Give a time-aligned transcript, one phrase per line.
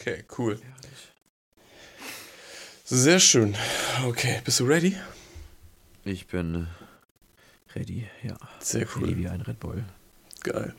[0.00, 0.58] Okay, cool.
[2.84, 3.54] Sehr schön.
[4.06, 4.96] Okay, bist du ready?
[6.04, 6.66] Ich bin
[7.74, 8.36] ready, ja.
[8.60, 9.04] Sehr cool.
[9.04, 9.84] Ready wie ein Red Bull.
[10.42, 10.74] Geil.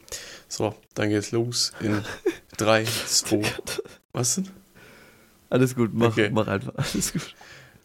[0.47, 2.03] So, dann geht's los in
[2.57, 3.41] 3, 2.
[4.13, 4.49] Was denn?
[5.49, 6.29] Alles gut, mach, Okay.
[6.31, 6.73] mach einfach.
[6.93, 7.35] Alles gut.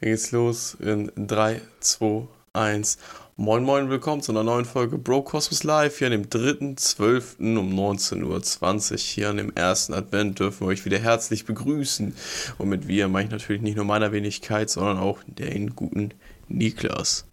[0.00, 2.98] Dann geht's los in 3, 2, 1.
[3.38, 7.58] Moin Moin, willkommen zu einer neuen Folge Bro Cosmos Live hier an dem 3.12.
[7.58, 8.96] um 19.20 Uhr.
[8.96, 12.16] Hier an dem ersten Advent dürfen wir euch wieder herzlich begrüßen.
[12.56, 16.14] Und mit wir meine ich natürlich nicht nur meiner Wenigkeit, sondern auch den guten
[16.48, 17.26] Niklas.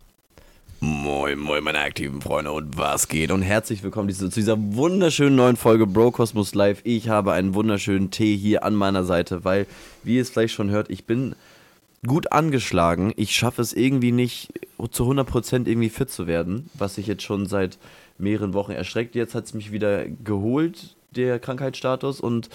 [0.82, 3.32] Moin, moin, meine aktiven Freunde und was geht?
[3.32, 6.82] Und herzlich willkommen zu dieser wunderschönen neuen Folge Bro Cosmos Live.
[6.84, 9.68] Ich habe einen wunderschönen Tee hier an meiner Seite, weil,
[10.04, 11.34] wie ihr es vielleicht schon hört, ich bin
[12.06, 13.14] gut angeschlagen.
[13.16, 14.50] Ich schaffe es irgendwie nicht
[14.92, 17.78] zu 100% irgendwie fit zu werden, was sich jetzt schon seit
[18.18, 19.16] mehreren Wochen erschreckt.
[19.16, 22.50] Jetzt hat es mich wieder geholt, der Krankheitsstatus, und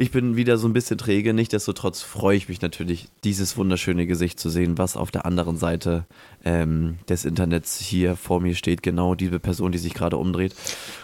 [0.00, 1.34] ich bin wieder so ein bisschen träge.
[1.34, 6.06] Nichtsdestotrotz freue ich mich natürlich, dieses wunderschöne Gesicht zu sehen, was auf der anderen Seite
[6.42, 8.82] ähm, des Internets hier vor mir steht.
[8.82, 10.54] Genau diese Person, die sich gerade umdreht.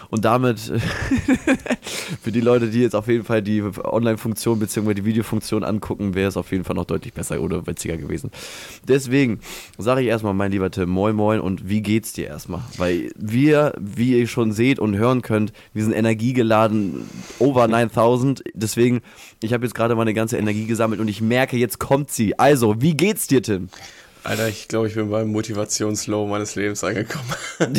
[0.09, 0.59] Und damit
[2.21, 4.93] für die Leute, die jetzt auf jeden Fall die Online-Funktion bzw.
[4.93, 8.31] die Videofunktion angucken, wäre es auf jeden Fall noch deutlich besser oder witziger gewesen.
[8.87, 9.39] Deswegen
[9.77, 12.61] sage ich erstmal, mein lieber Tim, moin moin und wie geht's dir erstmal?
[12.77, 17.07] Weil wir, wie ihr schon seht und hören könnt, wir sind energiegeladen,
[17.39, 18.43] over 9000.
[18.53, 18.86] Deswegen,
[19.41, 22.37] ich habe jetzt gerade meine ganze Energie gesammelt und ich merke, jetzt kommt sie.
[22.39, 23.69] Also, wie geht's dir, Tim?
[24.27, 27.33] Alter, ich glaube, ich bin beim Motivationslow meines Lebens angekommen.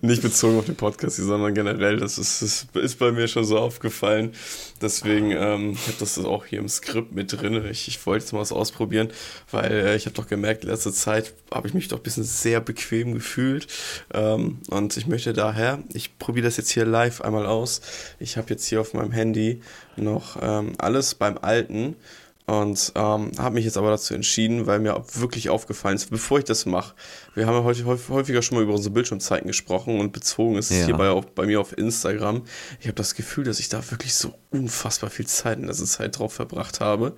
[0.00, 1.98] Nicht bezogen auf den Podcast, sondern generell.
[1.98, 4.32] Das ist, das ist bei mir schon so aufgefallen.
[4.82, 7.64] Deswegen, ähm, ich habe das auch hier im Skript mit drin.
[7.70, 9.10] Ich, ich wollte jetzt mal was ausprobieren,
[9.52, 12.24] weil äh, ich habe doch gemerkt, in letzter Zeit habe ich mich doch ein bisschen
[12.24, 13.68] sehr bequem gefühlt.
[14.12, 17.80] Ähm, und ich möchte daher, ich probiere das jetzt hier live einmal aus.
[18.18, 19.62] Ich habe jetzt hier auf meinem Handy
[19.94, 21.94] noch ähm, alles beim Alten
[22.48, 26.44] und ähm, habe mich jetzt aber dazu entschieden, weil mir wirklich aufgefallen ist, bevor ich
[26.44, 26.94] das mache,
[27.34, 30.78] wir haben ja heute häufiger schon mal über unsere Bildschirmzeiten gesprochen und bezogen ist es
[30.80, 30.86] Ja.
[30.86, 32.42] hierbei auch bei mir auf Instagram.
[32.80, 36.18] Ich habe das Gefühl, dass ich da wirklich so unfassbar viel Zeit in letzter Zeit
[36.18, 37.14] drauf verbracht habe,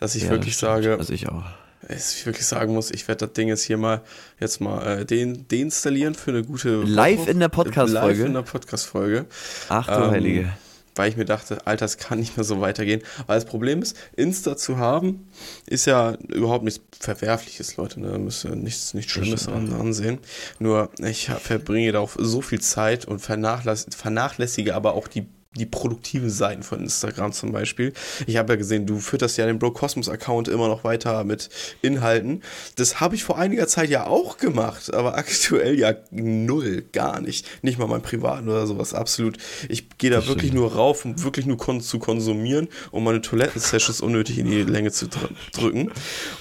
[0.00, 1.44] dass ich Ja, wirklich das sage, Also ich auch.
[1.88, 4.02] dass ich wirklich sagen muss, ich werde das Ding jetzt hier mal
[4.38, 7.30] jetzt mal äh, den, deinstallieren für eine gute Live Woche.
[7.30, 8.18] in der Podcast-Folge?
[8.18, 9.26] Live in der Podcast-Folge.
[9.70, 10.52] Ach du Ähm, Heilige.
[10.94, 13.02] Weil ich mir dachte, Alter, es kann nicht mehr so weitergehen.
[13.26, 15.28] Weil das Problem ist, Insta zu haben,
[15.66, 18.00] ist ja überhaupt nichts Verwerfliches, Leute.
[18.00, 18.12] Ne?
[18.12, 20.18] Da müsst ihr nichts, nichts Schlimmes an, ansehen.
[20.58, 25.26] Nur, ich verbringe da auch so viel Zeit und vernachläss vernachlässige aber auch die
[25.56, 27.92] die produktiven Seiten von Instagram zum Beispiel.
[28.26, 31.48] Ich habe ja gesehen, du fütterst ja den Bro Cosmos Account immer noch weiter mit
[31.82, 32.42] Inhalten.
[32.76, 37.46] Das habe ich vor einiger Zeit ja auch gemacht, aber aktuell ja null, gar nicht.
[37.62, 39.38] Nicht mal mein Privaten oder sowas, absolut.
[39.68, 40.60] Ich gehe da Das wirklich stimmt.
[40.62, 44.90] nur rauf, um wirklich nur kon zu konsumieren, um meine Toiletten-Sessions unnötig in die Länge
[44.90, 45.90] zu dr drücken.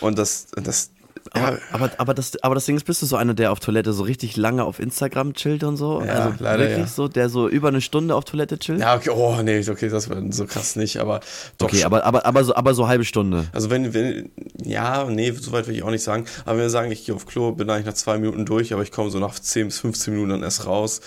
[0.02, 0.92] Und das, das,
[1.32, 3.60] Aber, ja, aber, aber, das, aber das Ding ist, bist du so einer, der auf
[3.60, 6.02] Toilette so richtig lange auf Instagram chillt und so?
[6.02, 6.88] Ja, also leider wirklich ja.
[6.88, 8.80] so, der so über eine Stunde auf Toilette chillt?
[8.80, 11.22] ja, okay, oh nee, okay, das war so krass nicht, aber
[11.58, 11.86] doch okay, schon.
[11.86, 13.46] aber, aber, aber, so, aber so halbe Stunde.
[13.54, 14.32] Also wenn, wenn,
[14.64, 16.26] ja, nee, so weit will ich auch nicht sagen.
[16.46, 18.84] Aber wenn wir sagen, ich gehe auf Klo, bin eigentlich nach zwei Minuten durch, aber
[18.84, 21.02] ich komme so nach 10 bis 15 Minuten dann erst raus.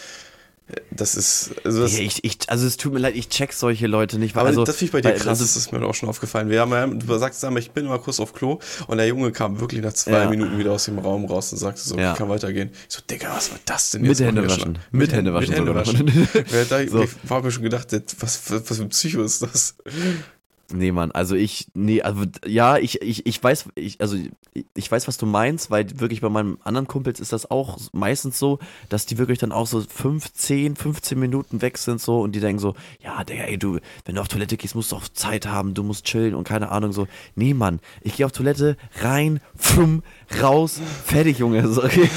[0.91, 4.19] Das ist, also das, ich, ich, also es tut mir leid, ich check solche Leute
[4.19, 4.35] nicht.
[4.35, 5.95] Weil, aber also, das finde ich bei dir weil- krass, also, das ist mir auch
[5.95, 6.51] schon aufgefallen.
[6.51, 9.31] Wir haben ja, du sagst einmal, ich bin immer kurz auf Klo und der Junge
[9.31, 10.29] kam wirklich nach zwei Ja.
[10.31, 12.13] Minuten wieder aus dem Raum raus und sagte so, Ja.
[12.13, 12.71] ich kann weitergehen.
[12.89, 14.21] Ich so, Digga, was war das denn Mit jetzt?
[14.23, 14.79] Hände Mach mir waschen.
[14.91, 16.07] Mit Hände waschen Mit Hände waschen.
[17.25, 19.77] Ich habe mir schon gedacht, was, was, was für ein Psycho ist das?
[20.73, 24.17] Nee, Mann, also ich, nee, also ja, ich, ich, ich weiß, ich, also
[24.75, 28.39] ich weiß, was du meinst, weil wirklich bei meinen anderen Kumpels ist das auch meistens
[28.41, 32.41] so, dass die wirklich dann auch so 15, 15 Minuten weg sind so und die
[32.41, 35.47] denken so, ja, Digga, ey, du, wenn du auf Toilette gehst, musst du auch Zeit
[35.47, 37.07] haben, du musst chillen und keine Ahnung so.
[37.37, 40.03] Nee, Mann, ich gehe auf Toilette, rein, pfum,
[40.41, 41.67] raus, fertig, Junge.
[41.69, 42.09] So, okay.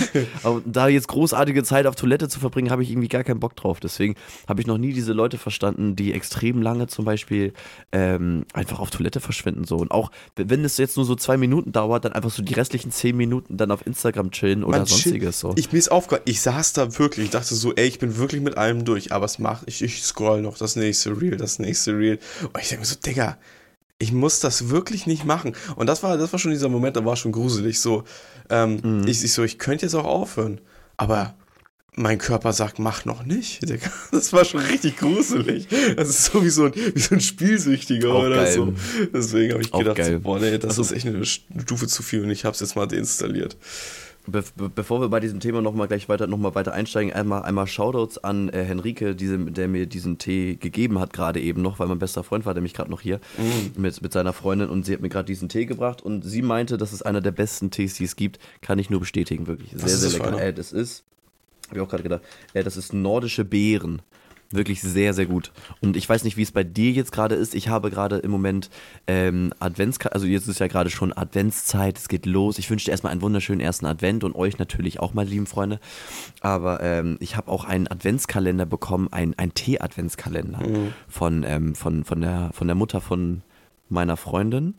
[0.44, 3.56] Aber da jetzt großartige Zeit auf Toilette zu verbringen, habe ich irgendwie gar keinen Bock
[3.56, 3.80] drauf.
[3.80, 4.16] Deswegen
[4.48, 7.54] habe ich noch nie diese Leute verstanden, die extrem lange zum Beispiel
[7.92, 9.64] ähm, einfach auf Toilette verschwinden.
[9.66, 9.78] So.
[9.78, 12.92] Und auch, wenn es jetzt nur so zwei Minuten dauert, dann einfach so die restlichen
[12.92, 15.40] zehn Minuten dann auf Instagram chillen oder Man sonstiges.
[15.40, 15.54] So.
[15.56, 18.58] Ich ist aufgefallen, ich saß da wirklich, ich dachte so, ey, ich bin wirklich mit
[18.58, 22.20] allem durch, aber es macht, ich, ich scroll noch das nächste Reel, das nächste Reel.
[22.42, 23.38] Und ich denke mir so, Digga,
[24.02, 25.54] ich muss das wirklich nicht machen.
[25.76, 27.80] Und das war, das war schon dieser Moment, da war schon gruselig.
[27.82, 28.06] So,
[28.50, 29.08] ähm, Mhm.
[29.08, 30.62] ich, ich so, ich könnte jetzt auch aufhören.
[30.98, 31.36] Aber
[31.96, 33.60] mein Körper sagt, mach noch nicht.
[34.12, 35.68] Das war schon richtig gruselig.
[35.98, 38.54] Das ist so wie so ein, wie so ein Spielsüchtiger Auch oder geil.
[38.54, 38.74] so.
[39.14, 42.02] Deswegen habe ich Auch gedacht, so, boah, nee, das Also- ist echt eine Stufe zu
[42.02, 43.58] viel und ich habe es jetzt mal deinstalliert.
[44.28, 44.44] Be
[44.76, 48.18] bevor wir bei diesem Thema nochmal gleich weiter, noch mal weiter einsteigen, einmal, einmal Shoutouts
[48.20, 52.00] an äh, Henrike, diese, der mir diesen Tee gegeben hat, gerade eben noch, weil mein
[52.00, 53.82] bester Freund war nämlich gerade noch hier mm.
[53.82, 56.78] mit, mit seiner Freundin und sie hat mir gerade diesen Tee gebracht und sie meinte,
[56.78, 58.40] das ist einer der besten Tees, die es gibt.
[58.62, 59.72] Kann ich nur bestätigen, wirklich.
[59.74, 60.40] Sehr, sehr lecker.
[60.42, 61.04] Äh, das ist,
[61.68, 62.22] habe ich auch gerade gedacht,
[62.54, 64.02] äh, das ist nordische Beeren.
[64.52, 65.52] Wirklich sehr, sehr gut.
[65.80, 67.54] Und ich weiß nicht, wie es bei dir jetzt gerade ist.
[67.54, 68.72] Ich habe gerade im Moment
[69.06, 72.58] ähm, Advents, also jetzt ist ja gerade schon Adventszeit, es geht los.
[72.58, 75.80] Ich wünsche dir erstmal einen wunderschönen ersten Advent und euch natürlich auch, meine lieben Freunde.
[76.42, 80.94] Aber ähm, ich habe auch einen Adventskalender bekommen, einen, einen Tee-Adventskalender mhm.
[81.08, 83.44] von, ähm, von, von, der, von der Mutter von
[83.88, 84.74] meiner Freundin.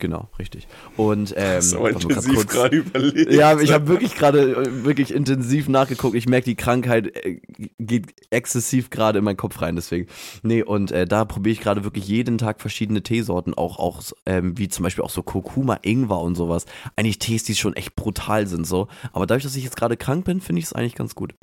[0.00, 0.66] Genau, richtig.
[0.96, 3.32] Und ähm, du intensiv gerade überlegt.
[3.32, 6.16] Ja, ich habe wirklich gerade äh, wirklich intensiv nachgeguckt.
[6.16, 7.40] Ich merke, die Krankheit äh,
[7.78, 10.08] geht exzessiv gerade in meinen Kopf rein, deswegen.
[10.42, 14.56] Nee, und äh, da probiere ich gerade wirklich jeden Tag verschiedene Teesorten, auch, auch ähm,
[14.58, 16.64] wie zum Beispiel auch so Kurkuma, Ingwer und sowas.
[16.96, 18.88] Eigentlich Tees, die schon echt brutal sind, so.
[19.12, 21.34] Aber dadurch, dass ich jetzt gerade krank bin, finde ich es eigentlich ganz gut.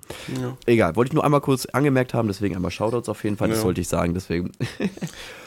[0.41, 0.57] Ja.
[0.65, 3.59] Egal, wollte ich nur einmal kurz angemerkt haben, deswegen einmal Shoutouts auf jeden Fall, das
[3.59, 3.63] ja.
[3.65, 4.51] wollte ich sagen, deswegen.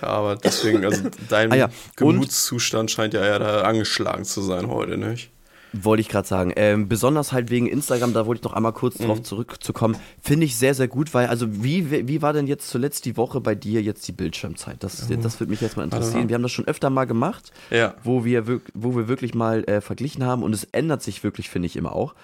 [0.00, 1.68] Ja, aber deswegen, also dein ah, ja.
[1.96, 5.30] Gemütszustand scheint ja eher da angeschlagen zu sein heute, nicht?
[5.72, 6.52] Wollte ich gerade sagen.
[6.56, 9.04] Ähm, besonders halt wegen Instagram, da wollte ich noch einmal kurz mhm.
[9.04, 9.96] drauf zurückzukommen.
[10.20, 13.40] Finde ich sehr, sehr gut, weil, also wie, wie war denn jetzt zuletzt die Woche
[13.40, 14.82] bei dir jetzt die Bildschirmzeit?
[14.82, 15.22] Das, mhm.
[15.22, 16.28] das würde mich jetzt mal interessieren.
[16.28, 17.94] Wir haben das schon öfter mal gemacht, ja.
[18.02, 21.66] wo, wir, wo wir wirklich mal äh, verglichen haben und es ändert sich wirklich, finde
[21.66, 22.14] ich, immer auch.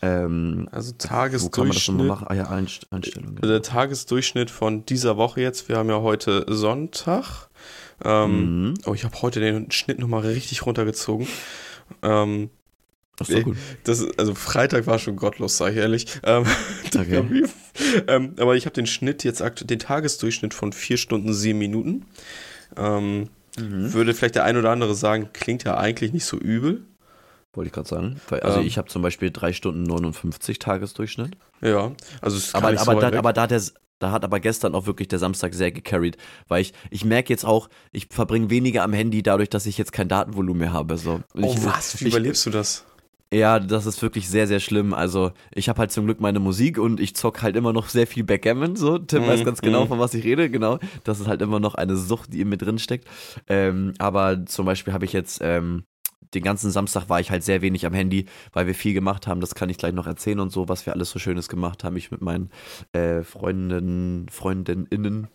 [0.00, 2.10] Ähm, also Tagesdurchschnitt.
[2.26, 3.46] Ah, ja, Einstellung, genau.
[3.46, 7.47] Der Tagesdurchschnitt von dieser Woche jetzt, wir haben ja heute Sonntag.
[8.04, 8.74] Ähm, mhm.
[8.86, 11.26] Oh, ich habe heute den Schnitt nochmal richtig runtergezogen.
[12.02, 12.50] Ähm,
[13.18, 13.56] das ist gut.
[13.82, 16.06] Das, also Freitag war schon gottlos, sag ich ehrlich.
[16.22, 16.44] Ähm,
[16.94, 17.44] okay.
[18.06, 22.06] ähm, aber ich habe den Schnitt jetzt den Tagesdurchschnitt von 4 Stunden 7 Minuten.
[22.76, 23.28] Ähm,
[23.58, 23.92] mhm.
[23.92, 26.84] Würde vielleicht der ein oder andere sagen, klingt ja eigentlich nicht so übel.
[27.54, 28.20] Wollte ich gerade sagen.
[28.30, 31.36] Also ähm, ich habe zum Beispiel 3 Stunden 59 Tagesdurchschnitt.
[31.60, 33.60] Ja, also es ist aber, aber, so da, aber da der
[33.98, 36.16] da hat aber gestern auch wirklich der Samstag sehr gecarried,
[36.46, 39.92] weil ich, ich merke jetzt auch, ich verbringe weniger am Handy dadurch, dass ich jetzt
[39.92, 40.98] kein Datenvolumen mehr habe.
[40.98, 41.20] So.
[41.34, 42.00] Oh ich, was?
[42.00, 42.84] Wie ich, überlebst du das?
[43.30, 44.94] Ja, das ist wirklich sehr, sehr schlimm.
[44.94, 48.06] Also, ich habe halt zum Glück meine Musik und ich zock halt immer noch sehr
[48.06, 48.74] viel Backgammon.
[48.74, 49.88] So, Tim mm, weiß ganz genau, mm.
[49.88, 50.48] von was ich rede.
[50.48, 53.06] Genau, das ist halt immer noch eine Sucht, die in mir drin steckt.
[53.46, 55.84] Ähm, aber zum Beispiel habe ich jetzt ähm,
[56.34, 59.40] den ganzen Samstag war ich halt sehr wenig am Handy, weil wir viel gemacht haben.
[59.40, 61.96] Das kann ich gleich noch erzählen und so, was wir alles so Schönes gemacht haben.
[61.96, 62.50] Ich mit meinen
[62.92, 65.28] äh, Freundinnen, Freundinnen.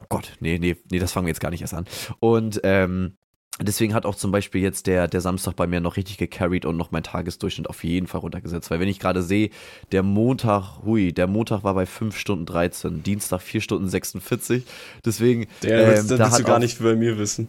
[0.00, 1.86] Oh Gott, nee, nee, nee, das fangen wir jetzt gar nicht erst an.
[2.20, 3.16] Und ähm,
[3.60, 6.76] Deswegen hat auch zum Beispiel jetzt der, der Samstag bei mir noch richtig gecarried und
[6.76, 8.68] noch mein Tagesdurchschnitt auf jeden Fall runtergesetzt.
[8.68, 9.50] Weil wenn ich gerade sehe,
[9.92, 14.64] der Montag, hui, der Montag war bei 5 Stunden 13, Dienstag 4 Stunden 46.
[15.04, 15.46] Deswegen.
[15.62, 17.46] Der, ähm, das, das da du gar nicht bei mir wissen.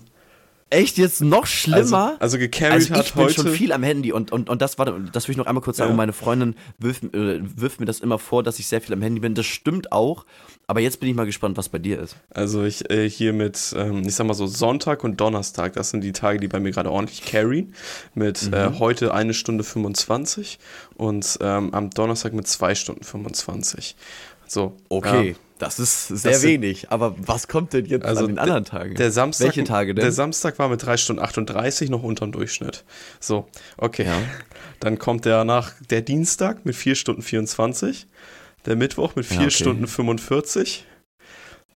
[0.72, 2.18] Echt jetzt noch schlimmer?
[2.20, 3.34] Also, also gecarried also ich hat bin heute.
[3.36, 5.78] schon viel am Handy und, und, und das war, das will ich noch einmal kurz
[5.78, 5.92] sagen.
[5.92, 5.96] Ja.
[5.96, 9.20] Meine Freundin wirft, äh, wirft mir das immer vor, dass ich sehr viel am Handy
[9.20, 9.36] bin.
[9.36, 10.26] Das stimmt auch.
[10.66, 12.16] Aber jetzt bin ich mal gespannt, was bei dir ist.
[12.32, 16.04] Also ich äh, hier mit, ähm, ich sag mal so Sonntag und Donnerstag, das sind
[16.04, 17.76] die Tage, die bei mir gerade ordentlich carryen.
[18.16, 18.54] Mit äh, mhm.
[18.76, 20.58] äh, heute eine Stunde 25
[20.96, 23.96] und ähm, am Donnerstag mit zwei Stunden 25.
[24.48, 24.76] So.
[24.90, 25.30] Okay.
[25.30, 28.66] Ähm, das ist sehr das wenig, aber was kommt denn jetzt also an den anderen
[28.66, 28.96] Tagen?
[28.96, 30.04] Der Samstag, Welche Tage denn?
[30.04, 32.84] Der Samstag war mit 3 Stunden 38 noch unterm Durchschnitt.
[33.20, 33.48] So,
[33.78, 34.06] okay.
[34.06, 34.22] Ja.
[34.82, 38.08] Dann kommt der nach der Dienstag mit 4 Stunden 24,
[38.66, 39.52] der Mittwoch mit 4 ja, okay.
[39.52, 40.86] Stunden 45,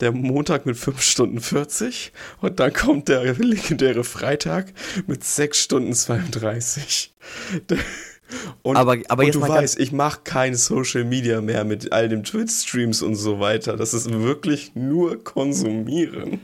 [0.02, 2.12] der Montag mit 5 Stunden 40
[2.42, 4.74] und dann kommt der legendäre Freitag
[5.08, 7.14] mit 6 Stunden 32.
[8.62, 12.24] Und, aber, aber und du weißt, ich mache kein Social Media mehr mit all den
[12.24, 13.76] Twitch-Streams und so weiter.
[13.76, 16.40] Das ist wirklich nur konsumieren.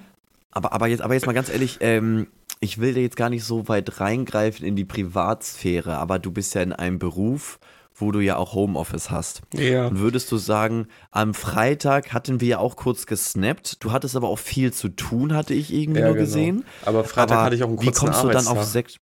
[0.51, 2.27] Aber, aber, jetzt, aber jetzt mal ganz ehrlich, ähm,
[2.59, 6.55] ich will da jetzt gar nicht so weit reingreifen in die Privatsphäre, aber du bist
[6.55, 7.59] ja in einem Beruf,
[7.93, 9.41] wo du ja auch Homeoffice hast.
[9.53, 9.87] Ja.
[9.87, 14.29] Und würdest du sagen, am Freitag hatten wir ja auch kurz gesnappt, du hattest aber
[14.29, 16.25] auch viel zu tun, hatte ich irgendwie ja, nur genau.
[16.25, 16.65] gesehen.
[16.83, 18.97] Aber Freitag aber hatte ich auch einen kurzen Wie kommst du dann auf sechs?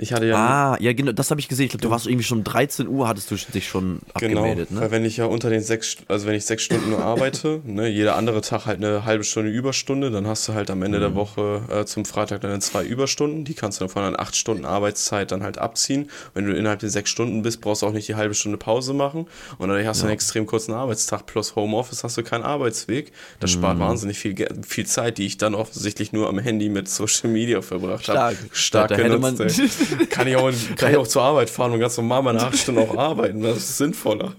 [0.00, 0.36] Ich hatte ja.
[0.36, 1.66] Ah, ja, genau, das habe ich gesehen.
[1.66, 4.68] Ich glaube, du warst irgendwie schon um 13 Uhr, hattest du dich schon genau, abgemeldet,
[4.68, 4.86] genau, ne?
[4.86, 7.86] Weil wenn ich ja unter den sechs, also wenn ich sechs Stunden nur arbeite, ne,
[7.86, 11.02] jeder andere Tag halt eine halbe Stunde Überstunde, dann hast du halt am Ende mhm.
[11.02, 13.44] der Woche äh, zum Freitag dann zwei Überstunden.
[13.44, 16.10] Die kannst du dann von einer acht Stunden Arbeitszeit dann halt abziehen.
[16.32, 18.94] Wenn du innerhalb der sechs Stunden bist, brauchst du auch nicht die halbe Stunde Pause
[18.94, 19.26] machen.
[19.58, 20.08] Und dann hast du ja.
[20.08, 23.12] einen extrem kurzen Arbeitstag plus Homeoffice, hast du keinen Arbeitsweg.
[23.38, 23.60] Das mhm.
[23.60, 24.34] spart wahnsinnig viel,
[24.66, 28.34] viel Zeit, die ich dann offensichtlich nur am Handy mit Social Media verbracht habe.
[28.34, 28.36] Stark.
[28.52, 29.60] Stark da, da genutzt.
[30.10, 32.80] kann ich, auch, kann ich auch zur Arbeit fahren und ganz normal meine acht Stunden
[32.80, 33.42] auch arbeiten.
[33.42, 34.32] Das ist sinnvoller.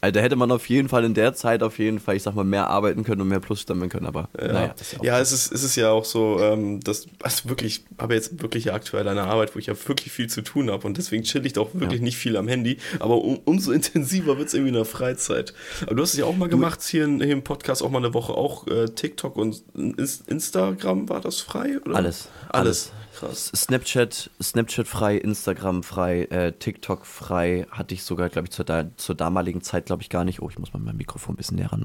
[0.00, 2.34] Also da hätte man auf jeden Fall in der Zeit auf jeden Fall, ich sag
[2.34, 4.74] mal, mehr arbeiten können und mehr Plus sammeln können, aber Ja, naja.
[4.98, 8.14] ja, ja es, ist, es ist ja auch so, ähm, dass also wirklich, ich habe
[8.14, 11.22] jetzt wirklich aktuell eine Arbeit, wo ich ja wirklich viel zu tun habe und deswegen
[11.24, 12.04] chill ich auch wirklich Ja.
[12.04, 15.54] nicht viel am Handy, aber um, umso intensiver wird es irgendwie in der Freizeit.
[15.86, 17.98] Aber du hast es ja auch mal gemacht, hier, in, hier im Podcast auch mal
[17.98, 21.78] eine Woche auch äh, TikTok und Ins- Instagram, war das frei?
[21.84, 21.96] Oder?
[21.96, 22.28] Alles.
[22.48, 22.92] Alles.
[23.22, 23.52] Krass.
[23.54, 28.84] Snapchat, Snapchat frei, Instagram frei, äh, TikTok frei, hatte ich sogar, glaube ich, zur, da,
[28.96, 30.42] zur damaligen Zeit, glaube ich, gar nicht.
[30.42, 31.84] Oh, ich muss mal mein Mikrofon ein bisschen näher ran.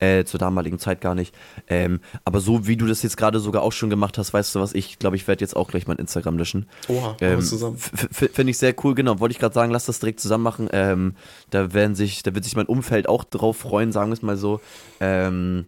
[0.00, 1.34] Äh, zur damaligen Zeit gar nicht.
[1.68, 4.60] Ähm, aber so wie du das jetzt gerade sogar auch schon gemacht hast, weißt du
[4.60, 6.66] was, ich glaube, ich werde jetzt auch gleich mein Instagram löschen.
[6.88, 7.78] Oha, Ähm, zusammen.
[7.78, 9.20] Finde ich sehr cool, genau.
[9.20, 10.68] Wollte ich gerade sagen, lass das direkt zusammen machen.
[10.72, 11.14] Ähm,
[11.50, 14.36] da werden sich, da wird sich mein Umfeld auch drauf freuen, sagen wir es mal
[14.36, 14.60] so.
[14.98, 15.66] Ähm,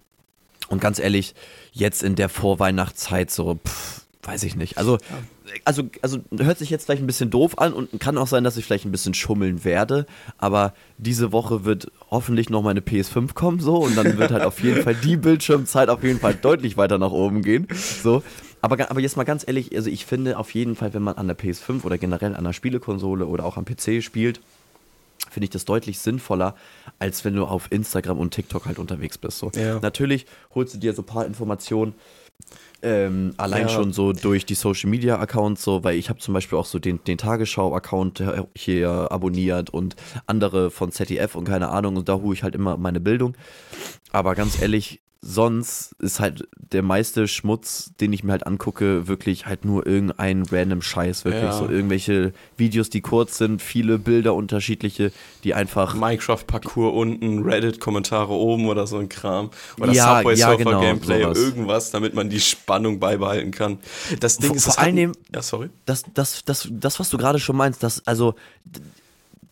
[0.68, 1.34] und ganz ehrlich,
[1.72, 4.78] jetzt in der Vorweihnachtszeit so, pff, weiß ich nicht.
[4.78, 4.98] Also,
[5.64, 8.56] also, also hört sich jetzt vielleicht ein bisschen doof an und kann auch sein, dass
[8.56, 10.06] ich vielleicht ein bisschen schummeln werde.
[10.38, 14.62] Aber diese Woche wird hoffentlich noch meine PS5 kommen, so und dann wird halt auf
[14.62, 17.68] jeden Fall die Bildschirmzeit auf jeden Fall deutlich weiter nach oben gehen.
[18.02, 18.22] So.
[18.60, 21.26] Aber, aber jetzt mal ganz ehrlich, also ich finde auf jeden Fall, wenn man an
[21.26, 24.40] der PS5 oder generell an einer Spielekonsole oder auch am PC spielt,
[25.30, 26.54] finde ich das deutlich sinnvoller,
[26.98, 29.38] als wenn du auf Instagram und TikTok halt unterwegs bist.
[29.38, 29.50] So.
[29.54, 29.80] Ja.
[29.80, 31.94] Natürlich holst du dir so ein paar Informationen
[32.82, 33.68] ähm, allein Ja.
[33.70, 36.78] schon so durch die Social Media Accounts, so, weil ich habe zum Beispiel auch so
[36.78, 38.22] den, den Tagesschau-Account
[38.56, 42.76] hier abonniert und andere von ZDF und keine Ahnung, und da hole ich halt immer
[42.76, 43.36] meine Bildung.
[44.12, 49.46] Aber ganz ehrlich, sonst ist halt der meiste Schmutz, den ich mir halt angucke, wirklich
[49.46, 51.52] halt nur irgendein random Scheiß, wirklich Ja.
[51.52, 55.12] so irgendwelche Videos, die kurz sind, viele Bilder unterschiedliche,
[55.42, 59.50] die einfach Minecraft-Parcours unten, Reddit-Kommentare oben oder so ein Kram.
[59.80, 61.38] Oder Ja, Subway ja, Surfer genau, Gameplay, sowas.
[61.38, 63.78] irgendwas, damit man die Spannung beibehalten kann.
[64.20, 65.70] Das Ding Vor- ist, vor allem- Ja, sorry.
[65.86, 68.34] das, das, das, das, was du gerade schon meinst, das, also,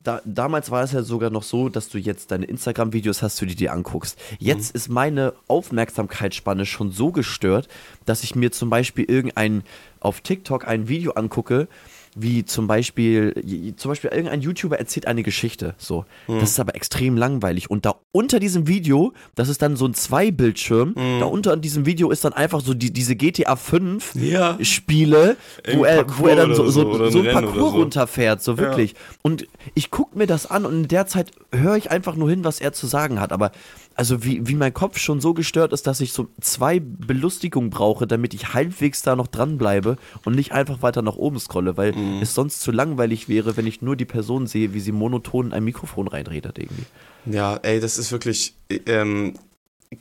[0.03, 3.47] da, damals war es ja sogar noch so, dass du jetzt deine Instagram-Videos hast, die
[3.47, 4.19] du dir anguckst.
[4.39, 7.69] Jetzt ist meine Aufmerksamkeitsspanne schon so gestört,
[8.05, 9.63] dass ich mir zum Beispiel irgendein,
[10.01, 11.69] auf TikTok ein Video angucke,
[12.15, 16.05] wie zum Beispiel, zum Beispiel irgendein YouTuber erzählt eine Geschichte, so.
[16.29, 17.71] Das ist aber extrem langweilig.
[17.71, 22.11] Und da unter diesem Video, das ist dann so ein Zwei-Bildschirm, da unter diesem Video
[22.11, 24.59] ist dann einfach so die, diese GTA 5 Ja.
[24.63, 25.37] Spiele,
[25.75, 27.79] wo er, wo er dann so, so, so, so ein Rennen Parcours so.
[27.79, 28.95] runterfährt, so wirklich.
[29.23, 32.45] Und ich gucke mir das an und in der Zeit höre ich einfach nur hin,
[32.45, 33.33] was er zu sagen hat.
[33.33, 33.53] Aber
[33.95, 38.07] also wie, wie mein Kopf schon so gestört ist, dass ich so zwei Belustigungen brauche,
[38.07, 42.23] damit ich halbwegs da noch dranbleibe und nicht einfach weiter nach oben scrolle, weil Mhm.
[42.23, 45.53] es sonst zu langweilig wäre, wenn ich nur die Person sehe, wie sie monoton in
[45.53, 46.87] ein Mikrofon reinredet irgendwie.
[47.27, 48.55] Ja, ey, das ist wirklich
[48.87, 49.35] ähm,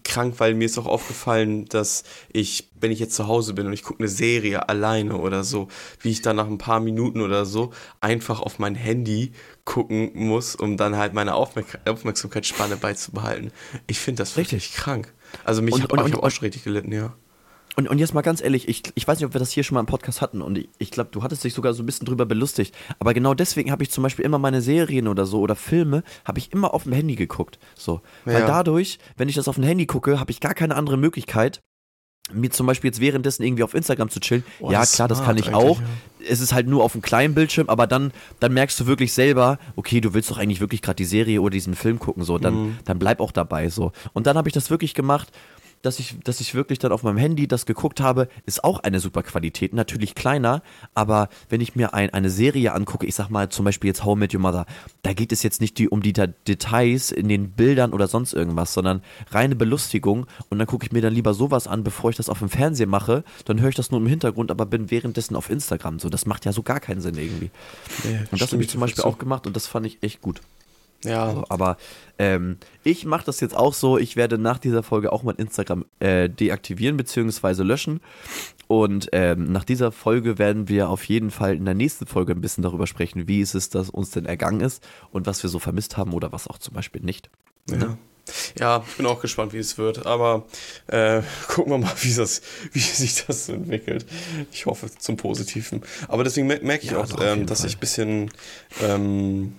[0.03, 3.73] krank, weil mir ist auch aufgefallen, dass ich, wenn ich jetzt zu Hause bin und
[3.73, 5.67] ich gucke eine Serie alleine oder so,
[5.99, 9.33] wie ich dann nach ein paar Minuten oder so einfach auf mein Handy
[9.65, 13.51] gucken muss, um dann halt meine Aufmerk Aufmerksamkeitsspanne beizubehalten.
[13.87, 14.73] Ich finde das Richtig.
[14.73, 15.13] krank.
[15.45, 17.13] Also mich Und- ich hab auch schon richtig gelitten, ja.
[17.77, 19.75] Und, und jetzt mal ganz ehrlich, ich, ich weiß nicht, ob wir das hier schon
[19.75, 22.05] mal im Podcast hatten und ich, ich glaube, du hattest dich sogar so ein bisschen
[22.05, 22.75] drüber belustigt.
[22.99, 26.37] Aber genau deswegen habe ich zum Beispiel immer meine Serien oder so oder Filme, habe
[26.39, 27.59] ich immer auf dem Handy geguckt.
[27.75, 28.01] So.
[28.25, 28.45] Weil Ja.
[28.47, 31.61] dadurch, wenn ich das auf dem Handy gucke, habe ich gar keine andere Möglichkeit,
[32.33, 34.43] mir zum Beispiel jetzt währenddessen irgendwie auf Instagram zu chillen.
[34.59, 35.81] Boah, ja, das klar, das kann ich auch.
[36.27, 39.57] Es ist halt nur auf einem kleinen Bildschirm, aber dann, dann merkst du wirklich selber,
[39.75, 42.53] okay, du willst doch eigentlich wirklich gerade die Serie oder diesen Film gucken, so, dann,
[42.53, 42.77] Mhm.
[42.85, 43.91] dann bleib auch dabei, so.
[44.13, 45.29] Und dann habe ich das wirklich gemacht,
[45.81, 48.99] dass ich, dass ich wirklich dann auf meinem Handy das geguckt habe, ist auch eine
[48.99, 50.61] super Qualität, natürlich kleiner,
[50.93, 54.15] aber wenn ich mir ein, eine Serie angucke, ich sag mal zum Beispiel jetzt How
[54.15, 54.65] I Met Your Mother,
[55.03, 58.73] da geht es jetzt nicht die, um die Details in den Bildern oder sonst irgendwas,
[58.73, 60.27] sondern reine Belustigung.
[60.49, 62.87] Und dann gucke ich mir dann lieber sowas an, bevor ich das auf dem Fernseher
[62.87, 66.25] mache, dann höre ich das nur im Hintergrund, aber bin währenddessen auf Instagram, so, das
[66.25, 67.49] macht ja so gar keinen Sinn irgendwie.
[68.03, 70.41] Nee, Und das habe ich zum Beispiel auch gemacht und das fand ich echt gut.
[71.03, 71.77] Ja, So, aber
[72.19, 73.97] ähm, ich mache das jetzt auch so.
[73.97, 77.63] Ich werde nach dieser Folge auch mein Instagram äh, deaktivieren bzw.
[77.63, 78.01] löschen.
[78.67, 82.41] Und ähm, nach dieser Folge werden wir auf jeden Fall in der nächsten Folge ein
[82.41, 84.81] bisschen darüber sprechen, wie es ist, dass uns denn ergangen ist
[85.11, 87.29] und was wir so vermisst haben oder was auch zum Beispiel nicht.
[87.69, 87.97] Ja.
[88.59, 90.05] ja, ich bin auch gespannt, wie es wird.
[90.05, 90.45] Aber
[90.87, 92.41] äh, gucken wir mal, wie, das,
[92.71, 94.05] wie sich das so entwickelt.
[94.51, 95.81] Ich hoffe zum Positiven.
[96.07, 97.69] Aber deswegen mer- merke ich Ja, auch, ähm, dass Fall.
[97.69, 98.31] ich ein bisschen
[98.81, 99.55] ähm,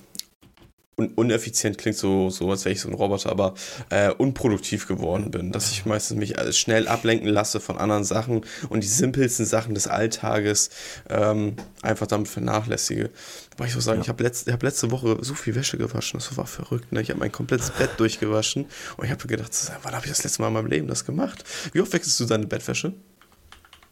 [0.96, 3.54] un uneffizient klingt, so, so als wäre ich so ein Roboter, aber
[3.88, 5.50] äh, unproduktiv geworden bin.
[5.50, 9.74] Dass ich meistens mich alles schnell ablenken lasse von anderen Sachen und die simpelsten Sachen
[9.74, 10.70] des Alltages
[11.08, 13.10] ähm, einfach damit vernachlässige.
[13.54, 16.20] Aber ich muss sagen, ich habe letzt, ich hab letzte Woche so viel Wäsche gewaschen,
[16.20, 16.92] das war verrückt.
[16.92, 17.00] Ne?
[17.00, 20.24] Ich habe mein komplettes Bett durchgewaschen und ich habe mir gedacht, wann habe ich das
[20.24, 21.44] letzte Mal in meinem Leben das gemacht?
[21.72, 22.92] Wie oft wechselst du deine Bettwäsche?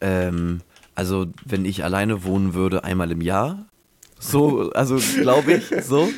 [0.03, 0.61] Ähm,
[0.95, 3.67] also wenn ich alleine wohnen würde, einmal im Jahr.
[4.19, 6.11] So, also glaube ich, so.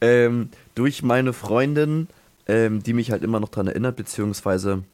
[0.00, 2.08] Ähm, durch meine Freundin,
[2.46, 4.84] ähm, die mich halt immer noch daran erinnert, beziehungsweise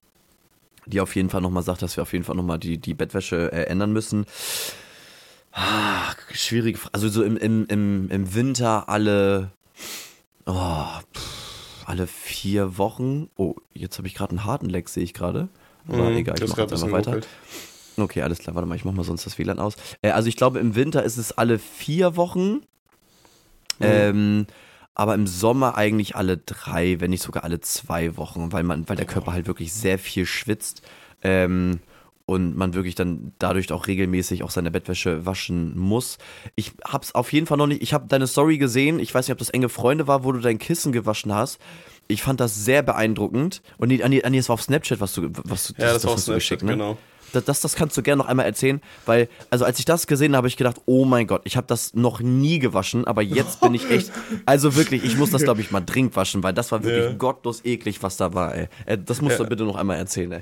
[0.86, 3.52] die auf jeden Fall nochmal sagt, dass wir auf jeden Fall nochmal die, die Bettwäsche
[3.52, 4.26] äh, ändern müssen.
[5.52, 6.94] Ah, schwierige Frage.
[6.94, 9.50] Also so im, im, im, im Winter alle,
[10.46, 10.84] oh,
[11.14, 13.30] pff, alle vier Wochen.
[13.36, 15.48] Oh, jetzt habe ich gerade einen harten Leck, sehe ich gerade.
[15.88, 17.10] Aber Mhm, egal, ich mache jetzt einfach weiter.
[17.12, 17.28] ruckelt.
[17.96, 19.76] Okay, alles klar, warte mal, ich mach mal sonst das WLAN aus.
[20.02, 22.62] Äh, also ich glaube, im Winter ist es alle vier Wochen.
[23.80, 24.46] Ähm,
[24.94, 28.96] aber im Sommer eigentlich alle drei, wenn nicht sogar alle zwei Wochen, weil man, weil
[28.96, 30.82] der Körper halt wirklich sehr viel schwitzt.
[31.22, 31.80] Ähm,
[32.26, 36.18] und man wirklich dann dadurch auch regelmäßig auch seine Bettwäsche waschen muss.
[36.54, 37.82] Ich hab's auf jeden Fall noch nicht.
[37.82, 38.98] Ich habe deine Story gesehen.
[38.98, 41.60] Ich weiß nicht, ob das enge Freunde war, wo du dein Kissen gewaschen hast.
[42.08, 43.62] Ich fand das sehr beeindruckend.
[43.78, 46.10] Und nee, Anni, Anni, das war auf Snapchat, was du, was du, Ja, das, war
[46.12, 46.72] auf hast du Snapchat, geschickt, ne?
[46.72, 46.98] genau.
[47.32, 50.32] Das, das, das kannst du gerne noch einmal erzählen, weil, also als ich das gesehen
[50.32, 53.60] habe, habe ich gedacht, oh mein Gott, ich habe das noch nie gewaschen, aber jetzt
[53.60, 54.12] bin ich echt,
[54.46, 57.12] also wirklich, ich muss das, glaube ich, mal dringend waschen, weil das war wirklich Ja.
[57.14, 58.68] gottlos eklig, was da war, ey.
[58.86, 59.48] Äh, Das musst du Ja.
[59.48, 60.40] bitte noch einmal erzählen, ey.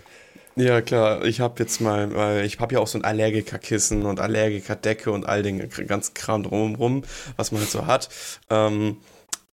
[0.54, 1.24] Ja, klar.
[1.24, 5.24] Ich habe jetzt mal, weil ich habe ja auch so ein Allergikerkissen und Allergikerdecke und
[5.26, 7.04] all den ganzen Kram drumherum,
[7.36, 8.10] was man halt so hat.
[8.50, 8.98] Ähm,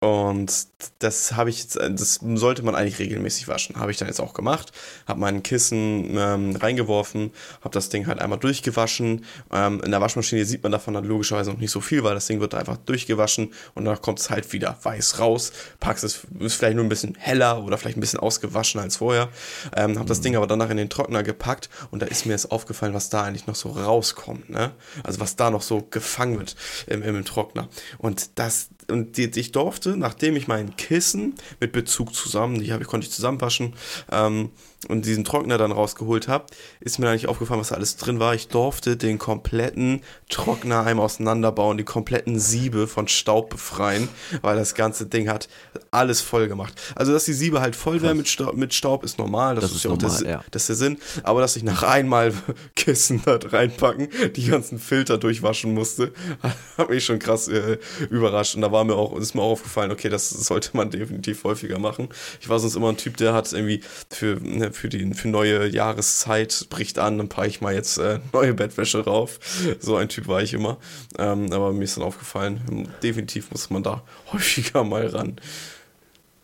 [0.01, 0.67] und
[0.99, 3.75] das habe ich jetzt, das sollte man eigentlich regelmäßig waschen.
[3.75, 4.71] Habe ich dann jetzt auch gemacht.
[5.05, 9.25] Habe mein Kissen ähm, reingeworfen, habe das Ding halt einmal durchgewaschen.
[9.51, 12.27] Ähm, in der Waschmaschine sieht man davon dann logischerweise noch nicht so viel, weil das
[12.27, 15.51] Ding wird einfach durchgewaschen und dann kommt es halt wieder weiß raus.
[15.81, 19.27] Packst es, ist vielleicht nur ein bisschen heller oder vielleicht ein bisschen ausgewaschen als vorher.
[19.75, 22.53] Ähm, habe das Ding aber danach in den Trockner gepackt und da ist mir jetzt
[22.53, 24.49] aufgefallen, was da eigentlich noch so rauskommt.
[24.49, 24.71] Ne?
[25.03, 26.55] Also was da noch so gefangen wird
[26.87, 27.67] im, im Trockner.
[27.97, 32.83] Und das, und die, ich durfte, nachdem ich mein Kissen mit Bezug zusammen, die habe
[32.83, 33.73] ich, konnte ich zusammenwaschen,
[34.11, 34.49] ähm,
[34.87, 36.45] und diesen Trockner dann rausgeholt habe,
[36.79, 38.33] ist mir eigentlich aufgefallen, was da alles drin war.
[38.33, 44.07] Ich durfte den kompletten Trockner einmal auseinanderbauen, die kompletten Siebe von Staub befreien,
[44.41, 45.49] weil das ganze Ding hat
[45.91, 46.73] alles voll gemacht.
[46.95, 49.55] Also, dass die Siebe halt voll wären mit Staub, mit Staub, ist normal.
[49.55, 50.43] Das, Das ist, ist ja auch der, normal, ja.
[50.51, 50.97] das ist der Sinn.
[51.23, 52.33] Aber dass ich nach einmal
[52.75, 56.13] Kissen da reinpacken, die ganzen Filter durchwaschen musste,
[56.77, 57.77] hat mich schon krass äh,
[58.09, 58.55] überrascht.
[58.55, 61.79] Und da war mir auch, ist mir auch aufgefallen, okay, das sollte man definitiv häufiger
[61.79, 62.09] machen.
[62.39, 64.39] Ich war sonst immer ein Typ, der hat irgendwie für,
[64.71, 69.03] für die für neue Jahreszeit bricht an, dann packe ich mal jetzt äh, neue Bettwäsche
[69.03, 69.39] rauf.
[69.79, 70.77] So ein Typ war ich immer.
[71.17, 75.35] Ähm, aber mir ist dann aufgefallen, definitiv muss man da häufiger mal ran.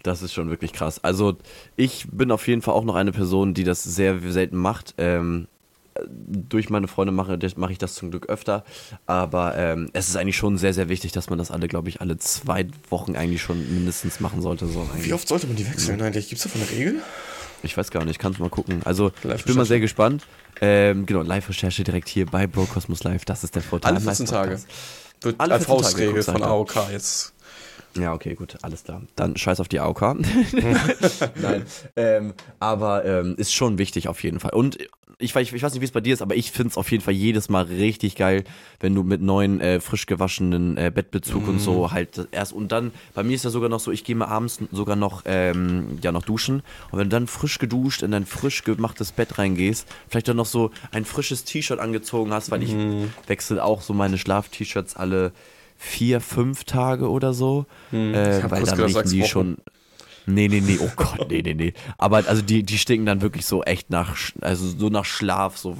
[0.03, 1.03] Das ist schon wirklich krass.
[1.03, 1.37] Also
[1.75, 4.93] ich bin auf jeden Fall auch noch eine Person, die das sehr selten macht.
[4.99, 5.47] Ähm,
[6.07, 8.63] durch meine Freunde mache, mache ich das zum Glück öfter.
[9.05, 12.01] Aber ähm, es ist eigentlich schon sehr, sehr wichtig, dass man das alle, glaube ich,
[12.01, 14.67] alle zwei Wochen eigentlich schon mindestens machen sollte.
[14.67, 14.87] So.
[14.99, 16.29] Wie oft sollte man die wechseln eigentlich?
[16.29, 17.01] Gibt es davon eine Regel?
[17.65, 18.81] Ich weiß gar nicht, kannst du mal gucken.
[18.85, 20.23] Also ich bin mal sehr gespannt.
[20.61, 23.25] Ähm, genau, Live-Recherche direkt hier bei Brocosmos Live.
[23.25, 23.89] Das ist der Vorteil.
[23.89, 24.59] Alle am 14 Tage.
[25.21, 26.43] Wird Alle als 14 Tage, Faustregel von.
[26.43, 27.33] AOK jetzt.
[27.97, 29.01] Ja, okay, gut, alles klar.
[29.15, 30.01] Dann scheiß auf die AOK.
[31.35, 34.51] Nein, ähm, aber ähm, ist schon wichtig auf jeden Fall.
[34.51, 34.77] Und
[35.17, 36.91] ich, weiß- ich weiß nicht, wie es bei dir ist, aber ich finde es auf
[36.91, 38.43] jeden Fall jedes Mal richtig geil,
[38.79, 42.91] wenn du mit neuen, äh, frisch gewaschenen äh, Bettbezug und so halt erst und dann,
[43.13, 46.11] bei mir ist ja sogar noch so, ich gehe mal abends sogar noch, ähm, ja,
[46.11, 46.63] noch duschen.
[46.91, 50.45] Und wenn du dann frisch geduscht in dein frisch gemachtes Bett reingehst, vielleicht dann noch
[50.45, 52.75] so ein frisches T-Shirt angezogen hast, weil ich
[53.27, 55.31] wechsle auch so meine Schlaf-T-Shirts alle
[55.77, 59.27] vier, fünf Tage oder so, äh, hab weil dann riechen die Wochen.
[59.29, 59.57] schon
[60.27, 61.73] Nee, nee, nee, oh Gott, nee, nee, nee.
[61.97, 65.71] Aber also die, die stinken dann wirklich so echt nach, also so nach Schlaf, so.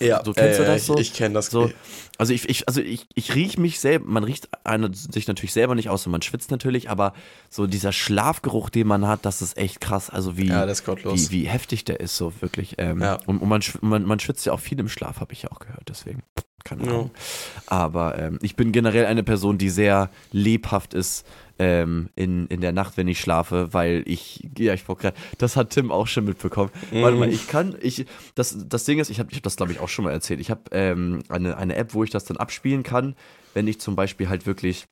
[0.00, 0.94] Ja, so kennst du äh, das so?
[0.96, 1.46] ich- ich kenn das.
[1.46, 1.70] So,
[2.16, 5.74] also ich, ich, also ich, ich riech mich selber, man riecht eine, sich natürlich selber
[5.74, 7.12] nicht aus und man schwitzt natürlich, aber
[7.50, 10.08] so dieser Schlafgeruch, den man hat, das ist echt krass.
[10.10, 11.30] Also wie, Ja, das ist gottlos.
[11.30, 12.76] wie, wie heftig der ist, so wirklich.
[12.78, 13.18] Ähm, Ja.
[13.26, 15.58] Und, und man, man, man schwitzt ja auch viel im Schlaf, habe ich ja auch
[15.58, 16.22] gehört, deswegen.
[16.62, 16.90] Keine Ja.
[16.90, 17.10] Ahnung.
[17.66, 21.26] Aber ähm, ich bin generell eine Person, die sehr lebhaft ist
[21.58, 25.56] ähm, in, in der Nacht, wenn ich schlafe, weil ich, ja, ich wollte gerade, das
[25.56, 26.70] hat Tim auch schon mitbekommen.
[26.90, 29.72] Warte mal, ich kann, ich, das, das Ding ist, ich habe ich hab das, glaube
[29.72, 30.40] ich, auch schon mal erzählt.
[30.40, 33.14] Ich habe ähm, eine, eine App, wo ich das dann abspielen kann,
[33.52, 34.86] wenn ich zum Beispiel halt wirklich.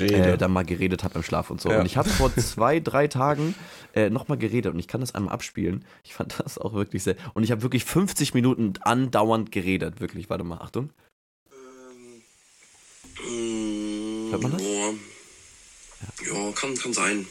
[0.00, 1.70] Äh, dann mal geredet habe im Schlaf und so.
[1.70, 1.80] Ja.
[1.80, 3.54] Und ich habe vor zwei, drei Tagen
[3.94, 5.84] äh, nochmal geredet und ich kann das einmal abspielen.
[6.04, 7.16] Ich fand das auch wirklich sehr.
[7.34, 10.00] Und ich habe wirklich 50 Minuten andauernd geredet.
[10.00, 10.90] Wirklich, warte mal, Achtung.
[14.30, 14.62] Hört man das?
[14.62, 14.94] Boah.
[16.26, 17.26] Ja, kann, kann sein.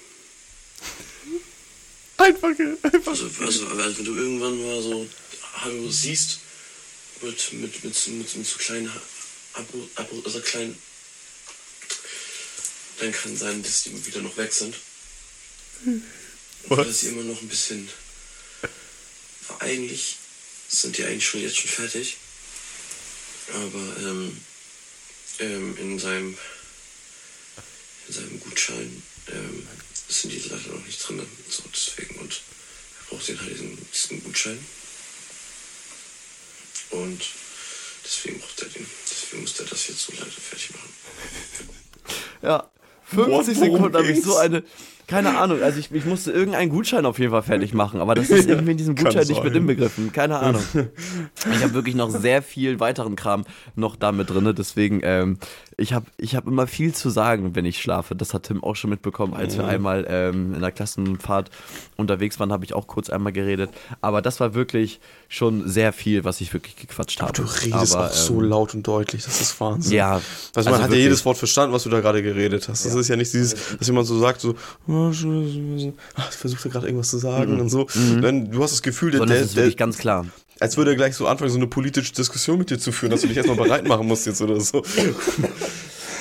[2.18, 3.12] einfach, einfach.
[3.12, 5.08] Also, also, also wenn du irgendwann mal so
[5.62, 6.40] Hallo siehst,
[7.22, 8.92] mit, mit, mit, mit, mit so kleinen
[9.54, 10.78] Abo, Abo, also kleinen,
[13.00, 14.76] dann kann sein, dass die wieder noch weg sind.
[16.70, 17.90] Oder dass sie immer noch ein bisschen.
[19.48, 20.18] Aber eigentlich
[20.68, 22.18] sind die eigentlich schon jetzt schon fertig.
[23.54, 24.38] aber ähm,
[25.40, 26.38] ähm, in seinem
[28.08, 29.68] in seinem Gutschein ähm,
[30.08, 31.26] sind die leider noch nicht drin.
[31.50, 34.66] So deswegen und er braucht den halt diesen, diesen Gutschein.
[36.92, 37.22] Und
[38.04, 38.88] deswegen braucht er den.
[39.10, 40.94] Deswegen muss er das jetzt so leider fertig machen.
[42.42, 42.70] Ja,
[43.06, 43.46] 50 What?
[43.46, 44.64] Sekunden habe ich so eine.
[45.08, 48.30] Keine Ahnung, also ich, ich musste irgendeinen Gutschein auf jeden Fall fertig machen, aber das
[48.30, 50.12] ist irgendwie in diesem Gutschein nicht mit inbegriffen.
[50.12, 50.64] Keine Ahnung.
[50.74, 55.38] Ich habe wirklich noch sehr viel weiteren Kram noch da mit drin, deswegen, ähm,
[55.78, 58.16] ich habe ich hab immer viel zu sagen, wenn ich schlafe.
[58.16, 61.50] Das hat Tim auch schon mitbekommen, als wir einmal ähm, in der Klassenfahrt
[61.98, 63.70] unterwegs waren, habe ich auch kurz einmal geredet.
[64.02, 67.34] Aber das war wirklich schon sehr viel, was ich wirklich gequatscht habe.
[67.34, 69.94] Du redest aber, auch so ähm, laut und deutlich, das ist Wahnsinn.
[69.94, 70.22] Ja, Also
[70.56, 71.04] man also hat ja wirklich.
[71.04, 72.86] jedes Wort verstanden, was du da gerade geredet hast.
[72.86, 74.56] Das ist ja nicht dieses, dass jemand so sagt, so,
[75.04, 77.88] ah, ich versuchte gerade irgendwas zu sagen und so.
[78.22, 80.26] Dann, du hast das Gefühl, der, Sondern der, ist der, wirklich ganz klar.
[80.60, 83.22] als würde er gleich so anfangen, so eine politische Diskussion mit dir zu führen, dass
[83.22, 84.84] du dich erstmal bereit machen musst jetzt oder so.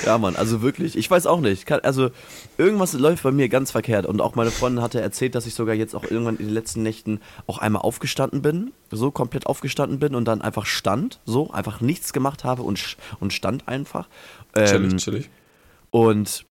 [0.04, 0.96] Ja, Mann, also wirklich.
[0.96, 1.70] Ich weiß auch nicht.
[1.84, 2.10] Also
[2.58, 4.06] irgendwas läuft bei mir ganz verkehrt.
[4.06, 6.82] Und auch meine Freundin hatte erzählt, dass ich sogar jetzt auch irgendwann in den letzten
[6.82, 8.72] Nächten auch einmal aufgestanden bin.
[8.90, 11.20] So komplett aufgestanden bin und dann einfach stand.
[11.24, 14.08] So, einfach nichts gemacht habe und, und stand einfach.
[14.54, 15.30] Ähm, Chillig, chillig.
[15.90, 16.44] und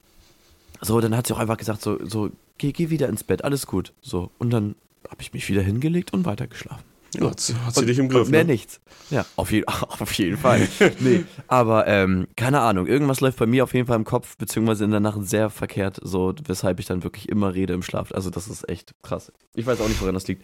[0.84, 3.66] so, dann hat sie auch einfach gesagt, so, so geh, geh wieder ins Bett, alles
[3.68, 3.94] gut.
[4.02, 4.76] So, und dann
[5.10, 6.84] habe ich mich wieder hingelegt und weitergeschlafen.
[7.16, 8.28] Ja, hat, sie- Und- dich im Griff.
[8.30, 8.54] Mehr ne?
[8.54, 8.80] nichts.
[9.12, 10.68] Ja, auf, je auf jeden Fall.
[11.00, 14.84] nee, aber ähm, keine Ahnung, irgendwas läuft bei mir auf jeden Fall im Kopf, beziehungsweise
[14.84, 18.12] in der Nacht sehr verkehrt, so weshalb ich dann wirklich immer rede im Schlaf.
[18.14, 19.32] Also das ist echt krass.
[19.54, 20.44] Ich weiß auch nicht, woran das liegt.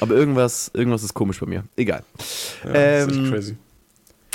[0.00, 1.62] Aber irgendwas, irgendwas ist komisch bei mir.
[1.76, 2.02] Egal.
[2.64, 3.56] Ja, das ist echt Ähm, crazy.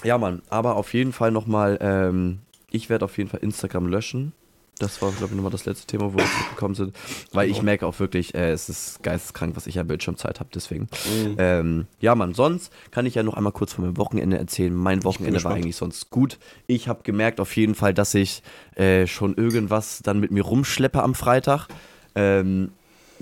[0.05, 2.39] Ja, Mann, aber auf jeden Fall nochmal, ähm,
[2.71, 4.31] ich werde auf jeden Fall Instagram löschen.
[4.79, 6.95] Das war, glaube ich, nochmal das letzte Thema, wo wir gekommen sind.
[7.31, 10.89] Weil ich merke auch wirklich, äh, es ist geisteskrank, was ich an Bildschirmzeit habe, deswegen.
[11.05, 11.35] Mhm.
[11.37, 14.73] Ähm, ja, Mann, sonst kann ich ja noch einmal kurz von meinem Wochenende erzählen.
[14.73, 16.39] Mein Wochenende war eigentlich sonst gut.
[16.67, 18.41] Ich habe gemerkt auf jeden Fall, dass ich
[18.75, 21.67] äh, schon irgendwas dann mit mir rumschleppe am Freitag.
[22.15, 22.71] Ähm,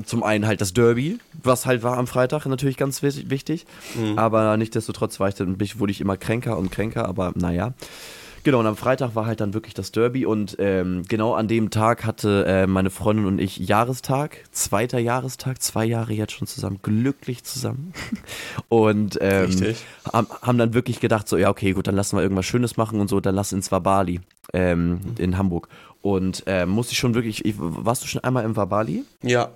[0.05, 3.65] zum einen halt das Derby, was halt war am Freitag, natürlich ganz wichtig.
[4.15, 7.73] Aber nichtsdestotrotz war ich dann, wurde ich immer kränker und kränker, aber naja.
[8.43, 11.69] Genau, und am Freitag war halt dann wirklich das Derby und ähm, genau an dem
[11.69, 16.79] Tag hatte äh, meine Freundin und ich Jahrestag, zweiter Jahrestag, zwei Jahre jetzt schon zusammen,
[16.81, 17.93] glücklich zusammen.
[18.69, 19.75] Und ähm,
[20.11, 22.99] haben, haben dann wirklich gedacht, so, ja, okay, gut, dann lassen wir irgendwas Schönes machen
[22.99, 24.21] und so, dann lass ins Wabali
[24.53, 25.67] ähm, in Hamburg.
[26.01, 29.03] Und ähm, musste ich schon wirklich, ich, warst du schon einmal im Wabali?
[29.21, 29.49] Ja,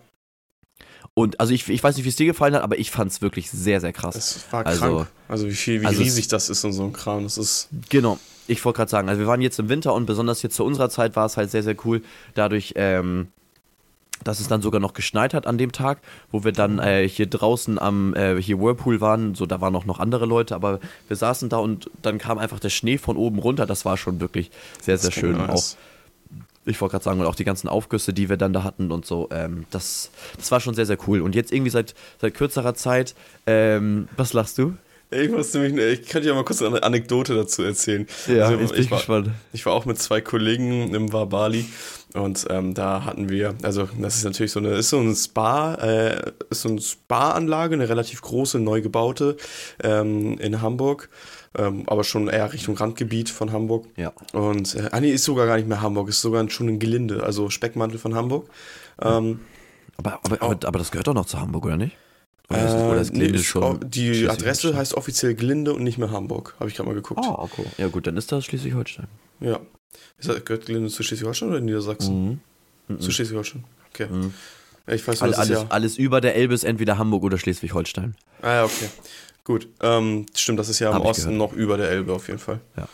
[1.13, 3.21] Und also ich, ich weiß nicht, wie es dir gefallen hat, aber ich fand es
[3.21, 4.15] wirklich sehr, sehr krass.
[4.15, 5.07] es war Also- krank.
[5.27, 7.23] Also wie viel, wie also es- riesig das ist und so ein Kram.
[7.23, 8.19] Das ist Genau.
[8.47, 10.89] Ich wollte gerade sagen, also wir waren jetzt im Winter und besonders jetzt zu unserer
[10.89, 12.01] Zeit war es halt sehr, sehr cool,
[12.35, 13.27] dadurch, ähm,
[14.23, 15.99] dass es dann sogar noch geschneit hat an dem Tag,
[16.31, 19.35] wo wir dann äh, hier draußen am äh, hier Whirlpool waren.
[19.35, 22.59] So, da waren auch noch andere Leute, aber wir saßen da und dann kam einfach
[22.59, 23.65] der Schnee von oben runter.
[23.65, 25.39] Das war schon wirklich sehr, sehr schön.
[25.39, 25.63] Auch
[26.65, 29.05] ich wollte gerade sagen, und auch die ganzen Aufgüsse, die wir dann da hatten und
[29.05, 31.21] so, ähm, das, das war schon sehr, sehr cool.
[31.21, 34.75] Und jetzt irgendwie seit, seit kürzerer Zeit, ähm, was lachst du?
[35.15, 38.07] Ich muss nämlich, ich könnte ja mal kurz eine Anekdote dazu erzählen.
[38.27, 39.29] Ja, Also, jetzt bin ich war, gespannt.
[39.53, 41.65] Ich war auch mit zwei Kollegen im Wabali
[42.13, 45.75] und ähm, da hatten wir, also das ist natürlich so eine, ist so ein Spa,
[45.75, 49.37] äh, ist so eine Spa-Anlage, eine relativ große, neu gebaute
[49.83, 51.09] ähm, in Hamburg,
[51.57, 53.87] ähm, aber schon eher Richtung Randgebiet von Hamburg.
[53.97, 54.13] Ja.
[54.33, 57.23] Und, äh, ah nee, ist sogar gar nicht mehr Hamburg, ist sogar schon ein Gelinde,
[57.23, 58.49] also Speckmantel von Hamburg.
[59.01, 59.39] Ähm,
[59.97, 61.95] Aber, aber, aber, aber das gehört doch noch zu Hamburg, oder nicht?
[62.49, 64.29] Oder ist, äh, nee, Glinde ist, schon die?
[64.29, 67.21] Adresse heißt offiziell Glinde und nicht mehr Hamburg, habe ich gerade mal geguckt.
[67.23, 67.65] Ah, okay.
[67.77, 69.07] Ja gut, dann ist das Schleswig-Holstein.
[69.39, 69.59] Ja.
[70.17, 72.41] Ist das, gehört Glinde zu Schleswig-Holstein oder Niedersachsen?
[72.87, 72.99] Mhm.
[72.99, 73.63] Zu Schleswig-Holstein.
[73.89, 74.07] Okay.
[74.87, 75.65] Ja, Ich weiß All, das alles, ist ja.
[75.69, 78.15] alles über der Elbe ist entweder Hamburg oder Schleswig-Holstein.
[78.41, 78.89] Ah, ja, okay.
[79.43, 79.67] Gut.
[79.81, 82.59] Ähm, stimmt, das ist ja im Hab Osten noch über der Elbe auf jeden Fall.
[82.77, 82.87] Ja.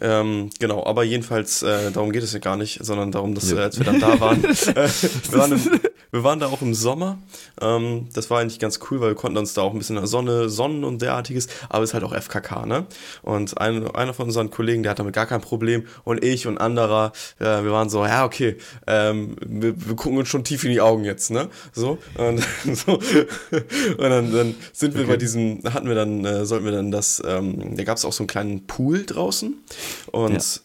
[0.00, 3.58] Ähm, genau, aber jedenfalls, äh, darum geht es ja gar nicht, sondern darum, dass Nö.
[3.58, 5.80] äh, als wir dann da waren, äh, wir, waren im,
[6.12, 7.18] wir waren da auch im Sommer.
[7.60, 10.02] Ähm, das war eigentlich ganz cool, weil wir konnten uns da auch ein bisschen in
[10.02, 12.86] der Sonne sonnen und derartiges, aber es ist halt auch FKK, ne?
[13.22, 16.58] Und ein, einer von unseren Kollegen, der hat damit gar kein Problem und ich und
[16.58, 18.56] anderer, äh, wir waren so, ja, okay,
[18.86, 21.48] ähm, wir, wir gucken uns schon tief in die Augen jetzt, ne?
[21.72, 22.38] So, und,
[22.72, 22.92] so.
[22.92, 27.20] und dann, dann sind wir bei diesem, hatten wir dann, äh, sollten wir dann das,
[27.26, 29.56] ähm, da gab es auch so einen kleinen Pool draußen
[30.12, 30.60] und Ja.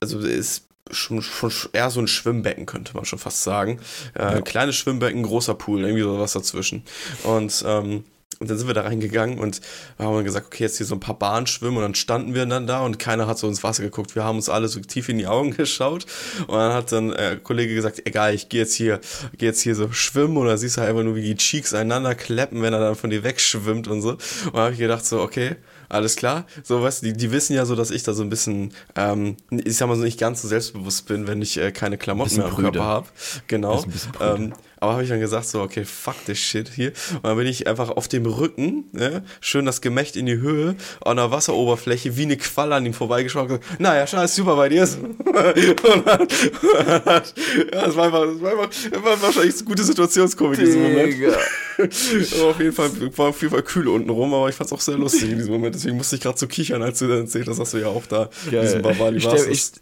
[0.00, 3.80] also ist schon, schon eher so ein Schwimmbecken, könnte man schon fast sagen.
[4.14, 6.84] Äh, Kleines Schwimmbecken, großer Pool, irgendwie sowas dazwischen.
[7.24, 8.04] Und ähm,
[8.40, 9.60] und dann sind wir da reingegangen und
[10.00, 12.44] haben dann gesagt, okay, jetzt hier so ein paar Bahnen schwimmen und dann standen wir
[12.44, 14.16] dann da und keiner hat so ins Wasser geguckt.
[14.16, 16.06] Wir haben uns alle so tief in die Augen geschaut
[16.48, 19.00] und dann hat dann äh, Kollege gesagt, egal, ich gehe jetzt hier,
[19.38, 21.72] gehe jetzt hier so schwimmen und da siehst du halt einfach nur, wie die Cheeks
[21.72, 24.10] einander kleppen, wenn er dann von dir wegschwimmt und so.
[24.10, 24.20] Und
[24.54, 25.54] dann habe ich gedacht so, okay,
[25.92, 26.46] alles klar.
[26.62, 29.76] So, weißt die, die wissen ja so, dass ich da so ein bisschen, ähm, ich
[29.76, 32.56] sag mal so nicht ganz so selbstbewusst bin, wenn ich äh, keine Klamotten mehr am.
[32.56, 33.08] Körper habe.
[33.46, 33.84] Genau.
[34.20, 36.92] Ähm, aber habe ich dann gesagt, so, okay, fuck this shit hier.
[37.14, 40.74] Und dann bin ich einfach auf dem Rücken, ne, schön das Gemächt in die Höhe,
[41.04, 43.48] an der Wasseroberfläche, wie eine Qualle an ihm vorbeigeschaut.
[43.48, 44.82] und gesagt, Naja, scheiße, super bei dir.
[44.82, 46.26] Und dann,
[47.72, 51.14] ja, war einfach, das war einfach, das war wahrscheinlich eine gute Situationskomik in diesem Moment.
[52.40, 54.80] Aber auf jeden Fall, war auf jeden Fall kühl unten rum, aber ich fand's auch
[54.80, 55.81] sehr lustig in diesem Moment.
[55.82, 58.06] Deswegen musste ich gerade so kichern, als du dann erzählt hast, dass du ja auch
[58.06, 59.48] da in diesem Bavali Ich warst.
[59.48, 59.72] ich-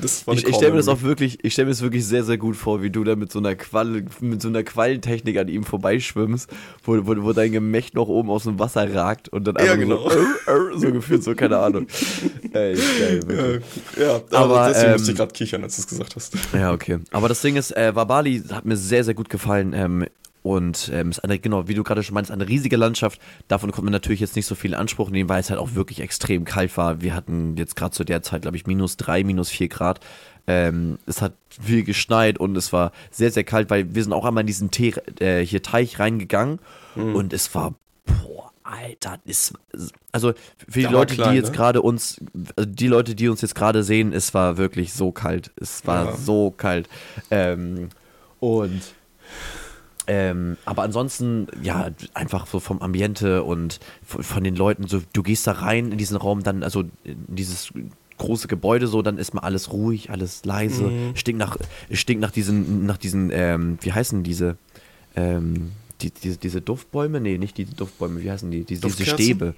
[0.00, 2.24] Das war Ich, ich stelle mir das auch wirklich, ich stelle mir das wirklich sehr,
[2.24, 5.46] sehr gut vor, wie du da mit so einer Qualle, mit so einer Quallentechnik an
[5.46, 6.50] ihm vorbeischwimmst,
[6.82, 9.76] wo, wo, wo dein Gemächt noch oben aus dem Wasser ragt und dann Ja, einfach
[9.78, 10.10] genau.
[10.10, 11.86] so, äh, äh, so gefühlt, so keine Ahnung.
[12.52, 13.64] Ey, geil, wirklich.
[13.96, 16.32] Ja, aber, Aber, deswegen ähm, musste ich gerade kichern, als du es gesagt hast.
[16.52, 16.98] Ja, okay.
[17.12, 19.72] Aber das Ding ist, äh, Wabali hat mir sehr, sehr gut gefallen.
[19.74, 20.06] Ähm,
[20.44, 23.18] und ähm, ist eine, genau, wie du gerade schon meinst, eine riesige Landschaft.
[23.48, 25.74] Davon konnte man natürlich jetzt nicht so viel in Anspruch nehmen, weil es halt auch
[25.74, 27.00] wirklich extrem kalt war.
[27.00, 30.00] Wir hatten jetzt gerade zu der Zeit, glaube ich, minus drei, minus vier Grad.
[30.46, 34.26] Ähm, es hat viel geschneit und es war sehr, sehr kalt, weil wir sind auch
[34.26, 36.58] einmal in diesen Tee, äh, hier Teich reingegangen
[36.94, 37.16] Mhm.
[37.16, 39.54] und es war, boah, Alter, ist,
[40.12, 40.34] also
[40.68, 41.56] für die Leute, klein, die jetzt ne?
[41.56, 42.20] gerade uns,
[42.56, 45.52] also die Leute, die uns jetzt gerade sehen, es war wirklich so kalt.
[45.58, 46.16] Es war Ja.
[46.16, 46.86] so kalt.
[47.30, 47.88] Ähm,
[48.40, 48.82] und
[50.06, 55.22] ähm, aber ansonsten, ja, einfach so vom Ambiente und von, von den Leuten, so, du
[55.22, 57.72] gehst da rein in diesen Raum, dann, also in dieses
[58.18, 61.56] große Gebäude so, dann ist mal alles ruhig, alles leise, stinkt nach,
[61.90, 64.56] stinkt nach diesen, nach diesen, ähm, wie heißen diese,
[65.16, 67.20] ähm, die, diese, diese Duftbäume?
[67.20, 68.58] Nee, nicht die Duftbäume, wie heißen die?
[68.60, 69.14] Die- diese Duftkerzen?
[69.24, 69.54] Stäbe.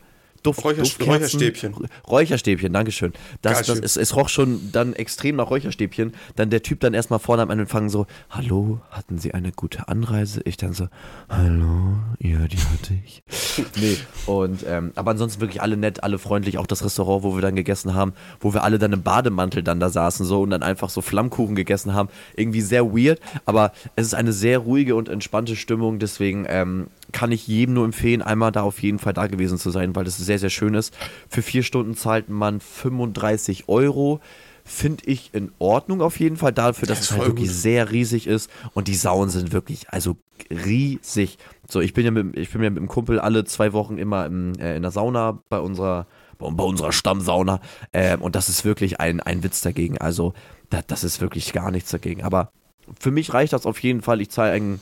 [0.46, 1.12] Duft, Räucher- Duftkerzen?
[1.12, 1.74] Räucherstäbchen.
[2.08, 3.12] Räucherstäbchen, Dankeschön.
[3.42, 6.14] Das, das, es, es roch schon dann extrem nach Räucherstäbchen.
[6.36, 10.40] Dann der Typ dann erstmal vorne am Empfang so, hallo, hatten Sie eine gute Anreise?
[10.44, 10.88] Ich dann so,
[11.28, 13.22] hallo, ja, die hatte ich.
[13.76, 16.58] nee, und, ähm, aber ansonsten wirklich alle nett, alle freundlich.
[16.58, 19.80] Auch das Restaurant, wo wir dann gegessen haben, wo wir alle dann im Bademantel dann
[19.80, 22.08] da saßen so und dann einfach so Flammkuchen gegessen haben.
[22.36, 25.98] Irgendwie sehr weird, aber es ist eine sehr ruhige und entspannte Stimmung.
[25.98, 29.70] Deswegen ähm, kann ich jedem nur empfehlen, einmal da auf jeden Fall da gewesen zu
[29.70, 30.94] sein, weil das sehr, sehr schön ist.
[31.28, 34.20] Für vier Stunden zahlt man 35 Euro.
[34.64, 37.56] Finde ich in Ordnung auf jeden Fall dafür, dass Ja, es halt wirklich gut.
[37.56, 40.16] sehr riesig ist und die Sauen sind wirklich, also
[40.50, 41.38] riesig.
[41.68, 44.26] So, ich bin ja mit, ich bin ja mit dem Kumpel alle zwei Wochen immer
[44.26, 46.06] im, äh, in der Sauna bei unserer,
[46.38, 47.60] bei, bei unserer Stammsauna
[47.92, 49.98] ähm, und das ist wirklich ein, ein Witz dagegen.
[49.98, 50.34] Also,
[50.70, 52.24] da, das ist wirklich gar nichts dagegen.
[52.24, 52.50] Aber
[52.98, 54.20] für mich reicht das auf jeden Fall.
[54.20, 54.80] Ich zahle einen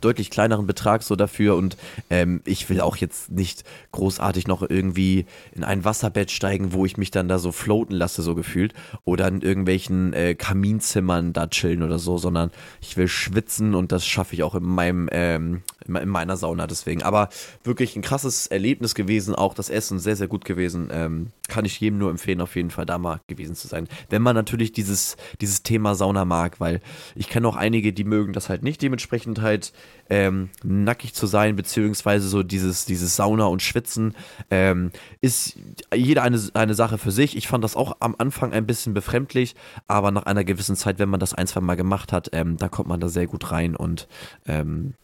[0.00, 1.56] deutlich kleineren Betrag so dafür.
[1.56, 1.76] Und
[2.10, 6.96] ähm, ich will auch jetzt nicht großartig noch irgendwie in ein Wasserbett steigen, wo ich
[6.96, 11.82] mich dann da so floaten lasse, so gefühlt, oder in irgendwelchen äh, Kaminzimmern da chillen
[11.82, 15.96] oder so, sondern ich will schwitzen und das schaffe ich auch in meinem ähm, in
[15.96, 17.02] in meiner Sauna deswegen.
[17.02, 17.28] Aber
[17.64, 20.88] wirklich ein krasses Erlebnis gewesen, auch das Essen sehr sehr gut gewesen.
[20.92, 24.22] Ähm, kann ich jedem nur empfehlen, auf jeden Fall da mal gewesen zu sein, wenn
[24.22, 26.80] man natürlich dieses dieses Thema Sauna mag, weil
[27.14, 29.72] ich kenne auch einige, die mögen das halt nicht, dementsprechend halt
[30.08, 34.14] ähm, nackig zu sein, beziehungsweise so dieses, dieses Sauna und Schwitzen,
[34.50, 35.56] ähm, ist
[35.94, 37.36] jeder eine, eine Sache für sich.
[37.36, 39.56] Ich fand das auch am Anfang ein bisschen befremdlich,
[39.88, 42.68] aber nach einer gewissen Zeit, wenn man das ein, zwei Mal gemacht hat, ähm, da
[42.68, 44.08] kommt man da sehr gut rein und
[44.46, 44.94] ähm,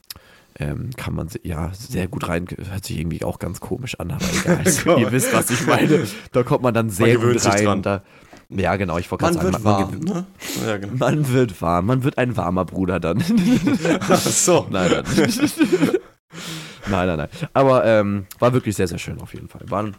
[0.58, 4.24] ähm, kann man ja sehr gut rein, hört sich irgendwie auch ganz komisch an, aber
[4.32, 4.98] egal.
[5.00, 6.06] Ihr wisst, was ich meine.
[6.32, 7.64] Da kommt man dann sehr gewöhnt gut rein.
[7.64, 7.82] dran.
[7.82, 8.02] Da,
[8.50, 10.26] ja, genau, ich wollte gerade Man sagen, wird man, warm, man, ne?
[10.66, 10.92] Ja, genau.
[10.96, 13.22] man wird warm, man wird ein warmer Bruder dann.
[14.00, 14.66] Ach so.
[14.70, 15.04] Nein, nein.
[16.90, 17.28] nein, nein, nein.
[17.54, 19.62] Aber ähm, war wirklich sehr, sehr schön auf jeden Fall.
[19.68, 19.96] Waren,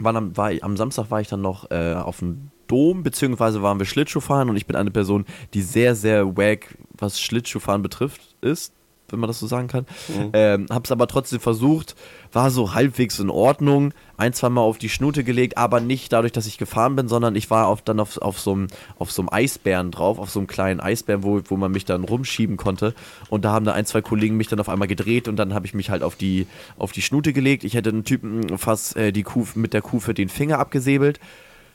[0.00, 3.78] waren am, war, am Samstag war ich dann noch äh, auf dem Dom, beziehungsweise waren
[3.78, 8.72] wir Schlittschuhfahren und ich bin eine Person, die sehr, sehr wack, was Schlittschuhfahren betrifft, ist,
[9.12, 9.86] wenn man das so sagen kann.
[10.32, 11.94] Ähm, hab's aber trotzdem versucht,
[12.32, 16.32] war so halbwegs in Ordnung, ein, zwei Mal auf die Schnute gelegt, aber nicht dadurch,
[16.32, 18.66] dass ich gefahren bin, sondern ich war auf, dann auf, auf, so einem,
[18.98, 22.94] auf Eisbären drauf, auf so einem kleinen Eisbären, wo, wo man mich dann rumschieben konnte.
[23.28, 25.66] Und da haben da ein, zwei Kollegen mich dann auf einmal gedreht und dann habe
[25.66, 26.46] ich mich halt auf die,
[26.78, 27.64] auf die Schnute gelegt.
[27.64, 31.20] Ich hätte einen Typen fast äh, die Kuh, mit der Kuh für den Finger abgesäbelt.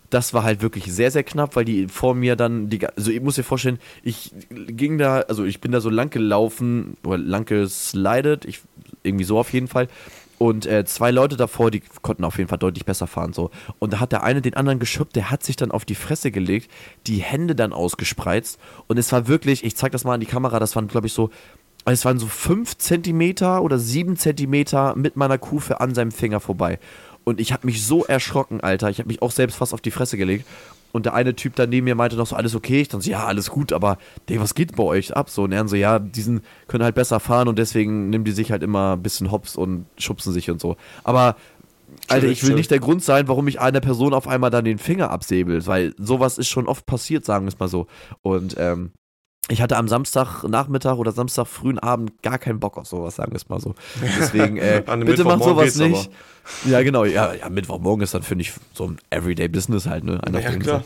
[0.09, 3.21] Das war halt wirklich sehr, sehr knapp, weil die vor mir dann, die, also ich
[3.21, 7.45] muss dir vorstellen, ich ging da, also ich bin da so lang gelaufen, oder lang
[7.45, 8.61] geslidet, ich,
[9.03, 9.87] irgendwie so auf jeden Fall.
[10.39, 13.33] Und äh, zwei Leute davor, die konnten auf jeden Fall deutlich besser fahren.
[13.33, 13.49] so.
[13.79, 16.31] Und da hat der eine den anderen geschubbt, der hat sich dann auf die Fresse
[16.31, 16.69] gelegt,
[17.07, 18.59] die Hände dann ausgespreizt.
[18.87, 21.13] Und es war wirklich, ich zeig das mal an die Kamera, das waren, glaube ich,
[21.13, 21.31] so
[21.93, 26.79] es waren so 5 Zentimeter oder 7 Zentimeter mit meiner Kufe an seinem Finger vorbei.
[27.27, 28.89] Und ich habe mich so erschrocken, Alter.
[28.89, 30.47] Ich habe mich auch selbst fast auf die Fresse gelegt.
[30.93, 32.79] Und der eine Typ daneben mir meinte noch so, alles okay?
[32.79, 33.97] Ich dann so, ja, alles gut, aber
[34.29, 35.29] Digga, was geht bei euch ab?
[35.29, 38.49] So, und er so, ja, diesen können halt besser fahren und deswegen nehmen die sich
[38.49, 40.77] halt immer ein bisschen hops und schubsen sich und so.
[41.03, 41.35] Aber,
[42.07, 44.77] Alter, ich will nicht der Grund sein, warum ich einer Person auf einmal dann den
[44.77, 47.87] Finger absäbel, weil sowas ist schon oft passiert, sagen wir es mal so.
[48.21, 48.91] Und, ähm,
[49.49, 53.37] ich hatte am Samstagnachmittag oder Samstag frühen Abend gar keinen Bock auf sowas, sagen wir
[53.37, 53.75] es mal so.
[54.19, 56.09] Deswegen, äh, bitte macht sowas nicht.
[56.63, 56.71] Aber.
[56.71, 57.05] Ja, genau.
[57.05, 60.19] Ja, ja, Mittwochmorgen ist dann, finde ich, so ein Everyday Business halt, ne?
[60.33, 60.83] ja, klar.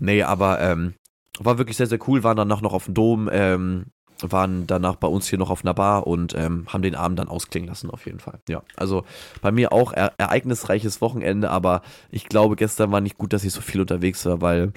[0.00, 0.94] Nee, aber ähm,
[1.38, 2.22] war wirklich sehr, sehr cool.
[2.22, 3.86] Waren danach noch auf dem Dom, ähm,
[4.20, 7.28] waren danach bei uns hier noch auf einer Bar und ähm, haben den Abend dann
[7.28, 8.38] ausklingen lassen, auf jeden Fall.
[8.48, 9.04] Ja, also
[9.40, 13.52] bei mir auch er ereignisreiches Wochenende, aber ich glaube, gestern war nicht gut, dass ich
[13.52, 14.72] so viel unterwegs war, weil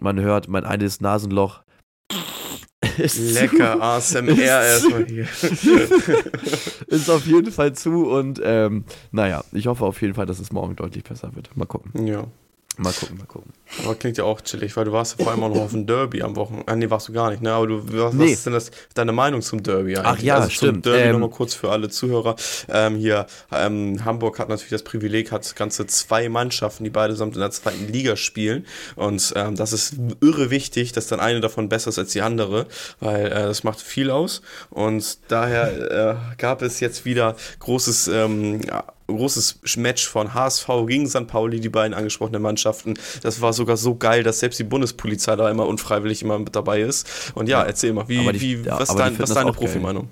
[0.00, 1.62] man hört, mein eines Nasenloch
[2.98, 5.26] Lecker ASMR erstmal hier.
[6.86, 10.52] ist auf jeden Fall zu und ähm, naja, ich hoffe auf jeden Fall, dass es
[10.52, 11.56] morgen deutlich besser wird.
[11.56, 12.06] Mal gucken.
[12.06, 12.24] Ja.
[12.78, 13.52] Mal gucken, mal gucken.
[13.84, 15.86] Aber klingt ja auch chillig, weil du warst ja vor allem auch noch auf dem
[15.86, 16.68] Derby am Wochenende.
[16.68, 17.52] Ah, nee, warst du gar nicht, ne?
[17.52, 18.24] Aber du, was, nee.
[18.24, 20.06] was ist denn das, deine Meinung zum Derby eigentlich?
[20.06, 20.84] Ach ja, also stimmt.
[20.84, 22.36] Zum Derby ähm, nochmal kurz für alle Zuhörer.
[22.68, 27.32] Ähm, hier, ähm, Hamburg hat natürlich das Privileg, hat ganze zwei Mannschaften, die beide zusammen
[27.32, 28.66] in der zweiten Liga spielen.
[28.94, 32.66] Und ähm, das ist irre wichtig, dass dann eine davon besser ist als die andere,
[33.00, 34.42] weil äh, das macht viel aus.
[34.70, 38.60] Und daher äh, gab es jetzt wieder großes ähm,
[39.06, 41.26] großes Match von HSV gegen St.
[41.26, 42.94] Pauli, die beiden angesprochenen Mannschaften.
[43.22, 46.80] Das war sogar so geil, dass selbst die Bundespolizei da immer unfreiwillig immer mit dabei
[46.80, 47.32] ist.
[47.34, 50.08] Und ja, erzähl mal, wie, die, wie, was, dein, was ist deine Profimeinung?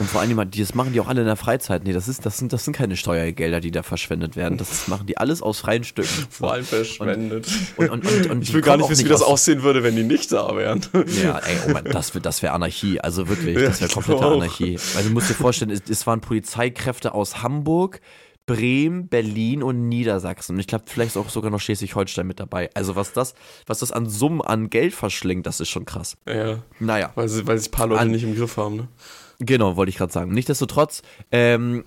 [0.00, 1.84] Und vor allem, das machen die auch alle in der Freizeit.
[1.84, 4.58] Nee, das, ist, das, sind, das sind keine Steuergelder, die da verschwendet werden.
[4.58, 6.08] Das machen die alles aus freien Stücken.
[6.30, 7.46] Vor allem verschwendet.
[7.76, 10.02] Und, und, und, und ich will gar nicht wissen, wie das aussehen würde, wenn die
[10.02, 10.84] nicht da wären.
[11.22, 13.00] Ja, ey, oh Mann, das, das wäre Anarchie.
[13.00, 14.78] Also wirklich, das wäre komplette Anarchie.
[14.96, 18.00] Also du musst dir vorstellen, es, es waren Polizeikräfte aus Hamburg,
[18.46, 20.56] Bremen, Berlin und Niedersachsen.
[20.56, 22.70] Und ich glaube, vielleicht ist auch sogar noch Schleswig-Holstein mit dabei.
[22.74, 23.34] Also was das,
[23.66, 26.16] was das an Summen an Geld verschlingt, das ist schon krass.
[26.26, 26.58] Ja.
[26.78, 27.12] Naja.
[27.14, 28.88] Weil, sie, weil sich ein paar Leute an, nicht im Griff haben, ne?
[29.40, 30.32] Genau, wollte ich gerade sagen.
[30.32, 31.02] Nichtsdestotrotz,
[31.32, 31.84] ähm,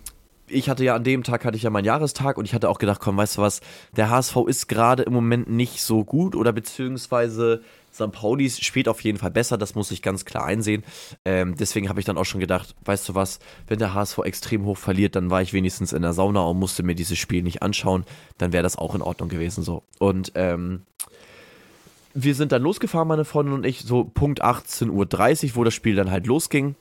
[0.47, 2.79] ich hatte ja an dem Tag hatte ich ja meinen Jahrestag und ich hatte auch
[2.79, 3.61] gedacht, komm, weißt du was,
[3.95, 7.61] der HSV ist gerade im Moment nicht so gut oder beziehungsweise
[7.97, 8.12] St.
[8.12, 10.83] Pauli spielt auf jeden Fall besser, das muss ich ganz klar einsehen.
[11.25, 14.65] Ähm, deswegen habe ich dann auch schon gedacht, weißt du was, wenn der HSV extrem
[14.65, 17.62] hoch verliert, dann war ich wenigstens in der Sauna und musste mir dieses Spiel nicht
[17.63, 18.05] anschauen,
[18.38, 19.83] dann wäre das auch in Ordnung gewesen so.
[19.99, 20.83] Und ähm,
[22.13, 25.95] wir sind dann losgefahren, meine Freundin und ich, so Punkt 18.30 Uhr, wo das Spiel
[25.95, 26.75] dann halt losging.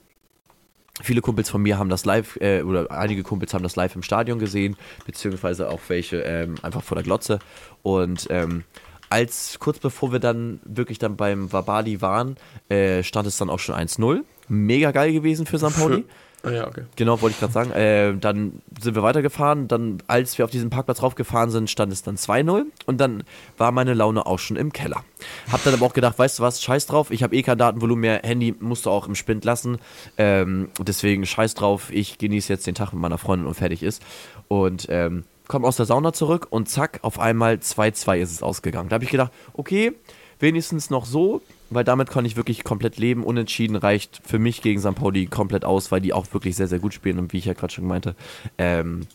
[1.03, 4.03] Viele Kumpels von mir haben das live, äh, oder einige Kumpels haben das live im
[4.03, 7.39] Stadion gesehen, beziehungsweise auch welche ähm, einfach vor der Glotze.
[7.83, 8.65] Und ähm,
[9.11, 12.37] als kurz bevor wir dann wirklich dann beim Wabali waren,
[12.69, 14.23] äh, stand es dann auch schon 1-0.
[14.49, 15.77] Mega geil gewesen für St.
[15.77, 16.05] Pauli.
[16.47, 16.85] Ah ja, okay.
[16.95, 17.73] Genau, wollte ich gerade sagen.
[17.73, 19.67] Äh, dann sind wir weitergefahren.
[19.67, 22.67] Dann, als wir auf diesen Parkplatz raufgefahren sind, stand es dann 2-0.
[22.87, 23.25] Und dann
[23.59, 25.03] war meine Laune auch schon im Keller.
[25.51, 27.11] Hab dann aber auch gedacht, weißt du was, scheiß drauf.
[27.11, 28.21] Ich habe eh kein Datenvolumen mehr.
[28.23, 29.79] Handy musst du auch im Spind lassen.
[30.19, 31.91] Ähm, deswegen scheiß drauf.
[31.91, 34.01] Ich genieße jetzt den Tag mit meiner Freundin und fertig ist.
[34.47, 38.89] Und ähm, komme aus der Sauna zurück und zack, auf einmal 2-2 ist es ausgegangen.
[38.89, 39.93] Da habe ich gedacht, okay,
[40.39, 43.25] wenigstens noch so, weil damit kann ich wirklich komplett leben.
[43.25, 44.95] Unentschieden reicht für mich gegen St.
[44.95, 47.55] Pauli komplett aus, weil die auch wirklich sehr, sehr gut spielen und wie ich ja
[47.55, 48.15] gerade schon meinte,
[48.59, 49.07] ähm,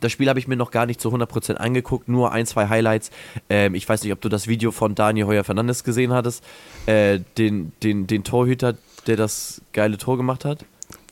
[0.00, 3.10] das Spiel habe ich mir noch gar nicht zu 100% angeguckt, nur ein, zwei Highlights.
[3.50, 6.42] Ähm, ich weiß nicht, ob du das Video von Daniel Heuer Fernandes gesehen hattest.
[6.86, 10.64] Äh, den, den, den Torhüter, der das geile Tor gemacht hat.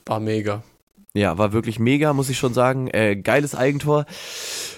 [0.07, 0.63] War mega.
[1.19, 2.87] Ja, war wirklich mega, muss ich schon sagen.
[2.87, 4.07] Äh, geiles Eigentor.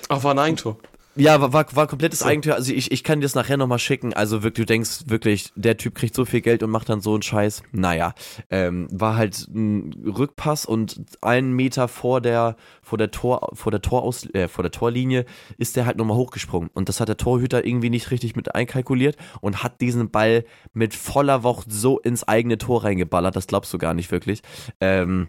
[0.08, 0.78] Ach, war ein Eigentor.
[1.16, 2.24] Ja, war, war, war komplettes so.
[2.24, 2.54] Eigentor.
[2.54, 4.14] Also ich, ich kann dir das nachher nochmal schicken.
[4.14, 7.12] Also wirklich, du denkst wirklich, der Typ kriegt so viel Geld und macht dann so
[7.12, 7.62] einen Scheiß.
[7.72, 8.14] Naja,
[8.48, 13.82] ähm, war halt ein Rückpass und einen Meter vor der, vor der Tor, vor der
[13.82, 15.26] Toraus, äh, vor der Torlinie
[15.58, 16.70] ist der halt nochmal hochgesprungen.
[16.72, 20.94] Und das hat der Torhüter irgendwie nicht richtig mit einkalkuliert und hat diesen Ball mit
[20.94, 23.36] voller Wucht so ins eigene Tor reingeballert.
[23.36, 24.40] Das glaubst du gar nicht wirklich.
[24.80, 25.28] Ähm,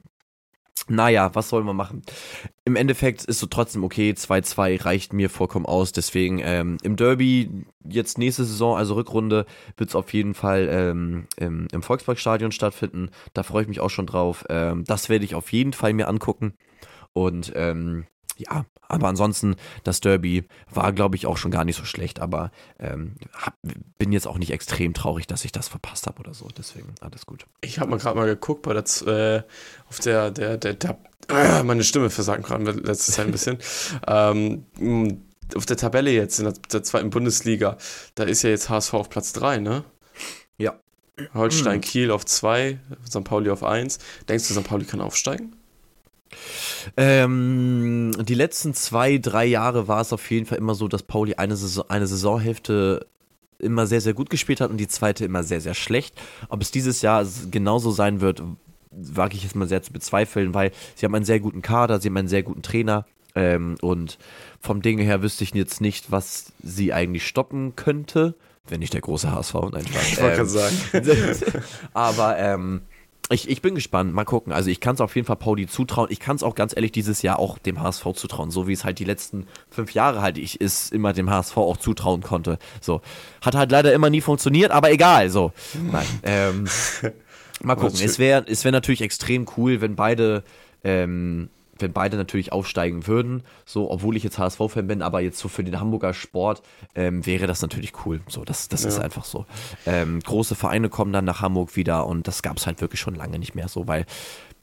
[0.87, 2.01] naja, was soll man machen?
[2.65, 5.91] Im Endeffekt ist so trotzdem okay, 2-2 reicht mir vollkommen aus.
[5.91, 9.45] Deswegen ähm, im Derby jetzt nächste Saison, also Rückrunde,
[9.77, 13.09] wird es auf jeden Fall ähm, im, im Volksparkstadion stattfinden.
[13.33, 14.45] Da freue ich mich auch schon drauf.
[14.49, 16.53] Ähm, das werde ich auf jeden Fall mir angucken.
[17.13, 18.05] Und ähm,
[18.37, 22.51] ja, aber ansonsten, das Derby war, glaube ich, auch schon gar nicht so schlecht, aber
[22.79, 23.55] ähm, hab,
[23.97, 26.47] bin jetzt auch nicht extrem traurig, dass ich das verpasst habe oder so.
[26.57, 27.45] Deswegen alles gut.
[27.61, 29.43] Ich habe mal gerade mal geguckt bei der, äh,
[29.87, 30.97] auf der, der, der, der
[31.29, 33.57] äh, meine Stimme versagt gerade letzte Zeit ein bisschen.
[34.07, 34.65] ähm,
[35.55, 37.77] auf der Tabelle jetzt in der, der, zweiten Bundesliga,
[38.15, 39.83] da ist ja jetzt HSV auf Platz 3, ne?
[40.57, 40.79] Ja.
[41.33, 43.23] Holstein Kiel auf 2, St.
[43.23, 43.99] Pauli auf 1.
[44.27, 44.63] Denkst du, St.
[44.63, 45.55] Pauli kann aufsteigen?
[46.97, 51.35] Ähm, die letzten zwei, drei Jahre war es auf jeden Fall immer so, dass Pauli
[51.35, 53.05] eine, Saison, eine Saisonhälfte
[53.59, 56.15] immer sehr, sehr gut gespielt hat und die zweite immer sehr, sehr schlecht.
[56.49, 58.41] Ob es dieses Jahr genauso sein wird,
[58.91, 62.09] wage ich jetzt mal sehr zu bezweifeln, weil sie haben einen sehr guten Kader, sie
[62.09, 63.05] haben einen sehr guten Trainer
[63.35, 64.17] ähm, und
[64.59, 68.35] vom Ding her wüsste ich jetzt nicht, was sie eigentlich stoppen könnte,
[68.67, 69.53] wenn nicht der große HSV.
[69.71, 70.11] Nein, Spaß.
[70.11, 71.63] Ich wollte Ähm, gerade sagen.
[71.93, 72.81] aber ähm,
[73.31, 74.13] ich, ich bin gespannt.
[74.13, 74.53] Mal gucken.
[74.53, 76.07] Also ich kann es auf jeden Fall Pauli zutrauen.
[76.11, 78.51] Ich kann es auch ganz ehrlich dieses Jahr auch dem HSV zutrauen.
[78.51, 81.77] So wie es halt die letzten fünf Jahre halt ich es immer dem HSV auch
[81.77, 82.59] zutrauen konnte.
[82.79, 83.01] So.
[83.41, 85.29] Hat halt leider immer nie funktioniert, aber egal.
[85.29, 85.51] So.
[85.91, 86.05] Nein.
[86.23, 86.67] Ähm,
[87.63, 87.99] mal gucken.
[88.01, 90.43] Es wäre es wär natürlich extrem cool, wenn beide
[90.83, 91.49] ähm,
[91.81, 95.63] wenn beide natürlich aufsteigen würden, so, obwohl ich jetzt HSV-Fan bin, aber jetzt so für
[95.63, 96.61] den Hamburger Sport
[96.95, 98.21] ähm, wäre das natürlich cool.
[98.27, 99.45] So, das, das ist einfach so.
[99.85, 103.15] Ähm, große Vereine kommen dann nach Hamburg wieder und das gab es halt wirklich schon
[103.15, 104.05] lange nicht mehr so, weil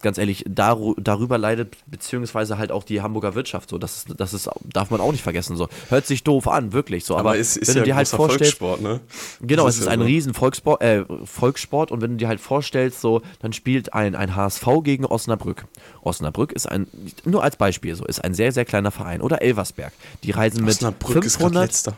[0.01, 3.71] ganz ehrlich, daru darüber leidet beziehungsweise halt auch die Hamburger Wirtschaft.
[3.71, 5.57] So, das ist, das ist, darf man auch nicht vergessen.
[5.57, 7.05] So, hört sich doof an, wirklich.
[7.05, 9.01] So, aber, Aber es ist wenn ja du dir ein halt vorstellst, Volkssport, ne?
[9.41, 10.05] Genau, Das es ist ist ja ein so.
[10.07, 14.37] riesen Volkssport, äh, Volkssport und wenn du dir halt vorstellst, so, dann spielt ein, ein
[14.37, 15.65] HSV gegen Osnabrück.
[16.03, 16.87] Osnabrück ist ein,
[17.25, 19.21] nur als Beispiel so, ist ein sehr, sehr kleiner Verein.
[19.21, 19.93] Oder Elversberg.
[20.23, 21.95] Die reisen mit Osnabrück ist gerade 500, letzter.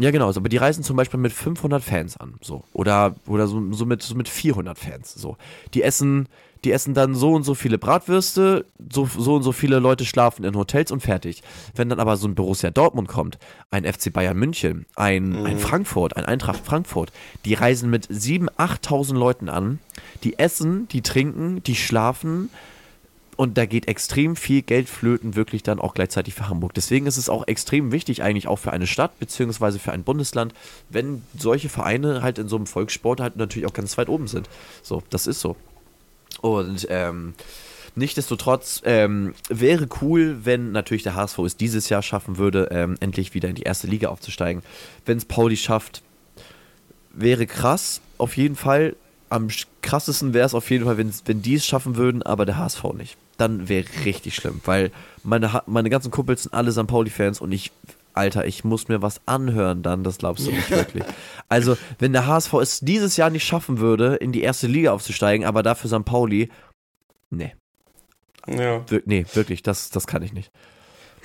[0.00, 2.64] Ja genau, aber die reisen zum Beispiel mit 500 Fans an, so.
[2.72, 5.36] Oder, oder so, so, mit, so mit 400 Fans, so.
[5.74, 6.28] Die essen,
[6.64, 10.44] die essen dann so und so viele Bratwürste, so, so und so viele Leute schlafen
[10.44, 11.42] in Hotels und fertig.
[11.74, 13.38] Wenn dann aber so ein Borussia Dortmund kommt,
[13.70, 17.12] ein FC Bayern München, ein, ein Frankfurt, ein Eintracht Frankfurt,
[17.44, 19.78] die reisen mit 7.000, 8.000 Leuten an,
[20.24, 22.50] die essen, die trinken, die schlafen,
[23.40, 26.74] und da geht extrem viel Geld flöten, wirklich dann auch gleichzeitig für Hamburg.
[26.74, 30.52] Deswegen ist es auch extrem wichtig, eigentlich auch für eine Stadt, beziehungsweise für ein Bundesland,
[30.90, 34.50] wenn solche Vereine halt in so einem Volkssport halt natürlich auch ganz weit oben sind.
[34.82, 35.56] So, das ist so.
[36.42, 37.32] Und ähm,
[37.94, 43.32] nichtsdestotrotz ähm, wäre cool, wenn natürlich der HSV es dieses Jahr schaffen würde, ähm, endlich
[43.32, 44.62] wieder in die erste Liga aufzusteigen.
[45.06, 46.02] Wenn es Pauli schafft,
[47.14, 48.96] wäre krass, auf jeden Fall.
[49.30, 49.48] Am
[49.80, 53.16] krassesten wäre es auf jeden Fall, wenn die es schaffen würden, aber der HSV nicht.
[53.40, 54.90] Dann wäre richtig schlimm, weil
[55.22, 56.86] meine, meine ganzen Kumpels sind alle St.
[56.86, 57.72] Pauli-Fans und ich,
[58.12, 61.04] Alter, ich muss mir was anhören dann, das glaubst du nicht wirklich.
[61.48, 65.46] Also, wenn der HSV es dieses Jahr nicht schaffen würde, in die erste Liga aufzusteigen,
[65.46, 66.04] aber dafür St.
[66.04, 66.50] Pauli,
[67.30, 67.54] nee,
[68.46, 68.84] Ja.
[69.06, 70.50] nee, wirklich, das, das kann ich nicht.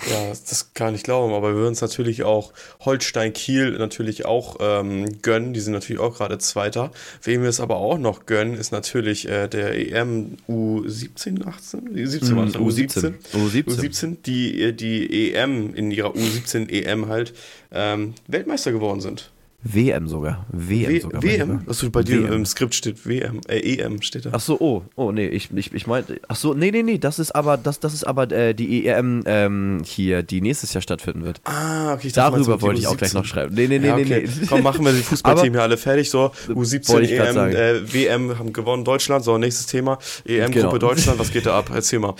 [0.09, 4.57] Ja, das kann ich glauben, aber wir würden es natürlich auch Holstein Kiel natürlich auch
[4.59, 5.53] ähm, gönnen.
[5.53, 6.91] Die sind natürlich auch gerade Zweiter.
[7.23, 11.89] Wem wir es aber auch noch gönnen, ist natürlich äh, der EM U17, 18?
[11.95, 13.13] U17 war das, U17.
[13.33, 13.63] U17.
[13.65, 17.33] U17, die äh, die EM in ihrer U17 EM halt
[17.71, 19.31] ähm, Weltmeister geworden sind.
[19.67, 20.45] WM sogar.
[20.51, 21.23] WM W sogar.
[21.23, 21.61] WM?
[21.67, 22.33] Achso, bei dir WM.
[22.33, 24.29] im Skript steht WM, äh, EM steht da.
[24.33, 27.17] Ach so, oh, oh, nee, ich, ich, ich meinte, ach so, nee, nee, nee, das
[27.17, 31.23] ist aber, das, das ist aber äh, die EM ähm, hier, die nächstes Jahr stattfinden
[31.23, 31.41] wird.
[31.45, 32.07] Ah, okay.
[32.07, 33.13] Ich dachte, Darüber wollte ich auch gleich U17?
[33.15, 33.55] noch schreiben.
[33.55, 34.29] Nee, nee, nee, ja, nee, okay.
[34.39, 34.45] nee.
[34.47, 36.11] Komm, machen wir die Fußballteam hier alle fertig.
[36.11, 39.25] So, U17 Wollte ich grad EM, äh, WM haben gewonnen Deutschland.
[39.25, 39.97] So, nächstes Thema.
[40.25, 40.77] EM-Gruppe Genau.
[40.77, 41.17] Deutschland.
[41.17, 41.71] Was geht da ab?
[41.73, 42.13] Erzähl mal.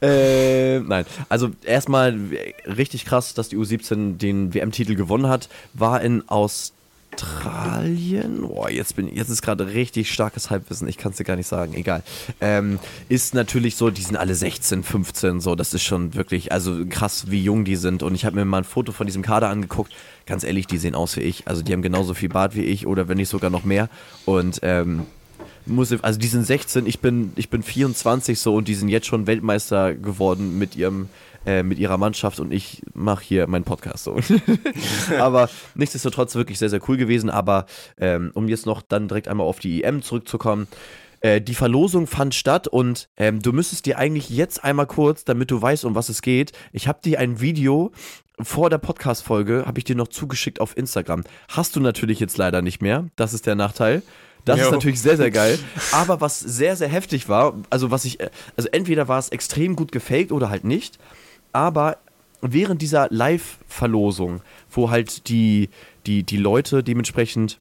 [0.00, 1.04] Äh, nein.
[1.28, 2.18] Also erstmal
[2.66, 5.50] richtig krass, dass die U17 den WM-Titel gewonnen hat.
[5.74, 6.76] War in Australien.
[8.42, 10.88] Boah, jetzt bin jetzt ist gerade richtig starkes Halbwissen.
[10.88, 11.74] Ich kann es dir gar nicht sagen.
[11.74, 12.02] Egal.
[12.40, 15.40] Ähm, ist natürlich so, die sind alle 16, 15.
[15.40, 18.02] So, das ist schon wirklich, also krass, wie jung die sind.
[18.02, 19.92] Und ich habe mir mal ein Foto von diesem Kader angeguckt.
[20.26, 21.46] Ganz ehrlich, die sehen aus wie ich.
[21.46, 23.88] Also die haben genauso viel Bart wie ich oder wenn nicht sogar noch mehr.
[24.24, 25.06] Und ähm,
[25.66, 29.06] muss, also die sind 16, ich bin, ich bin 24 so und die sind jetzt
[29.06, 31.08] schon Weltmeister geworden mit ihrem,
[31.46, 34.18] äh, mit ihrer Mannschaft und ich mache hier meinen Podcast so.
[35.18, 37.30] aber nichtsdestotrotz wirklich sehr, sehr cool gewesen.
[37.30, 37.66] Aber
[37.98, 40.66] ähm, um jetzt noch dann direkt einmal auf die EM zurückzukommen.
[41.20, 45.50] Äh, die Verlosung fand statt und ähm, du müsstest dir eigentlich jetzt einmal kurz, damit
[45.50, 46.52] du weißt, um was es geht.
[46.72, 47.92] Ich habe dir ein Video
[48.38, 51.24] vor der Podcast-Folge, habe ich dir noch zugeschickt auf Instagram.
[51.48, 53.06] Hast du natürlich jetzt leider nicht mehr.
[53.16, 54.02] Das ist der Nachteil.
[54.44, 54.72] Das ist Jo.
[54.72, 55.58] natürlich sehr, sehr geil.
[55.92, 59.74] Aber was sehr, sehr heftig war, also was ich, äh, also entweder war es extrem
[59.74, 60.98] gut gefaked oder halt nicht,
[61.56, 61.96] aber
[62.42, 65.70] während dieser Live-Verlosung, wo halt die,
[66.06, 67.58] die, die Leute dementsprechend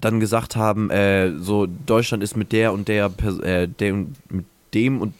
[0.00, 4.44] dann gesagt haben, äh, so Deutschland ist mit der und der, Pers- äh, und- mit
[4.74, 5.14] dem und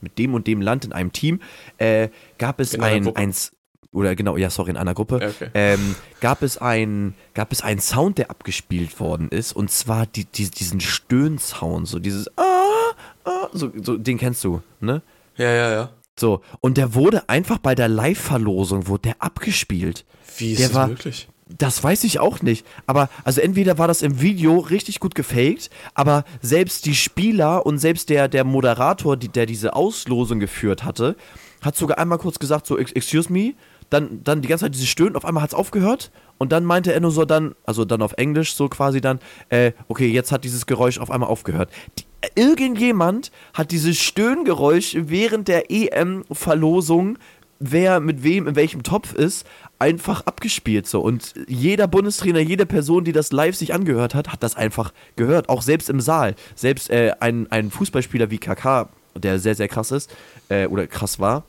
[0.00, 1.40] mit dem und dem Land in einem Team,
[1.78, 3.52] äh, gab es In ein, eins
[3.92, 5.50] oder genau, ja, sorry, in einer Gruppe, okay.
[5.54, 10.24] ähm, gab es ein, gab es einen Sound, der abgespielt worden ist, und zwar die,
[10.26, 12.92] die, diesen Stöhnsound, so dieses ah,
[13.24, 15.00] ah, so, so, den kennst du, ne?
[15.36, 15.90] Ja, ja, ja.
[16.18, 20.04] So, und der wurde einfach bei der Live-Verlosung, wurde der abgespielt.
[20.38, 21.28] Wie ist Der das war- möglich?
[21.58, 22.66] Das weiß ich auch nicht.
[22.86, 27.78] Aber also entweder war das im Video richtig gut gefaked, aber selbst die Spieler und
[27.78, 31.16] selbst der, der Moderator, die, der diese Auslosung geführt hatte,
[31.60, 33.52] hat sogar einmal kurz gesagt, so, excuse me,
[33.90, 36.92] dann, dann die ganze Zeit dieses Stöhnen, auf einmal hat es aufgehört und dann meinte
[36.94, 40.44] er nur so dann, also dann auf Englisch so quasi dann, äh, okay, jetzt hat
[40.44, 41.70] dieses Geräusch auf einmal aufgehört.
[41.98, 42.04] Die,
[42.34, 47.18] irgendjemand hat dieses Stöhngeräusch während der EM-Verlosung,
[47.58, 49.46] wer mit wem in welchem Topf ist,
[49.78, 51.00] einfach abgespielt so.
[51.00, 55.48] Und jeder Bundestrainer, jede Person, die das live sich angehört hat, hat das einfach gehört.
[55.48, 56.34] Auch selbst im Saal.
[56.54, 60.14] Selbst äh, ein, ein Fußballspieler wie KK, der sehr, sehr krass ist,
[60.48, 61.44] äh, oder krass war,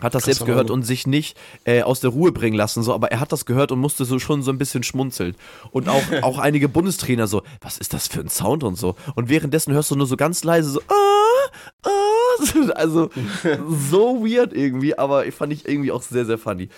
[0.00, 3.12] hat das selbst gehört und sich nicht äh, aus der Ruhe bringen lassen, so, aber
[3.12, 5.34] er hat das gehört und musste so schon so ein bisschen schmunzeln.
[5.70, 8.96] Und auch, auch einige Bundestrainer so, was ist das für ein Sound und so.
[9.14, 11.50] Und währenddessen hörst du nur so ganz leise so, ah,
[11.84, 13.10] ah, also
[13.90, 16.68] so weird irgendwie, aber ich fand ich irgendwie auch sehr, sehr funny.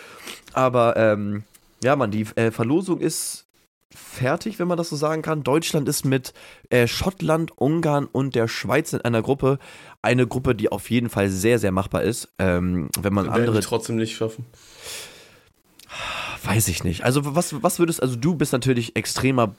[0.52, 1.44] Aber ähm,
[1.82, 3.47] ja, man, die äh, Verlosung ist
[3.95, 5.43] fertig, wenn man das so sagen kann.
[5.43, 6.34] Deutschland ist mit
[6.70, 9.59] äh, Schottland, Ungarn und der Schweiz in einer Gruppe.
[10.03, 12.28] Eine Gruppe, die auf jeden Fall sehr, sehr machbar ist.
[12.39, 13.61] Ähm, wenn man Werden andere.
[13.61, 14.45] trotzdem nicht schaffen.
[16.45, 17.05] Weiß ich nicht.
[17.05, 19.55] Also, was, was würdest, also du bist natürlich extremer,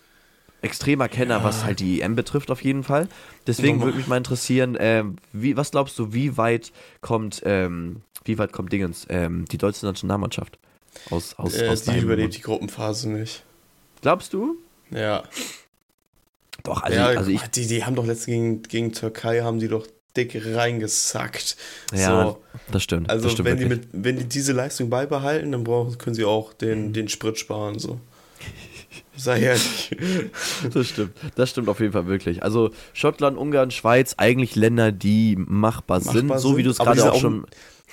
[0.61, 1.43] extremer Kenner, Ja.
[1.43, 3.07] was halt die EM betrifft, auf jeden Fall.
[3.47, 6.71] Deswegen würde mich mal interessieren, ähm, wie, was glaubst du, wie weit
[7.01, 10.57] kommt, ähm, wie weit kommt Dingens, ähm, die deutsche Nationalmannschaft
[11.09, 12.37] aus, aus, Äh, aus die überlebt Mund?
[12.37, 13.43] die Gruppenphase nicht.
[14.01, 14.57] Glaubst du?
[14.91, 15.23] Ja.
[16.63, 19.67] Doch, also, ja, also ich, die, die haben doch letztens gegen, gegen Türkei, haben die
[19.67, 19.87] doch
[20.17, 21.55] dick reingesackt.
[21.93, 22.41] ja, So,
[22.71, 23.09] das stimmt.
[23.09, 26.25] also das stimmt wenn die, mit, wenn die diese Leistung beibehalten, dann brauchen, können sie
[26.25, 27.79] auch den, den Sprit sparen.
[27.79, 27.99] So.
[29.15, 29.95] Sei ehrlich.
[30.73, 31.11] Das stimmt.
[31.35, 32.41] Das stimmt auf jeden Fall wirklich.
[32.43, 36.79] Also Schottland, Ungarn, Schweiz, eigentlich Länder, die machbar, sind, Machbar so wie sind, du es
[36.79, 37.45] aber die gerade sind auch auch- schon.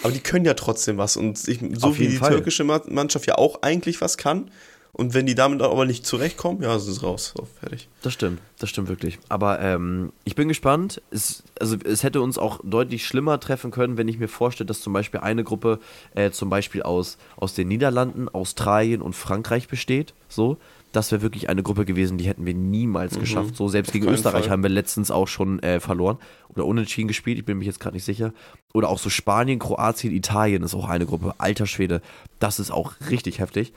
[0.02, 1.16] Aber die können ja trotzdem was.
[1.16, 2.30] Und ich, so wie die Fall.
[2.32, 4.50] türkische Ma- Mannschaft ja auch eigentlich was kann.
[4.98, 7.34] Und wenn die damit aber nicht zurechtkommen, ja, sind sie raus.
[7.36, 7.86] So, fertig.
[8.00, 9.18] Das stimmt, das stimmt wirklich.
[9.28, 11.02] Aber ähm, ich bin gespannt.
[11.10, 14.80] Es, also es hätte uns auch deutlich schlimmer treffen können, wenn ich mir vorstelle, dass
[14.80, 15.80] zum Beispiel eine Gruppe
[16.14, 20.14] äh, zum Beispiel aus, aus den Niederlanden, Australien und Frankreich besteht.
[20.30, 20.56] So,
[20.92, 23.54] das wäre wirklich eine Gruppe gewesen, die hätten wir niemals geschafft.
[23.54, 24.12] So selbst gegen Mhm.
[24.12, 24.50] Österreich Fall.
[24.52, 26.16] haben wir letztens auch schon äh, verloren
[26.48, 27.38] oder unentschieden gespielt.
[27.38, 28.32] Ich bin mir jetzt gerade nicht sicher.
[28.72, 31.34] Oder auch so Spanien, Kroatien, Italien ist auch eine Gruppe.
[31.36, 32.00] Alter Schwede,
[32.38, 33.74] das ist auch richtig heftig.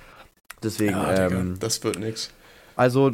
[0.64, 2.30] Deswegen, Ja, ähm, das wird nix.
[2.76, 3.12] also,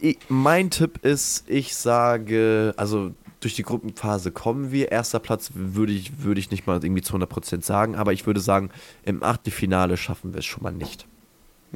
[0.00, 4.90] ich, mein Tipp ist, ich sage, also durch die Gruppenphase kommen wir.
[4.92, 8.40] Erster Platz würde ich, würde ich nicht mal irgendwie zu 100% sagen, aber ich würde
[8.40, 8.70] sagen,
[9.04, 11.06] im Achtelfinale schaffen wir es schon mal nicht.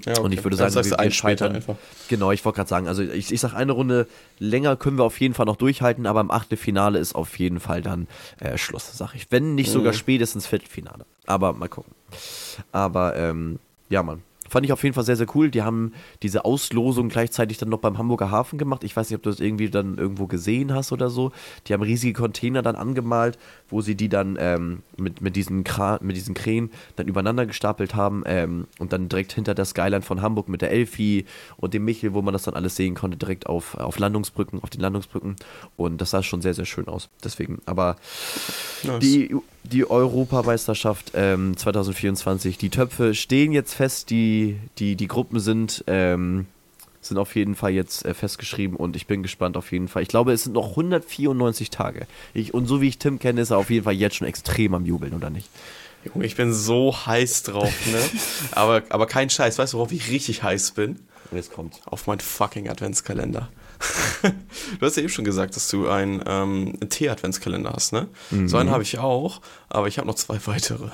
[0.05, 1.57] Ja, Und ich würde sagen, sagst wir, wir später scheitern.
[1.57, 1.77] einfach.
[2.09, 4.07] Genau, ich wollte gerade sagen, also ich, ich sage, eine Runde
[4.39, 7.81] länger können wir auf jeden Fall noch durchhalten, aber im Achtelfinale ist auf jeden Fall
[7.81, 8.07] dann
[8.39, 9.29] äh, Schluss, sag ich.
[9.31, 11.07] Wenn nicht sogar spätestens Viertelfinale.
[11.25, 11.93] Aber mal gucken.
[12.73, 14.23] Aber ähm, ja, Mann.
[14.49, 15.51] Fand ich auf jeden Fall sehr, sehr cool.
[15.51, 15.93] Die haben
[16.23, 18.85] diese Auslosung gleichzeitig dann noch beim Hamburger Hafen gemacht.
[18.85, 21.33] Ich weiß nicht, ob du das irgendwie dann irgendwo gesehen hast oder so.
[21.67, 23.39] Die haben riesige Container dann angemalt,
[23.69, 27.95] wo sie die dann ähm, mit, mit, diesen Kran, mit diesen Krähen dann übereinander gestapelt
[27.95, 31.27] haben ähm, und dann direkt hinter der Skyline von Hamburg mit der Elfi
[31.57, 34.71] und dem Michel, wo man das dann alles sehen konnte, direkt auf, auf Landungsbrücken, auf
[34.71, 35.37] den Landungsbrücken.
[35.77, 37.09] Und das sah schon sehr, sehr schön aus.
[37.23, 37.97] Deswegen, aber
[38.83, 39.01] Nice.
[39.01, 39.37] die,
[39.69, 46.47] die Europameisterschaft ähm, 2024, die Töpfe stehen jetzt fest, die, die, die Gruppen sind, ähm,
[47.01, 50.03] sind auf jeden Fall jetzt äh, festgeschrieben und ich bin gespannt auf jeden Fall.
[50.03, 52.07] Ich glaube, es sind noch 194 Tage.
[52.35, 54.75] Ich, und so wie ich Tim kenne, ist er auf jeden Fall jetzt schon extrem
[54.75, 55.49] am Jubeln, oder nicht?
[56.05, 58.01] Junge, ich bin so heiß drauf, ne?
[58.53, 59.59] aber, aber kein Scheiß.
[59.59, 61.01] Weißt du, worauf ich richtig heiß bin?
[61.33, 61.81] Jetzt kommt.
[61.87, 63.49] Auf meinen fucking Adventskalender.
[64.81, 68.09] Du hast ja eben schon gesagt, dass du einen ähm, Tee-Adventskalender hast, ne?
[68.47, 70.89] So einen habe ich auch, aber ich habe noch zwei weitere.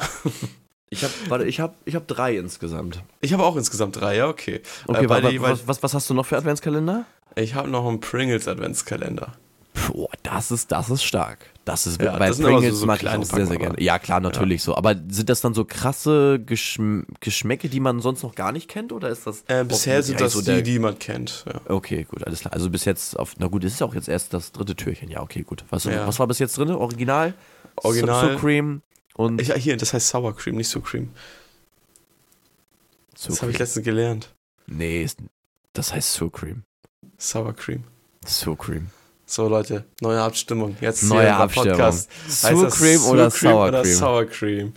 [0.91, 3.03] Ich habe, warte, ich habe, ich habe drei insgesamt.
[3.21, 4.61] Ich habe auch insgesamt drei, ja, okay.
[4.87, 7.07] Okay, äh, wa- beide wa- jeweils- was, was, was hast du noch für Adventskalender?
[7.35, 9.33] ich habe noch einen Pringles Adventskalender.
[9.75, 11.47] Boah, das ist, das ist stark.
[11.65, 13.81] Das ist, Ja, bei das so- Pringles so mag ich auch sehr, sehr gerne.
[13.81, 14.77] Ja, klar, natürlich so.
[14.77, 18.93] Aber sind das dann so krasse Geschm Geschmäcke, die man sonst noch gar nicht kennt?
[18.93, 19.45] Oder ist das.
[19.49, 21.45] Äh, bisher sind das so die, die man kennt.
[21.47, 21.61] Ja.
[21.69, 22.53] Okay, gut, alles klar.
[22.53, 23.35] Also bis jetzt auf.
[23.39, 25.09] Na gut, es ist auch jetzt erst das dritte Türchen.
[25.11, 25.65] Ja, okay, gut.
[25.71, 26.07] Was, Ja.
[26.07, 26.71] was war bis jetzt drin?
[26.71, 27.33] Original?
[27.77, 28.33] Original.
[28.35, 28.83] So Cream
[29.15, 29.41] und.
[29.41, 31.11] Ich, hier, das heißt Sour Cream, nicht so Cream.
[33.27, 34.35] Das habe ich letztens gelernt.
[34.67, 35.07] Nee,
[35.73, 36.65] das heißt So Cream.
[37.19, 37.85] Sour Cream.
[38.27, 38.89] So Cream.
[39.33, 40.77] So, Leute, neue Abstimmung.
[40.83, 41.81] Jetzt Neue Abstimmung.
[41.81, 43.95] Heißt So das Cream oder Sour oder Cream?
[43.95, 44.73] Sour Cream.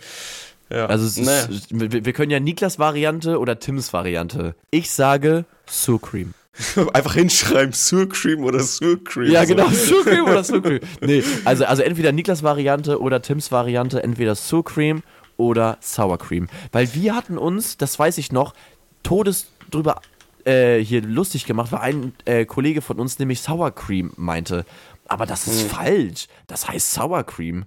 [0.70, 0.86] Ja.
[0.86, 1.44] Also naja.
[1.44, 4.54] ist, wir, wir können ja Niklas Variante oder Tims Variante.
[4.70, 6.32] Ich sage So Cream.
[6.94, 9.30] Einfach hinschreiben, Sour Cream oder Sour Cream.
[9.30, 9.54] Ja, So.
[9.54, 10.80] genau, So Cream oder So Cream.
[11.02, 15.02] Nee, also, also entweder Niklas Variante oder Tims Variante, entweder So Cream
[15.36, 16.48] oder Sour Cream.
[16.72, 18.54] Weil wir hatten uns, das weiß ich noch,
[19.02, 20.00] Todes, drüber
[20.46, 24.64] äh, hier lustig gemacht, weil ein äh, Kollege von uns nämlich Sour Cream meinte.
[25.08, 26.26] Aber das ist falsch.
[26.46, 27.64] Das heißt Sour Cream.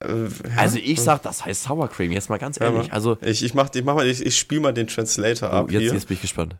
[0.00, 2.12] Äh, Also ich sag, das heißt Sour Cream.
[2.12, 2.92] Jetzt mal ganz ehrlich.
[2.92, 5.70] Also ich, ich mach, ich mach mal, ich, ich spiele mal den Translator oh, ab
[5.70, 5.92] jetzt, hier.
[5.92, 6.56] jetzt bin ich gespannt.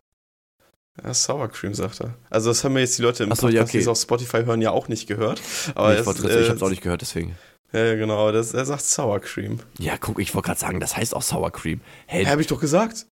[1.03, 2.15] Ja, Sour Cream, sagt er.
[2.31, 3.73] Also das haben wir jetzt die Leute im Ach so, Podcast, ja, okay.
[3.73, 5.41] die es auf Spotify hören, ja auch nicht gehört.
[5.75, 7.37] Aber Nee, ich äh, ich hab's auch nicht gehört, deswegen.
[7.73, 9.59] Ja, ja, genau, das, er sagt Sour Cream.
[9.79, 11.81] Ja, guck, ich wollte gerade sagen, das heißt auch Sour Cream.
[12.07, 13.07] Hey, Ja, hab ich doch gesagt.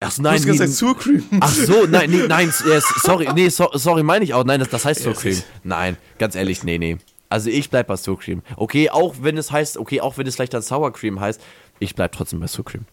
[0.00, 1.24] Ach so, Du nein, hast gesagt nee, Sour Cream.
[1.40, 2.52] Ach so, nein, nee, nein,
[3.02, 4.44] sorry, nee, so, sorry, meine ich auch.
[4.44, 5.40] Nein, das, das heißt Sour Cream.
[5.62, 6.98] Nein, ganz ehrlich, nee, nee.
[7.28, 8.42] Also ich bleib bei Sour Cream.
[8.56, 11.40] Okay, auch wenn es heißt, okay, auch wenn es vielleicht dann Sour Cream heißt,
[11.78, 12.84] ich bleib trotzdem bei Sour Cream.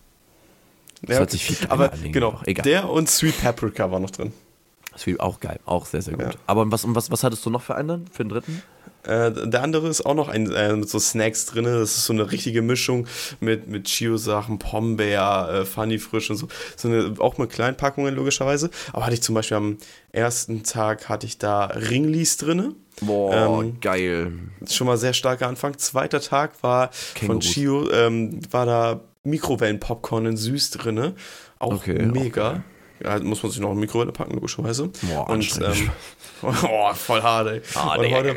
[1.01, 2.39] Das Ja, hört sich viel Aber genau.
[2.45, 2.63] Egal.
[2.63, 4.33] der und Sweet Paprika war noch drin.
[4.95, 6.25] Ist auch geil, auch sehr, sehr gut.
[6.25, 6.31] Ja.
[6.47, 8.07] Aber was, was, was hattest du noch für einen dann?
[8.11, 8.63] Für den dritten?
[9.03, 11.63] Äh, der andere ist auch noch ein, äh, mit so Snacks drin.
[11.63, 13.07] Das ist so eine richtige Mischung
[13.39, 16.47] mit, mit Chio-Sachen, Pombeer, äh, Funny Frisch und so.
[16.75, 18.69] so eine, auch mit kleinen Packungen logischerweise.
[18.91, 19.77] Aber hatte ich zum Beispiel am
[20.11, 22.75] ersten Tag hatte ich da Ringlis drin.
[23.01, 24.31] Boah, Ähm, geil.
[24.67, 25.77] Schon mal sehr starker Anfang.
[25.77, 27.45] Zweiter Tag war von Kängurus.
[27.45, 31.13] Chio, ähm, war da Mikrowellen-Popcorn in süß drin.
[31.59, 32.51] Auch Okay, mega.
[32.53, 32.63] geil.
[33.03, 34.89] Ja, muss man sich noch in die Mikrowelle packen, logischerweise.
[35.03, 35.91] Boah, und, ähm,
[36.41, 37.61] oh, voll hart, ey.
[37.75, 38.35] Ah, und, heute,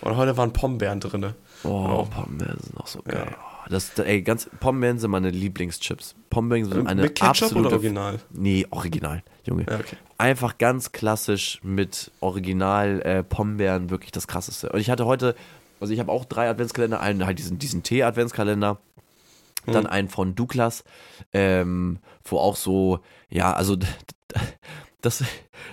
[0.00, 1.34] und heute waren Pombeeren drin.
[1.64, 3.34] Oh, Pombeeren sind auch so geil.
[3.36, 6.14] Oh, Das, ey, ganz, Pombeeren sind meine Lieblingschips.
[6.30, 8.18] Pombeeren sind eine Mit Ketchup absolute oder Original?
[8.30, 9.66] Nee, original, Junge.
[9.68, 9.96] Ja, okay.
[10.18, 14.70] Einfach ganz klassisch mit Original äh, Pombeeren, wirklich das krasseste.
[14.70, 15.34] Und ich hatte heute,
[15.80, 18.78] also ich habe auch drei Adventskalender, einen halt diesen, diesen Tee-Adventskalender,
[19.66, 20.82] dann einen von Douglas,
[21.34, 21.98] ähm,
[22.32, 23.76] wo auch so, ja, also
[25.00, 25.24] das,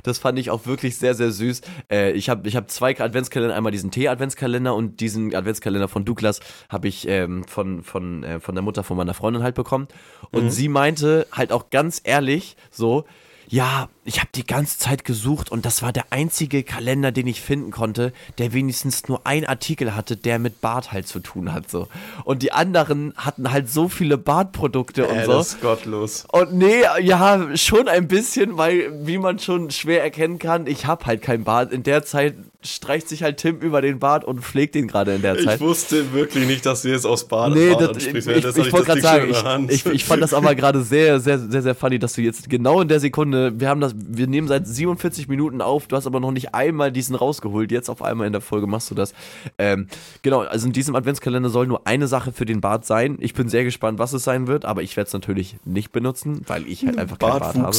[0.04, 1.62] das fand ich auch wirklich sehr, sehr süß.
[1.92, 6.42] Äh, ich habe ich hab zwei Adventskalender, einmal diesen Tee-Adventskalender und diesen Adventskalender von Douglas
[6.70, 9.88] habe ich ähm, von, von, äh, von der Mutter von meiner Freundin halt bekommen.
[10.32, 13.06] Und sie meinte halt auch ganz ehrlich so,
[13.48, 17.42] ja, ich habe die ganze Zeit gesucht und das war der einzige Kalender, den ich
[17.42, 21.70] finden konnte, der wenigstens nur ein Artikel hatte, der mit Bart halt zu tun hat
[21.70, 21.88] so.
[22.24, 25.32] Und die anderen hatten halt so viele Bartprodukte und so.
[25.34, 26.26] das ist gottlos.
[26.32, 31.06] Und nee, ja, schon ein bisschen, weil, wie man schon schwer erkennen kann, ich habe
[31.06, 31.72] halt kein Bart.
[31.72, 32.36] In der Zeit
[32.66, 35.56] streicht sich halt Tim über den Bart und pflegt ihn gerade in der Zeit.
[35.56, 38.30] Ich wusste wirklich nicht, dass du jetzt aus Bad Nee, das, ich, ansprichst.
[38.30, 41.40] ich, ich hatte wollte gerade sagen, ich, ich, ich fand das aber gerade sehr, sehr,
[41.40, 44.48] sehr, sehr funny, dass du jetzt genau in der Sekunde, wir haben das, wir nehmen
[44.48, 48.28] seit 47 Minuten auf, du hast aber noch nicht einmal diesen rausgeholt, jetzt auf einmal
[48.28, 49.14] in der Folge machst du das.
[49.58, 49.88] Ähm,
[50.22, 53.18] genau, also in diesem Adventskalender soll nur eine Sache für den Bart sein.
[53.20, 56.42] Ich bin sehr gespannt, was es sein wird, aber ich werde es natürlich nicht benutzen,
[56.48, 57.78] weil ich halt einfach keinen Bart habe.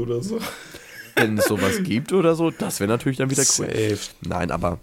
[0.00, 0.38] Oder so.
[1.20, 3.66] Wenn es sowas gibt oder so, das wäre natürlich dann wieder cool.
[3.66, 3.98] Safe.
[4.22, 4.78] Nein, aber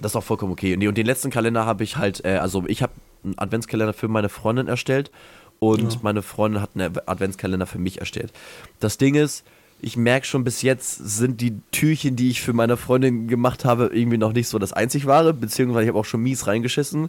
[0.00, 0.74] das ist auch vollkommen okay.
[0.74, 2.92] Und den letzten Kalender habe ich halt, äh, also ich habe
[3.24, 5.10] einen Adventskalender für meine Freundin erstellt
[5.58, 8.32] und meine Freundin hat einen Adventskalender für mich erstellt.
[8.80, 9.44] Das Ding ist,
[9.80, 13.90] ich merke schon bis jetzt sind die Türchen, die ich für meine Freundin gemacht habe,
[13.92, 17.08] irgendwie noch nicht so das einzig wahre, beziehungsweise ich habe auch schon mies reingeschissen,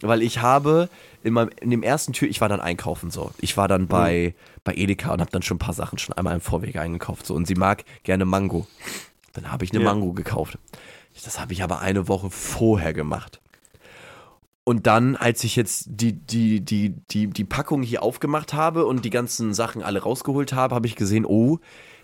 [0.00, 0.88] weil ich habe
[1.22, 3.32] in, meinem, in dem ersten Tür, ich war dann einkaufen so.
[3.40, 6.34] Ich war dann bei, bei Edeka und habe dann schon ein paar Sachen schon einmal
[6.34, 8.66] im Vorweg eingekauft so und sie mag gerne Mango.
[9.32, 9.90] Dann habe ich eine Ja.
[9.92, 10.58] Mango gekauft.
[11.24, 13.40] Das habe ich aber eine Woche vorher gemacht.
[14.64, 19.04] Und dann, als ich jetzt die, die, die, die, die Packung hier aufgemacht habe und
[19.04, 21.58] die ganzen Sachen alle rausgeholt habe, habe ich gesehen, oh,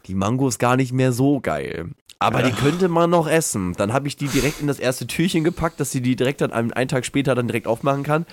[0.07, 1.91] die Mango ist gar nicht mehr so geil.
[2.19, 3.75] Aber die könnte man noch essen.
[3.75, 6.53] Dann habe ich die direkt in das erste Türchen gepackt, dass sie die direkt dann
[6.53, 8.25] einen, einen Tag später dann direkt aufmachen kann.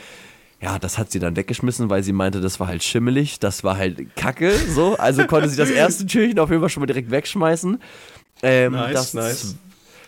[0.62, 3.78] Ja, das hat sie dann weggeschmissen, weil sie meinte, das war halt schimmelig, das war
[3.78, 4.96] halt Kacke, so.
[4.98, 7.82] Also konnte sie das erste Türchen auf jeden Fall schon mal direkt wegschmeißen.
[8.44, 9.56] Ähm, Nice, das, nice.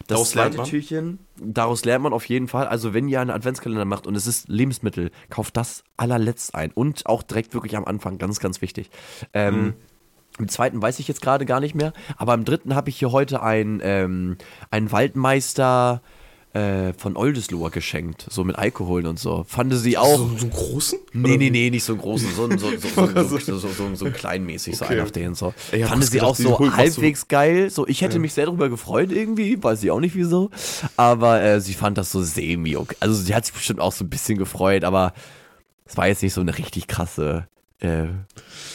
[0.05, 0.69] Das Daraus lernt zweite man.
[0.69, 2.67] Türchen, daraus lernt man auf jeden Fall.
[2.67, 6.71] Also, wenn ihr einen Adventskalender macht und es ist Lebensmittel, kauft das allerletzt ein.
[6.71, 8.89] Und auch direkt wirklich am Anfang, ganz, ganz wichtig.
[9.33, 9.73] Ähm, Mhm.
[10.39, 13.11] Im zweiten weiß ich jetzt gerade gar nicht mehr, aber im dritten habe ich hier
[13.11, 14.37] heute ein, ähm,
[14.71, 16.01] einen Waldmeister
[16.53, 19.43] äh, von Oldesloe geschenkt, so mit Alkohol und so.
[19.47, 20.17] Fand sie auch.
[20.17, 20.99] So, so einen großen?
[21.13, 23.95] Nee, nee, nee, nicht so einen großen, so, so, so, so, so, so, so, so,
[23.95, 24.93] so kleinmäßig, so Okay.
[24.93, 25.47] einen auf den so.
[25.47, 27.69] Hab Fand sie gedacht, auch so halbwegs geil.
[27.69, 30.51] So, ich hätte mich sehr darüber gefreut irgendwie, weiß ich auch nicht wieso.
[30.95, 32.95] Aber äh, sie fand das so semi okay.
[32.99, 35.13] Also sie hat sich bestimmt auch so ein bisschen gefreut, aber
[35.85, 37.47] es war jetzt nicht so eine richtig krasse
[37.79, 38.05] äh,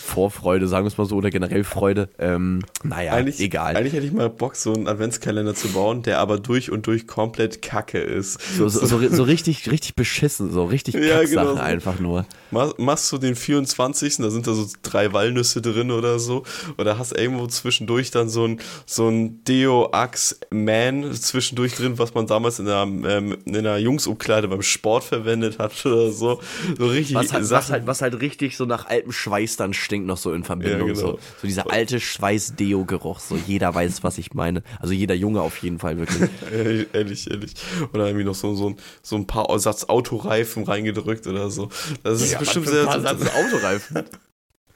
[0.08, 2.08] Vorfreude, sagen wir es mal so, oder generell Freude.
[2.18, 3.76] Ähm, naja, Eigentlich, egal.
[3.76, 7.06] eigentlich hätte ich mal Bock, so einen Adventskalender zu bauen, der aber durch und durch
[7.06, 8.40] komplett kacke ist.
[8.56, 12.26] so, so, so, so richtig, richtig beschissen, so richtig Ja, Kacksachen genau einfach nur.
[12.50, 14.16] Ma- Machst du den 24.
[14.16, 16.44] Da sind da so drei Walnüsse drin oder so.
[16.78, 22.58] Oder hast irgendwo zwischendurch dann so ein, so ein Deo-Ax-Man zwischendurch drin, was man damals
[22.58, 26.40] in einer, ähm, in einer Jungsumkleide beim Sport verwendet hat oder so.
[26.78, 30.16] So richtig Was halt, was, halt, was halt richtig so nach Alpenschweiß dann stinkt noch
[30.16, 30.88] so in Verbindung.
[30.88, 31.12] Ja, genau.
[31.12, 33.20] so, so dieser alte Schweiß-Deo-Geruch.
[33.20, 34.62] So jeder weiß, was ich meine.
[34.80, 36.30] Also jeder Junge auf jeden Fall wirklich.
[36.92, 37.54] Ehrlich, ehrlich.
[37.92, 41.68] Oder irgendwie noch so, so, ein, so ein paar Satz Autoreifen reingedrückt oder so.
[42.02, 42.88] Das ist bestimmt sehr.
[42.88, 44.04] Autoreifen.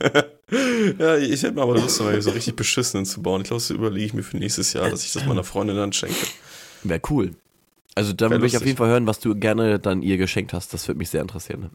[0.99, 3.43] ja, ich hätte mir aber Lust, mal so richtig beschissenen zu bauen.
[3.43, 5.93] Ich glaube, das überlege ich mir für nächstes Jahr, dass ich das meiner Freundin dann
[5.93, 6.27] schenke.
[6.83, 7.35] Wäre cool.
[7.95, 10.73] Also dann will ich auf jeden Fall hören, was du gerne dann ihr geschenkt hast.
[10.73, 11.71] Das würde mich sehr interessieren.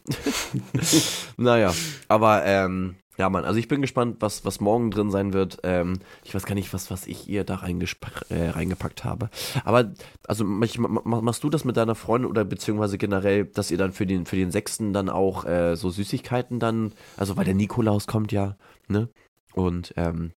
[1.38, 1.74] naja,
[2.08, 5.60] aber ähm, ja, Mann, also ich bin gespannt, was, was morgen drin sein wird.
[5.64, 9.30] Ähm, ich weiß gar nicht, was, was ich ihr da äh, reingepackt habe.
[9.64, 9.94] Aber,
[10.28, 13.92] also mach- ma- machst du das mit deiner Freundin oder beziehungsweise generell, dass ihr dann
[13.92, 18.06] für den, für den Sechsten dann auch äh, so Süßigkeiten dann, also weil der Nikolaus
[18.06, 18.56] kommt ja,
[18.88, 19.10] ne?
[19.54, 20.32] Und ähm,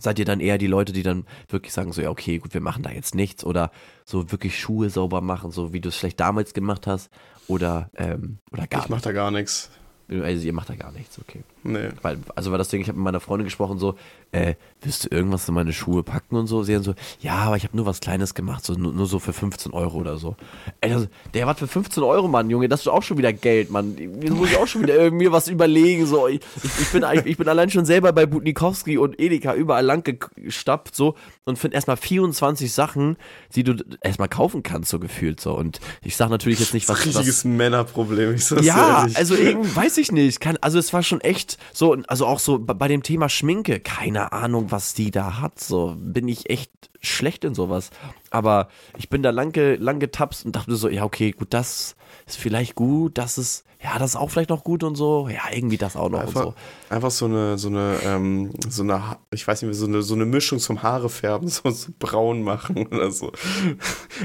[0.00, 2.60] seid ihr dann eher die Leute, die dann wirklich sagen, so, ja, okay, gut, wir
[2.60, 3.70] machen da jetzt nichts oder
[4.04, 7.10] so wirklich Schuhe sauber machen, so wie du es vielleicht damals gemacht hast
[7.46, 9.70] oder, ähm, oder gar Ich mach da gar nichts.
[10.10, 11.42] Also ihr macht da gar nichts, okay.
[11.62, 11.90] Nee.
[12.02, 13.96] Weil, also war das Ding, ich habe mit meiner Freundin gesprochen, so,
[14.32, 16.62] äh, willst du irgendwas in meine Schuhe packen und so?
[16.62, 19.18] Sie haben so, ja, aber ich habe nur was Kleines gemacht, so nur, nur so
[19.18, 20.36] für 15 Euro oder so.
[20.80, 23.70] Ey, das, der was für 15 Euro, Mann, Junge, das ist auch schon wieder Geld,
[23.70, 23.96] Mann.
[23.98, 26.28] Jetzt muss ich auch schon wieder irgendwie was überlegen, so.
[26.28, 30.02] Ich, ich, bin, eigentlich- ich bin allein schon selber bei Butnikowski und Edeka überall lang
[30.36, 31.14] gestappt, so,
[31.44, 33.16] und finde erstmal 24 Sachen,
[33.54, 35.54] die du erstmal kaufen kannst, so gefühlt, so.
[35.54, 38.34] Und ich sag natürlich jetzt nicht, Das was, ist ein was richtiges Männerproblem.
[38.36, 39.16] Ich sag's ja, ehrlich.
[39.16, 40.40] also irgendwie weiß ich nicht.
[40.40, 43.78] Kann, also es war schon echt so, also auch so bei bei dem Thema Schminke,
[43.80, 45.60] keine Ahnung, was die da hat.
[45.60, 47.90] So bin ich echt schlecht in sowas.
[48.30, 48.68] Aber
[48.98, 51.96] ich bin da lang, ge, lang getapst und dachte so, ja, okay, gut, das
[52.26, 55.28] ist vielleicht gut, das ist, ja, das ist auch vielleicht noch gut und so.
[55.28, 56.54] Ja, irgendwie das auch noch Einfach, und
[56.90, 60.26] einfach so eine, so eine, ähm, so eine, ich weiß nicht, so eine, so eine
[60.26, 63.32] Mischung zum Haare färben, so, so braun machen oder so.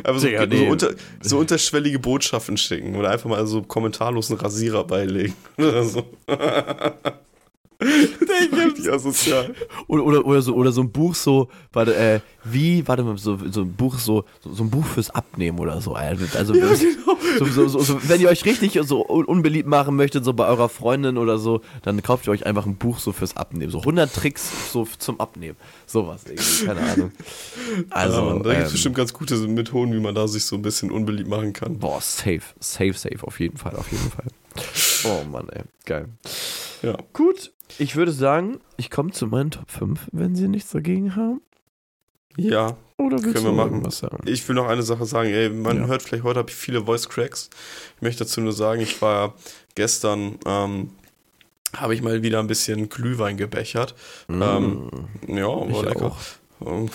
[0.03, 0.65] Einfach so, Digga, nee.
[0.65, 0.89] so, unter,
[1.21, 6.03] so unterschwellige Botschaften schicken oder einfach mal so kommentarlos einen Rasierer beilegen oder so.
[8.65, 9.53] Richtig asozial.
[9.87, 13.37] Oder, oder, oder, so, oder so ein Buch so, warte, äh, wie, warte mal, so,
[13.49, 15.93] so ein Buch so, so, so ein Buch fürs Abnehmen oder so.
[15.93, 16.67] Also, also genau.
[17.39, 20.47] so, so, so, so, wenn ihr euch richtig so un unbeliebt machen möchtet, so bei
[20.47, 23.71] eurer Freundin oder so, dann kauft ihr euch einfach ein Buch so fürs Abnehmen.
[23.71, 25.57] So 100 Tricks so zum Abnehmen.
[25.85, 27.11] Sowas irgendwie, keine Ahnung.
[27.89, 30.55] Also, ja, da gibt es ähm, bestimmt ganz gute Methoden, wie man da sich so
[30.55, 31.77] ein bisschen unbeliebt machen kann.
[31.79, 34.25] boah, safe, safe, safe, auf jeden Fall, auf jeden Fall.
[35.05, 36.07] Oh Mann, ey, geil.
[36.81, 36.97] Ja.
[37.13, 41.41] Gut, ich würde sagen, ich komme zu meinen Top 5, wenn Sie nichts dagegen haben.
[42.37, 43.69] Ja, Oder willst Können wir machen.
[43.73, 44.17] irgendwas sagen?
[44.25, 45.85] Ich will noch eine Sache sagen, ey, man Ja.
[45.87, 47.49] hört vielleicht heute habe ich viele Voice Cracks.
[47.97, 49.35] Ich möchte dazu nur sagen, ich war
[49.75, 50.89] gestern ähm,
[51.75, 53.95] habe ich mal wieder ein bisschen Glühwein gebechert.
[54.29, 54.89] Ähm,
[55.27, 55.71] ja, war Mm.
[55.71, 56.05] ich lecker.
[56.07, 56.17] auch.
[56.59, 56.91] Und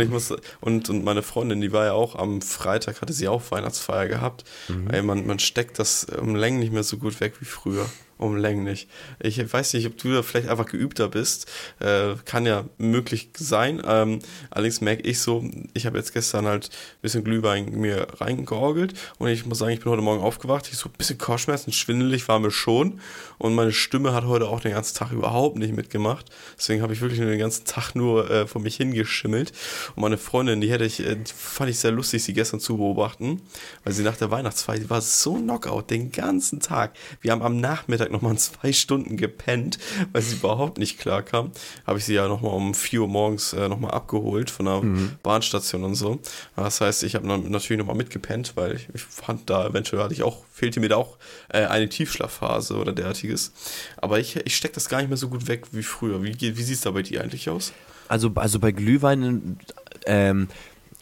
[0.00, 3.50] ich muss und, und meine Freundin, die war ja auch am Freitag, hatte sie auch
[3.50, 4.44] Weihnachtsfeier gehabt.
[4.68, 4.90] Mhm.
[4.90, 7.86] Ey, man, man steckt das um Längen nicht mehr so gut weg wie früher.
[8.18, 8.88] Um Längen nicht.
[9.20, 11.46] Ich weiß nicht, ob du da vielleicht einfach geübter bist.
[11.80, 13.82] Äh, kann ja möglich sein.
[13.86, 15.44] Ähm, allerdings merke ich so,
[15.74, 19.80] ich habe jetzt gestern halt ein bisschen Glühwein mir reingeorgelt und ich muss sagen, ich
[19.80, 20.68] bin heute Morgen aufgewacht.
[20.70, 23.00] Ich so ein bisschen Kopfschmerzen, schwindelig war mir schon
[23.38, 26.26] und meine Stimme hat heute auch den ganzen Tag überhaupt nicht mitgemacht.
[26.56, 29.52] Deswegen habe ich wirklich nur den ganzen Tag nur äh, vor mich hingeschimmelt.
[29.94, 32.78] Und meine Freundin, die hätte ich, äh, die fand ich sehr lustig, sie gestern zu
[32.78, 33.42] beobachten,
[33.84, 36.96] weil sie nach der Weihnachtsfeier, die war so Knockout den ganzen Tag.
[37.20, 39.78] Wir haben am Nachmittag nochmal zwei Stunden gepennt,
[40.12, 41.52] weil sie überhaupt nicht klar kam.
[41.86, 44.82] Habe ich sie ja nochmal um 4 Uhr morgens äh, nochmal abgeholt von der
[45.22, 46.20] Bahnstation und so.
[46.56, 50.22] Das heißt, ich habe natürlich nochmal mitgepennt, weil ich, ich fand da eventuell hatte ich
[50.22, 53.52] auch, fehlte mir da auch äh, eine Tiefschlafphase oder derartiges.
[53.96, 56.22] Aber ich, ich stecke das gar nicht mehr so gut weg wie früher.
[56.22, 57.72] Wie, wie sieht es da bei dir eigentlich aus?
[58.08, 59.58] Also, also bei Glühwein,
[60.06, 60.48] ähm,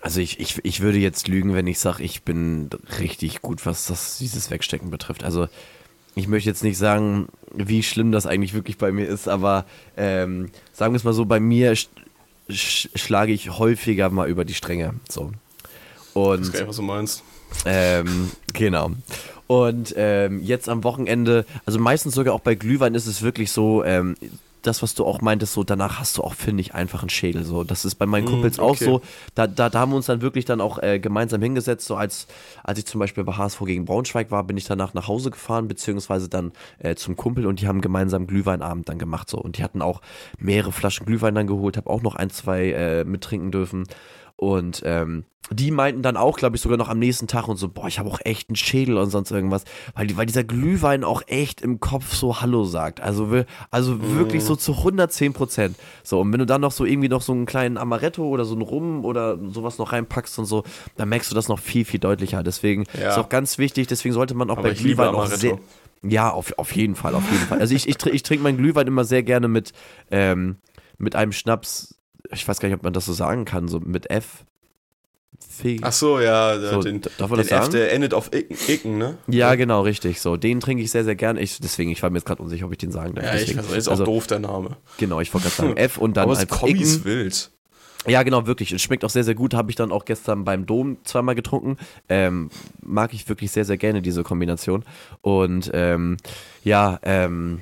[0.01, 3.87] also ich, ich, ich würde jetzt lügen, wenn ich sage, ich bin richtig gut, was
[3.87, 5.25] das, dieses Wegstecken betrifft.
[5.25, 5.49] Also
[6.15, 9.65] ich möchte jetzt nicht sagen, wie schlimm das eigentlich wirklich bei mir ist, aber
[9.97, 11.89] ähm, sagen wir es mal so, bei mir sch
[12.51, 14.95] sch schlage ich häufiger mal über die Stränge.
[15.09, 15.33] So.
[15.97, 17.23] Das Und ist gar nicht, was du meinst.
[17.65, 18.91] ähm, genau.
[19.47, 23.85] Und ähm, jetzt am Wochenende, also meistens sogar auch bei Glühwein ist es wirklich so,
[23.85, 24.17] ähm,
[24.67, 27.45] das, was du auch meintest, so danach hast du auch, finde ich, einfach einen Schädel.
[27.45, 28.85] So, das ist bei meinen Mm, Kumpels auch okay.
[28.85, 29.01] so.
[29.35, 31.87] Da, da, da haben wir uns dann wirklich dann auch äh, gemeinsam hingesetzt.
[31.87, 32.27] So als,
[32.63, 35.69] als ich zum Beispiel bei HSV gegen Braunschweig war, bin ich danach nach Hause gefahren,
[35.69, 39.29] beziehungsweise dann äh, zum Kumpel und die haben gemeinsam Glühweinabend dann gemacht.
[39.31, 39.39] So.
[39.39, 40.01] Und die hatten auch
[40.39, 43.85] mehrere Flaschen Glühwein dann geholt, habe auch noch ein, zwei äh, mittrinken dürfen.
[44.37, 47.69] Und ähm, die meinten dann auch, glaube ich, sogar noch am nächsten Tag und so,
[47.69, 49.65] boah, ich habe auch echt einen Schädel und sonst irgendwas,
[49.95, 53.01] weil, weil dieser Glühwein auch echt im Kopf so Hallo sagt.
[53.01, 55.77] Also, also wirklich so zu 110 Prozent.
[56.03, 58.55] So, und wenn du dann noch so irgendwie noch so einen kleinen Amaretto oder so
[58.55, 60.65] einen Rum oder sowas noch reinpackst und so,
[60.97, 62.43] dann merkst du das noch viel, viel deutlicher.
[62.43, 63.11] Deswegen Ja.
[63.11, 65.59] ist auch ganz wichtig, deswegen sollte man auch Aber bei Glühwein auch sehr,
[66.03, 67.59] Ja, auf, auf jeden Fall, auf jeden Fall.
[67.61, 69.73] Also ich, ich, ich trinke meinen Glühwein immer sehr gerne mit,
[70.11, 70.57] ähm,
[70.97, 71.99] mit einem Schnaps,
[72.33, 74.45] ich weiß gar nicht, ob man das so sagen kann, so mit F.
[75.63, 77.73] F Ach so, ja, so, den, darf man den das F, sagen?
[77.73, 79.19] der endet auf Icken, Icken ne?
[79.27, 80.21] ja, genau, richtig.
[80.21, 81.41] So, den trinke ich sehr, sehr gerne.
[81.41, 83.25] Ich, deswegen, ich war mir jetzt gerade unsicher, ob ich den sagen darf.
[83.25, 84.77] Ja, ich deswegen, weiß, ist auch also, doof, der Name.
[84.99, 87.05] Genau, ich wollte gerade sagen F und dann Aber das als Kombi ist Icken.
[87.05, 87.51] wild.
[88.07, 88.73] Ja, genau, wirklich.
[88.73, 89.55] Es schmeckt auch sehr, sehr gut.
[89.55, 91.79] Habe ich dann auch gestern beim Dom zweimal getrunken.
[92.09, 92.51] Ähm,
[92.83, 94.85] mag ich wirklich sehr, sehr gerne, diese Kombination.
[95.23, 96.19] Und ähm,
[96.65, 97.61] ja, ähm,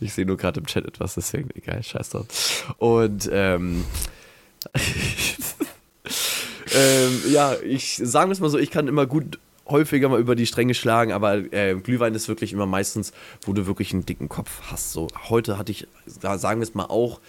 [0.00, 2.26] ich sehe nur gerade im Chat etwas, deswegen egal, scheiß drauf.
[2.78, 3.84] Und ähm,
[6.74, 9.38] ähm, ja, ich sagen wir es mal so, ich kann immer gut
[9.68, 13.66] häufiger mal über die Stränge schlagen, aber äh, Glühwein ist wirklich immer meistens, wo du
[13.66, 14.92] wirklich einen dicken Kopf hast.
[14.92, 17.20] So heute hatte ich, sagen wir es mal auch,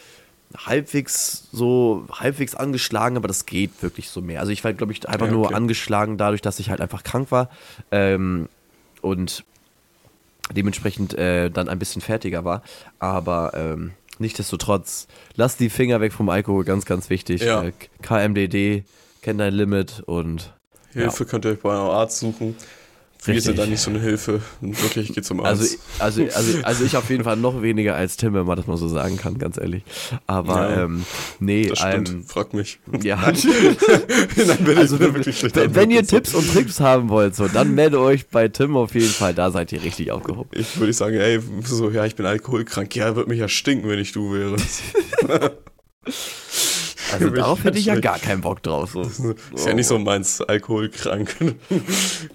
[0.57, 4.39] halbwegs so halbwegs angeschlagen, aber das geht wirklich so mehr.
[4.41, 5.55] Also ich war, glaube ich, einfach Ja, nur okay.
[5.55, 7.49] angeschlagen dadurch, dass ich halt einfach krank war
[7.91, 8.49] ähm,
[9.01, 9.45] und
[10.54, 12.64] dementsprechend äh, dann ein bisschen fertiger war.
[13.00, 17.42] Aber ähm, nichtsdestotrotz, lass die Finger weg vom Alkohol, ganz, ganz wichtig.
[17.42, 17.64] Ja.
[17.64, 17.72] Äh,
[18.02, 18.84] KMDD,
[19.22, 20.54] kenn dein Limit und
[20.94, 22.56] Hilfe könnt ihr euch bei eurem Arzt suchen.
[23.24, 23.43] Wir Richtig.
[23.45, 24.41] sind da nicht so eine Hilfe.
[24.61, 25.78] Wirklich, geht zum also, Arzt.
[25.99, 28.78] also, also, also ich auf jeden Fall noch weniger als Tim, wenn man das mal
[28.78, 29.84] so sagen kann, ganz ehrlich.
[30.26, 31.05] Aber Ja, ähm,
[31.39, 32.09] nee, das stimmt.
[32.09, 32.80] ähm, Frag mich.
[33.03, 33.17] ja.
[33.22, 36.03] Nein, bin Also, ich wenn, wirklich schlecht wenn, wenn ihr.
[36.03, 39.36] Tipps und Tricks haben wollt, so, dann meldet euch bei Tim auf jeden Fall.
[39.36, 40.49] Da seid ihr richtig aufgehoben.
[40.53, 42.95] Ich würde sagen, ey, so, ja, ich bin alkoholkrank.
[42.95, 44.55] Ja, würde mich ja stinken, wenn ich du wäre.
[47.12, 48.91] Also darauf hätte ich ja gar keinen Bock drauf.
[48.91, 49.01] So.
[49.01, 51.36] Ist ja nicht so meins, alkoholkrank.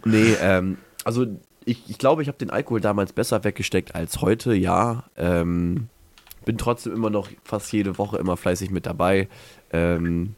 [0.04, 1.26] Nee, ähm, also
[1.64, 5.04] ich, ich glaube, ich habe den Alkohol damals besser weggesteckt als heute, ja.
[5.16, 5.88] Ähm,
[6.44, 9.28] bin trotzdem immer noch fast jede Woche immer fleißig mit dabei.
[9.72, 10.34] Ähm,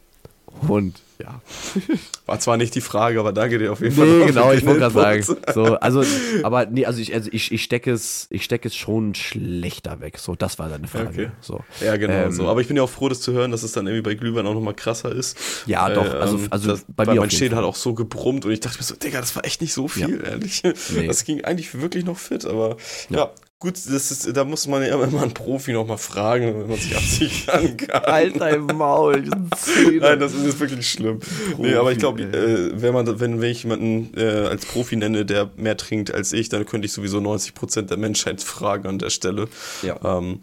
[0.67, 1.41] und ja.
[2.25, 4.05] War zwar nicht die Frage, aber danke dir auf jeden Fall.
[4.07, 5.37] Nee, noch genau, ich wollte gerade sagen.
[5.53, 6.03] So, also,
[6.43, 10.17] aber nee, also ich, also ich, ich stecke es, ich stecke es schon schlechter weg.
[10.19, 11.09] So, das war deine Frage.
[11.09, 11.31] Okay.
[11.41, 11.63] So.
[11.83, 12.47] Ja, genau Ähm, so.
[12.47, 14.45] Aber ich bin ja auch froh, das zu hören, dass es dann irgendwie bei Glühwein
[14.47, 15.37] auch nochmal krasser ist.
[15.65, 17.57] Ja, doch, also- also das, bei weil mir mein auf jeden Schädel Fall.
[17.59, 19.87] hat auch so gebrummt und ich dachte mir so, Digga, das war echt nicht so
[19.87, 20.61] viel, ehrlich.
[20.63, 21.07] Nee.
[21.07, 22.77] Das ging eigentlich wirklich noch fit, aber
[23.09, 23.31] ja, Ja.
[23.59, 26.95] Gut, das ist, da muss man ja immer einen Profi nochmal fragen, wenn man sich
[26.95, 28.03] absichern kann.
[28.05, 29.23] Alter im Maul.
[29.23, 31.19] Nein, das ist jetzt wirklich schlimm.
[31.57, 35.25] nee, aber ich glaube, äh, wenn man, wenn, wenn ich jemanden äh, als Profi nenne,
[35.25, 39.09] der mehr trinkt als ich, dann könnte ich sowieso 90% der Menschheit fragen an der
[39.09, 39.49] Stelle.
[39.81, 39.99] Ja.
[40.03, 40.39] Ähm,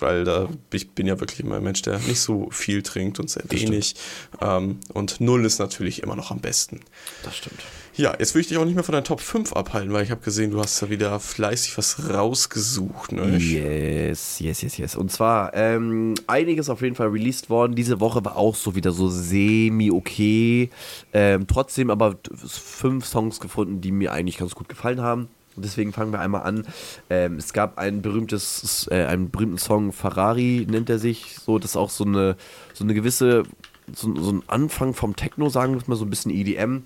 [0.00, 3.30] weil da ich bin ja wirklich immer ein Mensch, der nicht so viel trinkt und
[3.30, 3.94] sehr Das wenig.
[4.40, 6.80] Ähm, und null ist natürlich immer noch am besten.
[7.22, 7.62] Das stimmt.
[7.98, 10.12] Ja, jetzt will ich dich auch nicht mehr von deinen Top 5 abhalten, weil ich
[10.12, 13.10] habe gesehen, du hast da wieder fleißig was rausgesucht.
[13.10, 13.36] Ne?
[13.38, 14.94] Yes, yes, yes, yes.
[14.94, 17.74] Und zwar ähm, einiges auf jeden Fall released worden.
[17.74, 20.70] Diese Woche war auch so wieder so semi-okay.
[21.12, 25.26] Ähm, trotzdem aber fünf Songs gefunden, die mir eigentlich ganz gut gefallen haben.
[25.56, 26.68] Deswegen fangen wir einmal an.
[27.10, 31.34] Ähm, es gab ein berühmtes, äh, einen berühmten Song, Ferrari nennt er sich.
[31.44, 32.36] So, das ist auch so eine,
[32.74, 33.42] so eine gewisse,
[33.92, 36.84] so, so ein Anfang vom Techno, sagen wir mal, so ein bisschen EDM.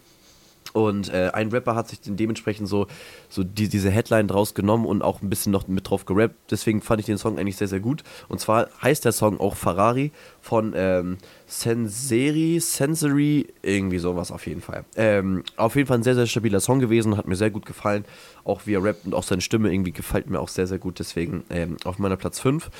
[0.72, 2.86] Und äh, ein Rapper hat sich dementsprechend so,
[3.28, 6.34] so die, diese Headline draus genommen und auch ein bisschen noch mit drauf gerappt.
[6.50, 8.02] Deswegen fand ich den Song eigentlich sehr, sehr gut.
[8.28, 14.62] Und zwar heißt der Song auch Ferrari von ähm, Senseri, Sensory, irgendwie sowas auf jeden
[14.62, 14.84] Fall.
[14.96, 18.04] Ähm, auf jeden Fall ein sehr, sehr stabiler Song gewesen, hat mir sehr gut gefallen.
[18.44, 20.98] Auch wie er rappt und auch seine Stimme irgendwie gefällt mir auch sehr, sehr gut.
[20.98, 22.70] Deswegen ähm, auf meiner Platz 5.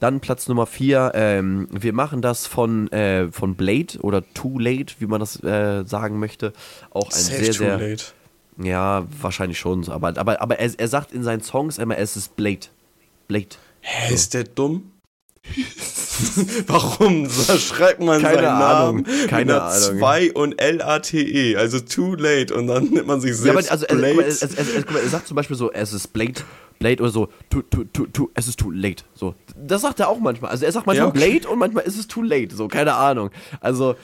[0.00, 4.94] Dann Platz Nummer 4, ähm, wir machen das von, äh, von Blade oder Too Late,
[4.98, 6.52] wie man das äh, sagen möchte.
[6.90, 7.78] Auch ein Safe sehr, too sehr.
[7.78, 8.04] late.
[8.58, 9.82] Ja, wahrscheinlich schon.
[9.82, 9.92] so.
[9.92, 12.66] Aber, aber, aber er, er sagt in seinen Songs immer, es ist Blade.
[13.28, 13.56] Blade.
[13.80, 14.92] Hä, ist der dumm?
[16.66, 19.98] Warum so schreibt man Keine seinen Ahnung, Namen keine mit Ahnung.
[19.98, 23.86] 2 und L-A-T-E, also too late und dann nimmt man sich Ja, aber selbst also,
[23.86, 26.12] also, guck mal, es, es, es, guck mal, er sagt zum Beispiel so, es ist
[26.12, 26.34] Blade,
[26.78, 29.04] Blade oder so, too, too, too, too, es ist too late.
[29.14, 30.50] So, das sagt er auch manchmal.
[30.50, 31.38] Also er sagt manchmal Ja, okay.
[31.38, 32.54] Blade und manchmal ist es too late.
[32.54, 33.30] So, keine Ahnung.
[33.60, 33.96] Also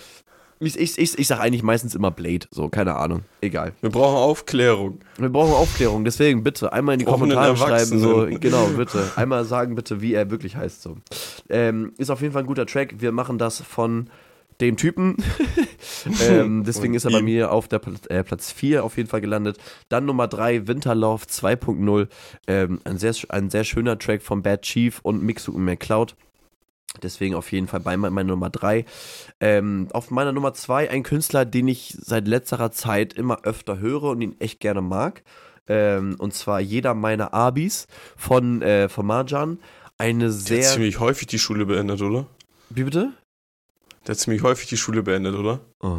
[0.61, 2.47] ich, ich, ich, ich sag eigentlich meistens immer Blade.
[2.51, 3.23] So, keine Ahnung.
[3.41, 3.73] Egal.
[3.81, 5.01] Wir brauchen Aufklärung.
[5.17, 9.11] Wir brauchen Aufklärung, deswegen bitte einmal in die Brauchen Kommentare schreiben, so, genau, bitte.
[9.17, 10.83] Einmal sagen bitte, wie er wirklich heißt.
[10.83, 10.97] So.
[11.49, 12.97] Ähm, ist auf jeden Fall ein guter Track.
[12.99, 14.11] Wir machen das von
[14.61, 15.17] dem Typen.
[16.29, 19.21] ähm, deswegen ist er bei mir auf der Pl äh, Platz 4 auf jeden Fall
[19.21, 19.59] gelandet.
[19.89, 22.09] Dann Nummer 3, Winterlauf 2.0.
[22.47, 26.17] Ähm, ein, sehr, ein sehr schöner Track von Bad Chief und Mixu und McCloud.
[27.03, 28.85] Deswegen auf jeden Fall bei me- meiner Nummer 3.
[29.41, 34.05] Ähm, auf meiner Nummer 2 ein Künstler, den ich seit letzterer Zeit immer öfter höre
[34.05, 35.23] und ihn echt gerne mag.
[35.69, 37.87] Ähm, und zwar jeder meiner Abis
[38.17, 39.59] von, äh, von Marjan.
[39.99, 40.63] Eine Der hat sehr.
[40.63, 42.27] ziemlich häufig die Schule beendet, oder?
[42.71, 43.13] Wie bitte?
[44.07, 45.61] Der hat ziemlich häufig die Schule beendet, oder?
[45.81, 45.97] Oh.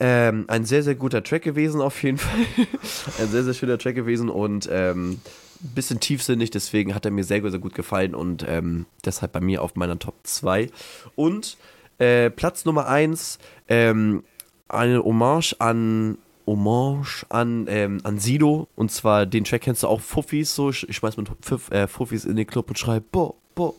[0.00, 2.40] Ähm, ein sehr, sehr guter Track gewesen, auf jeden Fall.
[3.20, 5.20] ein sehr, sehr schöner Track gewesen und ähm,
[5.74, 9.62] bisschen tiefsinnig, deswegen hat er mir sehr, sehr gut gefallen und ähm, deshalb bei mir
[9.62, 10.70] auf meiner Top 2.
[11.14, 11.56] Und
[11.98, 13.38] äh, Platz Nummer 1,
[13.68, 14.24] ähm,
[14.68, 18.68] eine Hommage an Hommage an, ähm, an Sido.
[18.74, 20.70] Und zwar den Track kennst du auch Fuffis so.
[20.70, 23.74] Ich, schmeiß mit Pfiff, äh, Fuffis in den Club und schreib, boah, boah,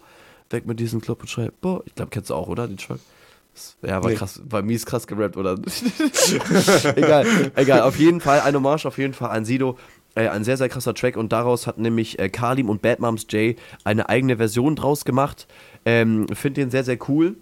[0.50, 1.84] weg mit diesem Club und schreib, boah.
[1.86, 2.68] Ich glaube, kennst du auch, oder?
[2.68, 3.00] Den Track?
[3.84, 4.16] Ja, war nee.
[4.16, 5.56] krass, war mies krass gerappt, oder?
[6.96, 7.82] egal, egal.
[7.82, 9.78] Auf jeden Fall, ein Hommage auf jeden Fall an Sido.
[10.16, 13.26] Äh, ein sehr, sehr krasser Track und daraus hat nämlich äh, Kalim und Bad Moms
[13.30, 15.48] J eine eigene Version draus gemacht.
[15.86, 17.36] Ähm, Finde den sehr, sehr cool.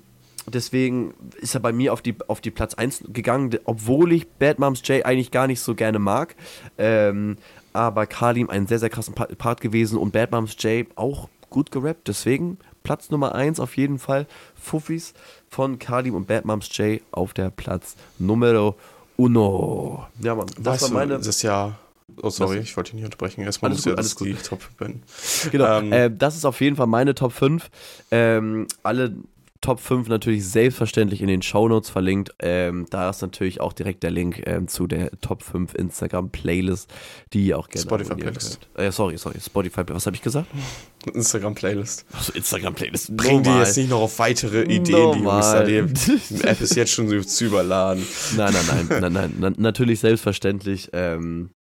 [0.48, 4.58] Deswegen ist er bei mir auf die, auf die Platz 1 gegangen, obwohl ich Bad
[4.58, 6.36] Moms J eigentlich gar nicht so gerne mag.
[6.78, 7.38] Ähm,
[7.74, 12.08] aber Kalim einen sehr, sehr krassen Part gewesen und Bad Moms J auch gut gerappt.
[12.08, 14.26] Deswegen Platz Nummer 1 auf jeden Fall.
[14.56, 15.14] Fuffis
[15.50, 18.76] von Kalim und Bad Moms J auf der Platz Numero
[19.18, 20.08] Uno.
[20.22, 20.48] Ja, Mann.
[20.58, 21.18] Das weißt war meine.
[21.18, 21.78] Du, das Jahr.
[22.22, 23.42] Oh, sorry, ich wollte dich nicht unterbrechen.
[23.42, 24.28] Erstmal muss gut, alles gut.
[24.28, 27.70] die Top 5 Genau, ähm, äh, das ist auf jeden Fall meine Top 5.
[28.12, 29.16] Ähm, alle
[29.62, 32.32] Top 5 natürlich selbstverständlich in den Shownotes verlinkt.
[32.40, 36.92] Ähm, da ist natürlich auch direkt der Link ähm, zu der Top 5 Instagram Playlist,
[37.32, 38.60] die ihr auch gerne Spotify Playlist.
[38.74, 39.84] Äh, sorry, sorry, Spotify.
[39.88, 40.48] Was habe ich gesagt?
[41.14, 42.06] Instagram Playlist.
[42.12, 43.16] Achso, Instagram Playlist.
[43.16, 45.66] Bring die jetzt nicht noch auf weitere Ideen, Normal.
[45.66, 48.04] die Jungs da Die App ist jetzt schon so zu überladen.
[48.36, 50.90] Nein, nein, nein, nein, nein, nein natürlich selbstverständlich.
[50.94, 51.52] Ähm,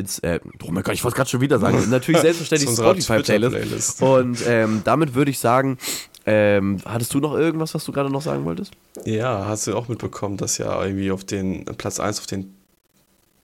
[0.00, 3.54] ins, äh, oh mein Gott, ich wollte gerade schon wieder sagen, natürlich selbstverständlich Spotify-Playlist.
[3.54, 4.02] Playlist.
[4.02, 5.78] Und ähm, damit würde ich sagen,
[6.26, 8.72] ähm, hattest du noch irgendwas, was du gerade noch sagen wolltest?
[9.04, 12.54] Ja, hast du auch mitbekommen, dass ja irgendwie auf den Platz 1 auf den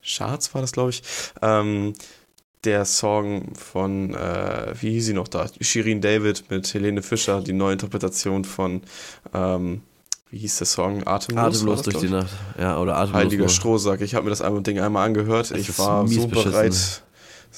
[0.04, 1.02] Charts war das, glaube ich,
[1.42, 1.94] ähm,
[2.64, 5.46] der Song von, äh, wie hieß sie noch da?
[5.60, 8.82] Shirin David mit Helene Fischer, die neue Interpretation von,
[9.32, 9.82] ähm,
[10.30, 11.06] wie hieß der Song?
[11.06, 11.56] Atemlos?
[11.56, 12.30] Atemlos durch die Nacht.
[12.58, 13.22] Ja, oder Atemlos.
[13.22, 14.00] Heiliger Strohsack.
[14.00, 15.50] Ich habe mir das Ding einmal angehört.
[15.50, 17.02] Das ich war so bereit.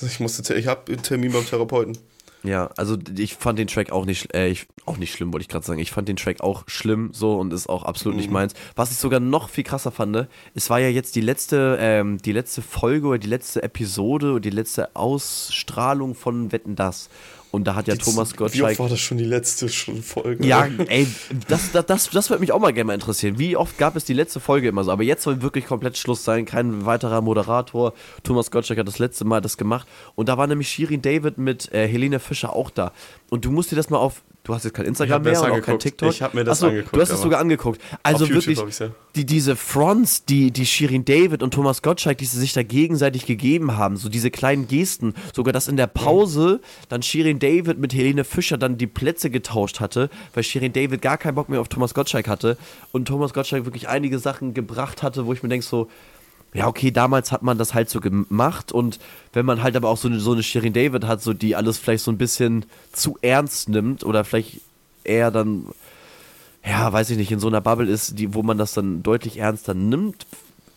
[0.00, 1.98] Ich musste, ich habe einen Termin beim Therapeuten.
[2.44, 5.48] Ja, also ich fand den Track auch nicht, äh, ich, auch nicht schlimm, wollte ich
[5.48, 5.80] gerade sagen.
[5.80, 8.20] Ich fand den Track auch schlimm so und ist auch absolut mhm.
[8.20, 8.54] nicht meins.
[8.76, 12.32] Was ich sogar noch viel krasser fand, es war ja jetzt die letzte, ähm, die
[12.32, 17.08] letzte Folge oder die letzte Episode oder die letzte Ausstrahlung von Wetten Das.
[17.50, 18.68] Und da hat ja die, Thomas Gottschalk.
[18.68, 20.46] Wie oft war das schon die letzte schon Folge?
[20.46, 21.06] Ja, ey,
[21.48, 23.38] das, das, das, das würde mich auch mal gerne mal interessieren.
[23.38, 24.92] Wie oft gab es die letzte Folge immer so?
[24.92, 26.44] Aber jetzt soll wirklich komplett Schluss sein.
[26.44, 27.94] Kein weiterer Moderator.
[28.22, 29.88] Thomas Gottschalk hat das letzte Mal das gemacht.
[30.14, 32.92] Und da war nämlich Shirin David mit äh, Helene Fischer auch da.
[33.30, 35.60] Und du musst dir das mal auf Du hast jetzt kein Instagram mehr und auch
[35.60, 36.10] kein TikTok.
[36.10, 36.96] Ich habe mir das Achso, angeguckt.
[36.96, 37.82] Du hast es sogar angeguckt.
[38.02, 38.88] Also YouTube, wirklich, ja.
[39.14, 43.26] die, diese Fronts, die, die Shirin David und Thomas Gottschalk, die sie sich da gegenseitig
[43.26, 47.92] gegeben haben, so diese kleinen Gesten, sogar dass in der Pause dann Shirin David mit
[47.92, 51.68] Helene Fischer dann die Plätze getauscht hatte, weil Shirin David gar keinen Bock mehr auf
[51.68, 52.56] Thomas Gottschalk hatte
[52.90, 55.90] und Thomas Gottschalk wirklich einige Sachen gebracht hatte, wo ich mir denke so,
[56.54, 58.98] ja, okay, damals hat man das halt so gemacht und
[59.32, 61.78] wenn man halt aber auch so eine, so eine Shirin David hat, so die alles
[61.78, 64.60] vielleicht so ein bisschen zu ernst nimmt oder vielleicht
[65.04, 65.66] eher dann,
[66.64, 69.38] ja, weiß ich nicht, in so einer Bubble ist, die, wo man das dann deutlich
[69.38, 70.26] ernster nimmt,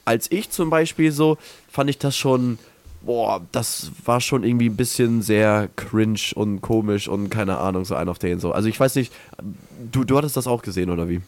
[0.04, 1.38] als ich zum Beispiel so,
[1.70, 2.60] fand ich das schon,
[3.02, 7.96] boah, das war schon irgendwie ein bisschen sehr cringe und komisch und keine Ahnung, so
[7.96, 8.52] ein auf den so.
[8.52, 9.14] Also ich weiß nicht,
[9.92, 11.22] du, du hattest das auch gesehen oder wie?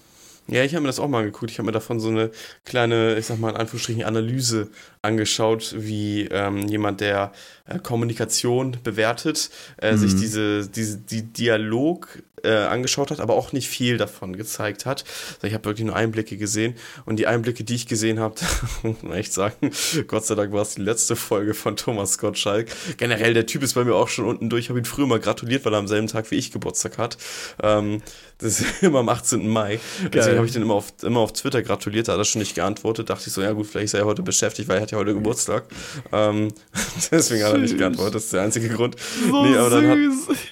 [0.48, 1.52] Ja, ich habe mir das auch mal angeguckt.
[1.52, 2.32] Ich habe mir davon so eine
[2.66, 4.72] kleine, ich sag mal in Anführungsstrichen, Analyse
[5.04, 7.34] angeschaut, wie ähm, jemand, der
[7.66, 9.50] äh, Kommunikation bewertet,
[9.82, 9.98] äh, mhm.
[9.98, 15.04] sich diese, diese die Dialog äh, angeschaut hat, aber auch nicht viel davon gezeigt hat.
[15.36, 16.76] Also ich habe wirklich nur Einblicke gesehen
[17.06, 18.36] und die Einblicke, die ich gesehen habe,
[18.84, 19.72] muss man echt sagen,
[20.08, 22.68] Gott sei Dank war es die letzte Folge von Thomas Gottschalk.
[22.98, 24.66] Generell, der Typ ist bei mir auch schon unten durch.
[24.66, 27.18] Ich habe ihn früher mal gratuliert, weil er am selben Tag wie ich Geburtstag hat.
[27.62, 28.02] Ähm,
[28.40, 29.48] das ist immer am 18.
[29.48, 29.80] Mai.
[30.02, 30.10] Geil.
[30.12, 32.56] Deswegen habe ich den immer auf, immer auf Twitter gratuliert, da hat er schon nicht
[32.56, 33.10] geantwortet.
[33.10, 35.14] Dachte ich so, ja gut, vielleicht ist er heute beschäftigt, weil er hat ja heute
[35.14, 35.66] Geburtstag.
[36.12, 36.50] Ähm,
[37.12, 38.96] deswegen hat er nicht geantwortet, das ist der einzige Grund.
[39.30, 39.98] So nee, aber dann hat,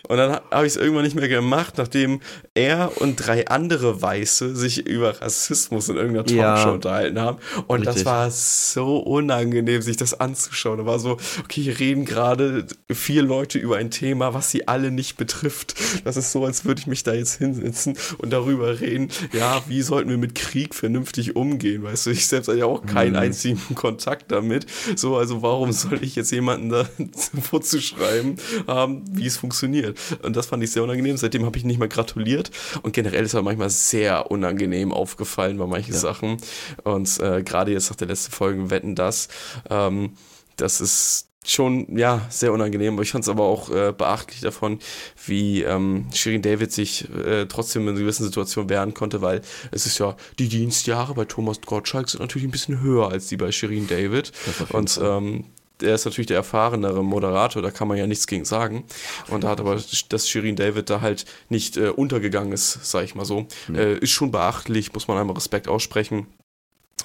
[0.08, 2.20] und dann habe ich es irgendwann nicht mehr gemacht, nachdem
[2.54, 6.74] er und drei andere Weiße sich über Rassismus in irgendeiner Talkshow ja.
[6.74, 7.38] unterhalten haben.
[7.68, 8.04] Und Richtig.
[8.04, 10.80] das war so unangenehm, sich das anzuschauen.
[10.80, 14.92] Da war so, okay, hier reden gerade vier Leute über ein Thema, was sie alle
[14.92, 15.76] nicht betrifft.
[16.04, 19.82] Das ist so, als würde ich mich da jetzt hinsetzen und darüber reden, ja, wie
[19.82, 21.84] sollten wir mit Krieg vernünftig umgehen?
[21.84, 23.20] Weißt du, ich selbst habe ja auch keinen mhm.
[23.20, 24.66] einzigen Kontakt damit.
[24.96, 26.88] So, also warum soll ich jetzt jemanden da
[27.42, 30.00] vorzuschreiben haben, wie es funktioniert?
[30.24, 31.18] Und das fand ich sehr unangenehm.
[31.18, 32.52] Seitdem habe ich nicht mehr gratuliert.
[32.82, 36.00] Und generell ist er manchmal sehr unangenehm aufgefallen bei manchen ja.
[36.00, 36.38] Sachen.
[36.84, 39.28] Und äh, gerade jetzt nach der letzten Folge Wetten das,
[39.70, 40.14] ähm,
[40.58, 42.94] das ist schon, ja, sehr unangenehm.
[42.94, 44.80] Aber ich fand es aber auch äh, beachtlich davon,
[45.26, 49.98] wie ähm, Shirin David sich äh, trotzdem in gewissen Situationen wehren konnte, weil es ist
[49.98, 53.88] ja, die Dienstjahre bei Thomas Gottschalk sind natürlich ein bisschen höher als die bei Shirin
[53.88, 54.32] David.
[54.70, 55.46] Und ähm,
[55.82, 58.84] der ist natürlich der erfahrenere Moderator, da kann man ja nichts gegen sagen.
[59.30, 63.16] Und da hat aber, dass Shirin David da halt nicht äh, untergegangen ist, sag ich
[63.16, 63.76] mal so, mhm.
[63.76, 66.28] äh, ist schon beachtlich, muss man einmal Respekt aussprechen.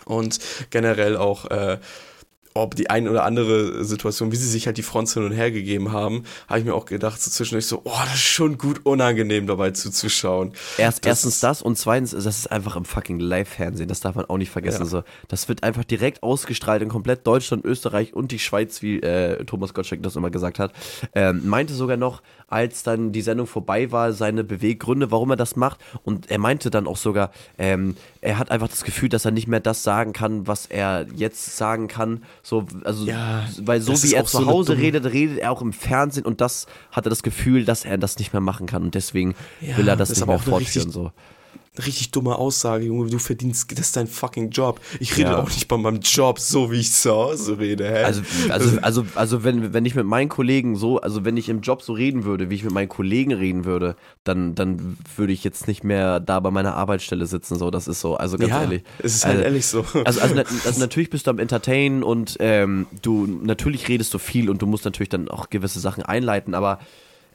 [0.05, 0.39] Und
[0.71, 1.79] generell auch äh,
[2.57, 5.51] ob die ein oder andere Situation, wie sie sich halt die Fronts hin und her
[5.51, 8.81] gegeben haben, habe ich mir auch gedacht, so zwischendurch so, oh, das ist schon gut
[8.85, 10.53] unangenehm dabei zuzuschauen.
[10.79, 14.27] Erst, das erstens das und zweitens, das ist einfach im fucking Live-Fernsehen, das darf man
[14.27, 14.83] auch nicht vergessen.
[14.83, 14.87] Ja.
[14.87, 19.45] So, das wird einfach direkt ausgestrahlt in komplett Deutschland, Österreich und die Schweiz, wie äh,
[19.45, 20.73] Thomas Gottschalk das immer gesagt hat.
[21.15, 25.57] Ähm, meinte sogar noch, als dann die Sendung vorbei war, seine Beweggründe, warum er das
[25.57, 25.81] macht.
[26.05, 29.49] Und er meinte dann auch sogar, ähm, er hat einfach das Gefühl, dass er nicht
[29.49, 32.23] mehr das sagen kann, was er jetzt sagen kann.
[32.49, 35.73] So, also, ja, weil so wie er zu so Hause redet, redet er auch im
[35.73, 38.95] Fernsehen und das hat er das Gefühl, dass er das nicht mehr machen kann und
[38.95, 40.93] deswegen ja, will er das, das nicht mehr fortführen.
[40.93, 41.11] So
[41.85, 44.81] richtig dumme Aussage, Junge, du verdienst, das ist dein fucking Job.
[45.01, 45.39] Ich rede ja.
[45.39, 48.05] auch nicht bei meinem Job so, wie ich zu Hause rede, hä?
[48.05, 51.61] Also, also, also, also wenn, wenn ich mit meinen Kollegen so, also wenn ich im
[51.61, 55.45] Job so reden würde, wie ich mit meinen Kollegen reden würde, dann, dann würde ich
[55.45, 58.63] jetzt nicht mehr da bei meiner Arbeitsstelle sitzen, so, das ist so, also ganz ja,
[58.63, 58.83] ehrlich.
[58.99, 59.85] es ist halt also, ehrlich so.
[60.05, 64.51] Also, also, also, natürlich bist du am Entertainen und ähm, du, natürlich redest du viel
[64.51, 66.79] und du musst natürlich dann auch gewisse Sachen einleiten, aber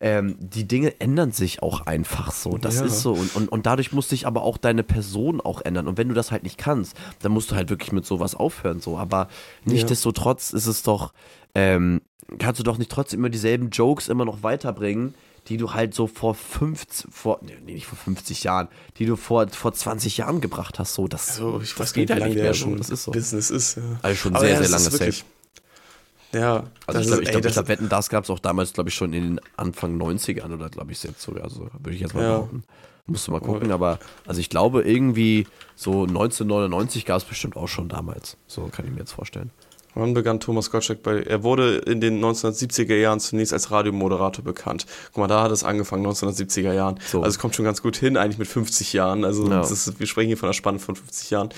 [0.01, 2.57] ähm, die Dinge ändern sich auch einfach so.
[2.57, 2.85] Das ja.
[2.85, 3.13] ist so.
[3.13, 5.87] Und, und, und dadurch muss sich aber auch deine Person auch ändern.
[5.87, 8.79] Und wenn du das halt nicht kannst, dann musst du halt wirklich mit sowas aufhören.
[8.79, 8.97] So.
[8.97, 9.27] Aber
[9.63, 11.13] nichtsdestotrotz ist es doch,
[11.53, 12.01] ähm,
[12.39, 15.13] kannst du doch nicht trotzdem immer dieselben Jokes immer noch weiterbringen
[15.47, 19.47] die du halt so vor 50, vor, nee, nicht vor 50 Jahren, die du vor,
[19.49, 20.93] vor 20 Jahren gebracht hast.
[20.93, 22.77] So, das, also, ich das weiß geht halt nicht mehr schon.
[22.77, 23.11] Das ist so.
[23.11, 23.83] Business ist, ja.
[24.01, 25.23] Also schon Aber sehr, ja, sehr lange safe.
[26.33, 28.95] Ja, also ich glaube, ich glaub, glaub, Wetten, das gab es auch damals, glaube ich,
[28.95, 31.43] schon in den Anfang 90ern oder glaube ich jetzt sogar.
[31.43, 32.29] Also würde ich jetzt mal ja.
[32.29, 32.63] behaupten.
[33.07, 37.67] Musst du mal gucken, aber also ich glaube irgendwie so 1999 gab es bestimmt auch
[37.67, 38.37] schon damals.
[38.47, 39.51] So kann ich mir jetzt vorstellen.
[39.93, 44.85] Wann begann Thomas Gottschalk bei, er wurde in den 1970er Jahren zunächst als Radiomoderator bekannt.
[45.07, 46.99] Guck mal, da hat es angefangen, 1970er Jahren.
[47.05, 47.19] So.
[47.19, 49.25] Also es kommt schon ganz gut hin, eigentlich mit 50 Jahren.
[49.25, 49.59] Also ja.
[49.61, 51.49] ist, wir sprechen hier von einer Spanne von 50 Jahren.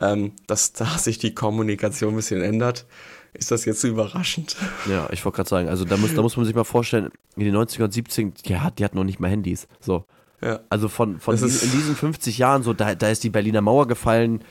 [0.00, 2.86] Ähm, dass da sich die Kommunikation ein bisschen ändert.
[3.34, 4.56] Ist das jetzt so überraschend?
[4.88, 7.44] Ja, ich wollte gerade sagen, also da muss, da muss man sich mal vorstellen, in
[7.44, 9.68] den 90er und 70 die, hat, die hatten noch nicht mal Handys.
[9.80, 10.04] So.
[10.42, 10.60] Ja.
[10.68, 13.88] Also von, von diesen, in diesen 50 Jahren, so, da, da ist die Berliner Mauer
[13.88, 14.44] gefallen,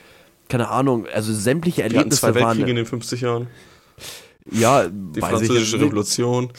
[0.48, 2.68] keine Ahnung, also sämtliche Erlebnisse zwei Weltkriege waren.
[2.68, 3.46] in den 50 Jahren.
[4.50, 6.50] Ja, die französische Revolution.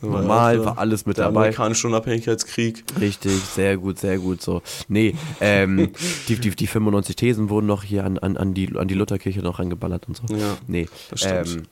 [0.00, 1.34] Normal, war alles mit der dabei.
[1.34, 2.84] Der amerikanische Unabhängigkeitskrieg.
[3.00, 4.62] Richtig, sehr gut, sehr gut so.
[4.88, 5.92] Nee, ähm,
[6.28, 9.40] die, die, die 95 Thesen wurden noch hier an, an, an, die, an die Lutherkirche
[9.40, 10.34] noch angeballert und so.
[10.34, 11.48] Ja, nee, das stimmt.
[11.48, 11.62] Ähm,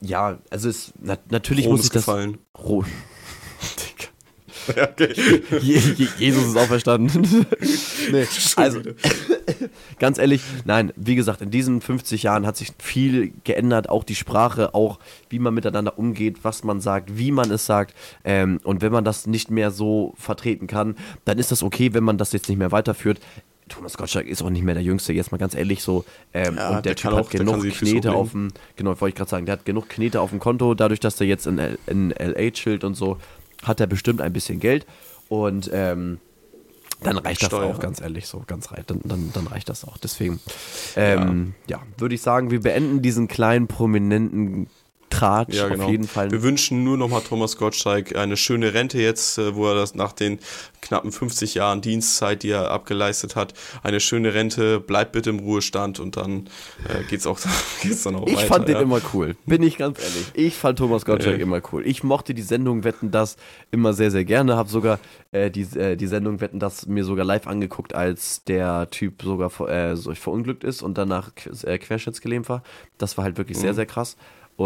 [0.00, 2.06] ja, also es, na, natürlich Rom muss ich das...
[2.06, 2.38] Gefallen.
[4.92, 5.14] Okay.
[5.60, 7.26] Je, Je, Jesus ist auferstanden.
[8.12, 8.80] nee, also,
[9.98, 14.14] ganz ehrlich, nein, wie gesagt, in diesen 50 Jahren hat sich viel geändert, auch die
[14.14, 14.98] Sprache, auch
[15.28, 17.94] wie man miteinander umgeht, was man sagt, wie man es sagt.
[18.24, 22.04] Ähm, und wenn man das nicht mehr so vertreten kann, dann ist das okay, wenn
[22.04, 23.20] man das jetzt nicht mehr weiterführt.
[23.68, 26.04] Thomas Gottschalk ist auch nicht mehr der Jüngste, jetzt mal ganz ehrlich so.
[26.34, 29.30] Ähm, ja, und der, der Typ hat genug Knete auf dem, genau, wollte ich gerade
[29.30, 32.50] sagen, der hat genug Knete auf dem Konto, dadurch, dass der jetzt in, in LA
[32.50, 33.18] chillt und so
[33.62, 34.86] hat er bestimmt ein bisschen Geld
[35.28, 36.18] und ähm,
[37.02, 39.96] dann reicht das auch, ganz ehrlich, so ganz reicht, dann, dann, dann reicht das auch.
[39.98, 40.40] Deswegen,
[40.96, 44.68] ähm, ja, ja würde ich sagen, wir beenden diesen kleinen prominenten
[45.12, 45.84] Tratsch ja, genau.
[45.84, 46.30] auf jeden Fall.
[46.30, 50.12] Wir wünschen nur nochmal Thomas Gottschalk eine schöne Rente jetzt, äh, wo er das nach
[50.12, 50.38] den
[50.80, 56.00] knappen 50 Jahren Dienstzeit, die er abgeleistet hat, eine schöne Rente, bleibt bitte im Ruhestand
[56.00, 56.48] und dann
[56.88, 57.38] äh, geht's auch
[57.82, 58.42] geht's dann auch ich weiter.
[58.42, 58.74] Ich fand ja.
[58.74, 60.30] den immer cool, bin ich ganz ehrlich.
[60.34, 61.42] Ich fand Thomas Gottschalk äh.
[61.42, 61.86] immer cool.
[61.86, 63.36] Ich mochte die Sendung Wetten das
[63.70, 64.98] immer sehr, sehr gerne, habe sogar
[65.30, 69.50] äh, die, äh, die Sendung Wetten das mir sogar live angeguckt, als der Typ sogar
[69.68, 71.30] äh, so verunglückt ist und danach
[71.64, 72.62] äh, querschnittsgelähmt war.
[72.98, 73.62] Das war halt wirklich mhm.
[73.62, 74.16] sehr, sehr krass.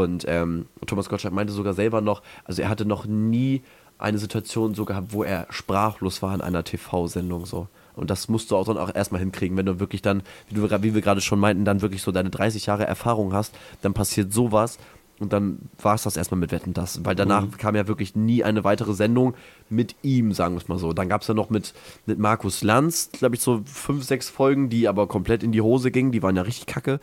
[0.03, 3.62] Und ähm, Thomas Gottschalk meinte sogar selber noch, also er hatte noch nie
[3.99, 7.68] eine Situation so gehabt, wo er sprachlos war in einer TV-Sendung so.
[7.94, 10.82] Und das musst du auch dann auch erstmal hinkriegen, wenn du wirklich dann, wie, du,
[10.82, 14.35] wie wir gerade schon meinten, dann wirklich so deine 30 Jahre Erfahrung hast, dann passiert
[14.35, 14.78] sowas
[15.18, 17.05] und dann war es das erstmal mit Wetten das.
[17.05, 17.56] Weil danach mhm.
[17.56, 19.35] kam ja wirklich nie eine weitere Sendung
[19.70, 20.93] mit ihm, sagen wir es mal so.
[20.93, 21.73] Dann gab es ja noch mit,
[22.05, 25.90] mit Markus Lanz, glaube ich, so fünf, sechs Folgen, die aber komplett in die Hose
[25.90, 26.12] gingen.
[26.12, 27.01] Die waren ja richtig kacke.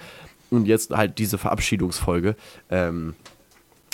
[0.54, 2.36] Und jetzt halt diese Verabschiedungsfolge.
[2.70, 3.16] Ähm,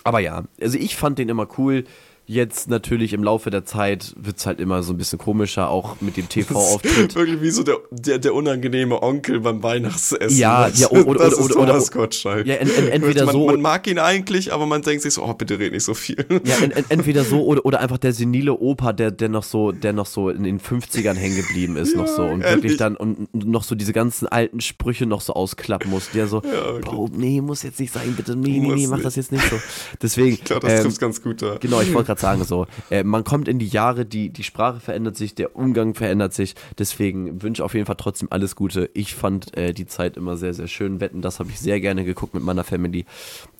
[0.03, 1.85] aber ja, also ich fand den immer cool.
[2.31, 5.99] Jetzt natürlich im Laufe der Zeit wird es halt immer so ein bisschen komischer, auch
[5.99, 7.15] mit dem TV-Auftritt.
[7.15, 10.37] Wirklich wie so der, der, der unangenehme Onkel beim Weihnachtsessen.
[10.37, 12.45] Ja, weißt ja, oder- das oder- ist oder- Thomas Gottschalk.
[12.45, 15.23] Ja, en- en- entweder man, so- Man mag ihn eigentlich, aber man denkt sich so,
[15.23, 16.23] oh, bitte red nicht so viel.
[16.45, 19.71] Ja, en, en, entweder so oder, oder einfach der senile Opa, der, der noch so,
[19.71, 22.57] der noch so in den 50ern hängen geblieben ist, noch so und ehrlich.
[22.63, 26.43] wirklich dann und noch so diese ganzen alten Sprüche noch so ausklappen muss, der so,
[26.43, 26.85] wirklich.
[26.85, 29.05] Bro, nee, muss jetzt nicht sein, bitte, nee, nee, nee, mach nicht.
[29.07, 29.55] das jetzt nicht so.
[29.99, 31.57] Deswegen, Ich glaube, das ähm, trifft ganz gut da.
[31.59, 34.79] Genau, ich wollte gerade sagen, so, äh, man kommt in die Jahre, die, die Sprache
[34.79, 38.89] verändert sich, der Umgang verändert sich, deswegen wünsche auf jeden Fall trotzdem alles Gute.
[38.93, 40.99] Ich fand äh, die Zeit immer sehr, sehr schön.
[40.99, 43.05] Wetten, das habe ich sehr gerne geguckt mit meiner Family.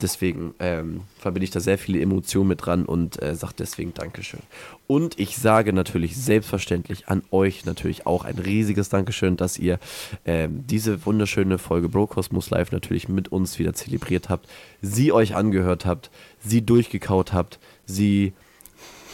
[0.01, 4.41] Deswegen ähm, verbinde ich da sehr viele Emotionen mit dran und äh, sage deswegen Dankeschön.
[4.87, 9.77] Und ich sage natürlich selbstverständlich an euch natürlich auch ein riesiges Dankeschön, dass ihr
[10.25, 14.49] ähm, diese wunderschöne Folge Bro Cosmos Live natürlich mit uns wieder zelebriert habt,
[14.81, 16.09] sie euch angehört habt,
[16.39, 18.33] sie durchgekaut habt, sie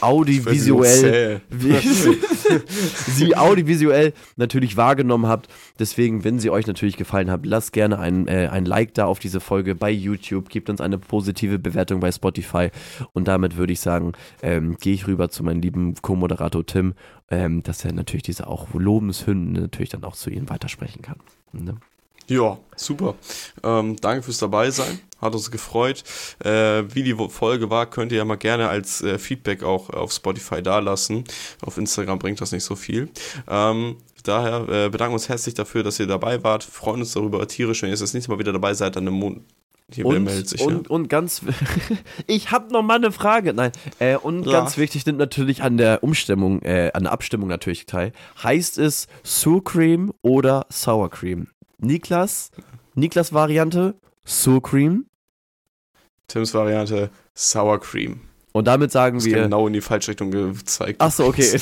[0.01, 1.73] audiovisuell wie,
[3.11, 5.47] sie audiovisuell natürlich wahrgenommen habt.
[5.80, 9.19] Deswegen, wenn sie euch natürlich gefallen hat, lasst gerne ein, äh, ein Like da auf
[9.19, 12.69] diese Folge bei YouTube, gebt uns eine positive Bewertung bei Spotify
[13.13, 16.93] und damit würde ich sagen, ähm, gehe ich rüber zu meinem lieben Co-Moderator Tim,
[17.30, 21.17] ähm, dass er natürlich diese auch Lobeshymnen natürlich dann auch zu ihnen weitersprechen kann.
[21.53, 21.76] Ne?
[22.27, 23.15] Ja, super.
[23.64, 24.99] Ähm, danke fürs dabei sein.
[25.22, 26.03] Hat uns gefreut.
[26.43, 30.11] Äh, wie die Folge war, könnt ihr ja mal gerne als äh, Feedback auch auf
[30.11, 31.23] Spotify dalassen.
[31.61, 33.10] Auf Instagram bringt das nicht so viel.
[33.47, 36.64] Ähm, daher äh, bedanken wir uns herzlich dafür, dass ihr dabei wart.
[36.64, 39.41] Freuen uns darüber tierisch, wenn ihr das nächste Mal wieder dabei seid, dann im Mond.
[39.93, 40.61] Hier Und, meldet sich.
[40.61, 41.41] und, und ganz,
[42.27, 43.53] ich habe noch mal eine Frage.
[43.53, 44.52] Nein, äh, und Ja.
[44.53, 48.11] ganz wichtig nimmt natürlich an der Umstimmung, äh, an der Abstimmung natürlich teil.
[48.41, 51.49] Heißt es Sour Cream oder Sour Cream?
[51.86, 52.52] Niklas,
[52.95, 53.95] Niklas Variante
[54.26, 55.06] Sour Cream.
[56.28, 58.20] Tims Variante Sour Cream.
[58.52, 59.44] Und damit sagen Das wir.
[59.44, 60.95] genau in die falsche Richtung gezeigt.
[60.99, 61.60] Ach so, okay.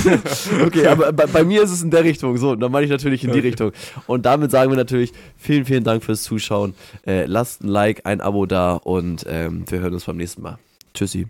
[0.64, 2.36] okay, aber bei, bei mir ist es in der Richtung.
[2.38, 3.48] So, dann meine ich natürlich in die Okay.
[3.48, 3.72] Richtung.
[4.06, 6.74] Und damit sagen wir natürlich vielen, vielen Dank fürs Zuschauen.
[7.04, 10.56] Äh, lasst ein Like, ein Abo da und ähm, wir hören uns beim nächsten Mal.
[10.94, 11.26] Tschüssi.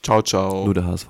[0.00, 0.64] Ciao, ciao.
[0.64, 1.08] Nur der HSV.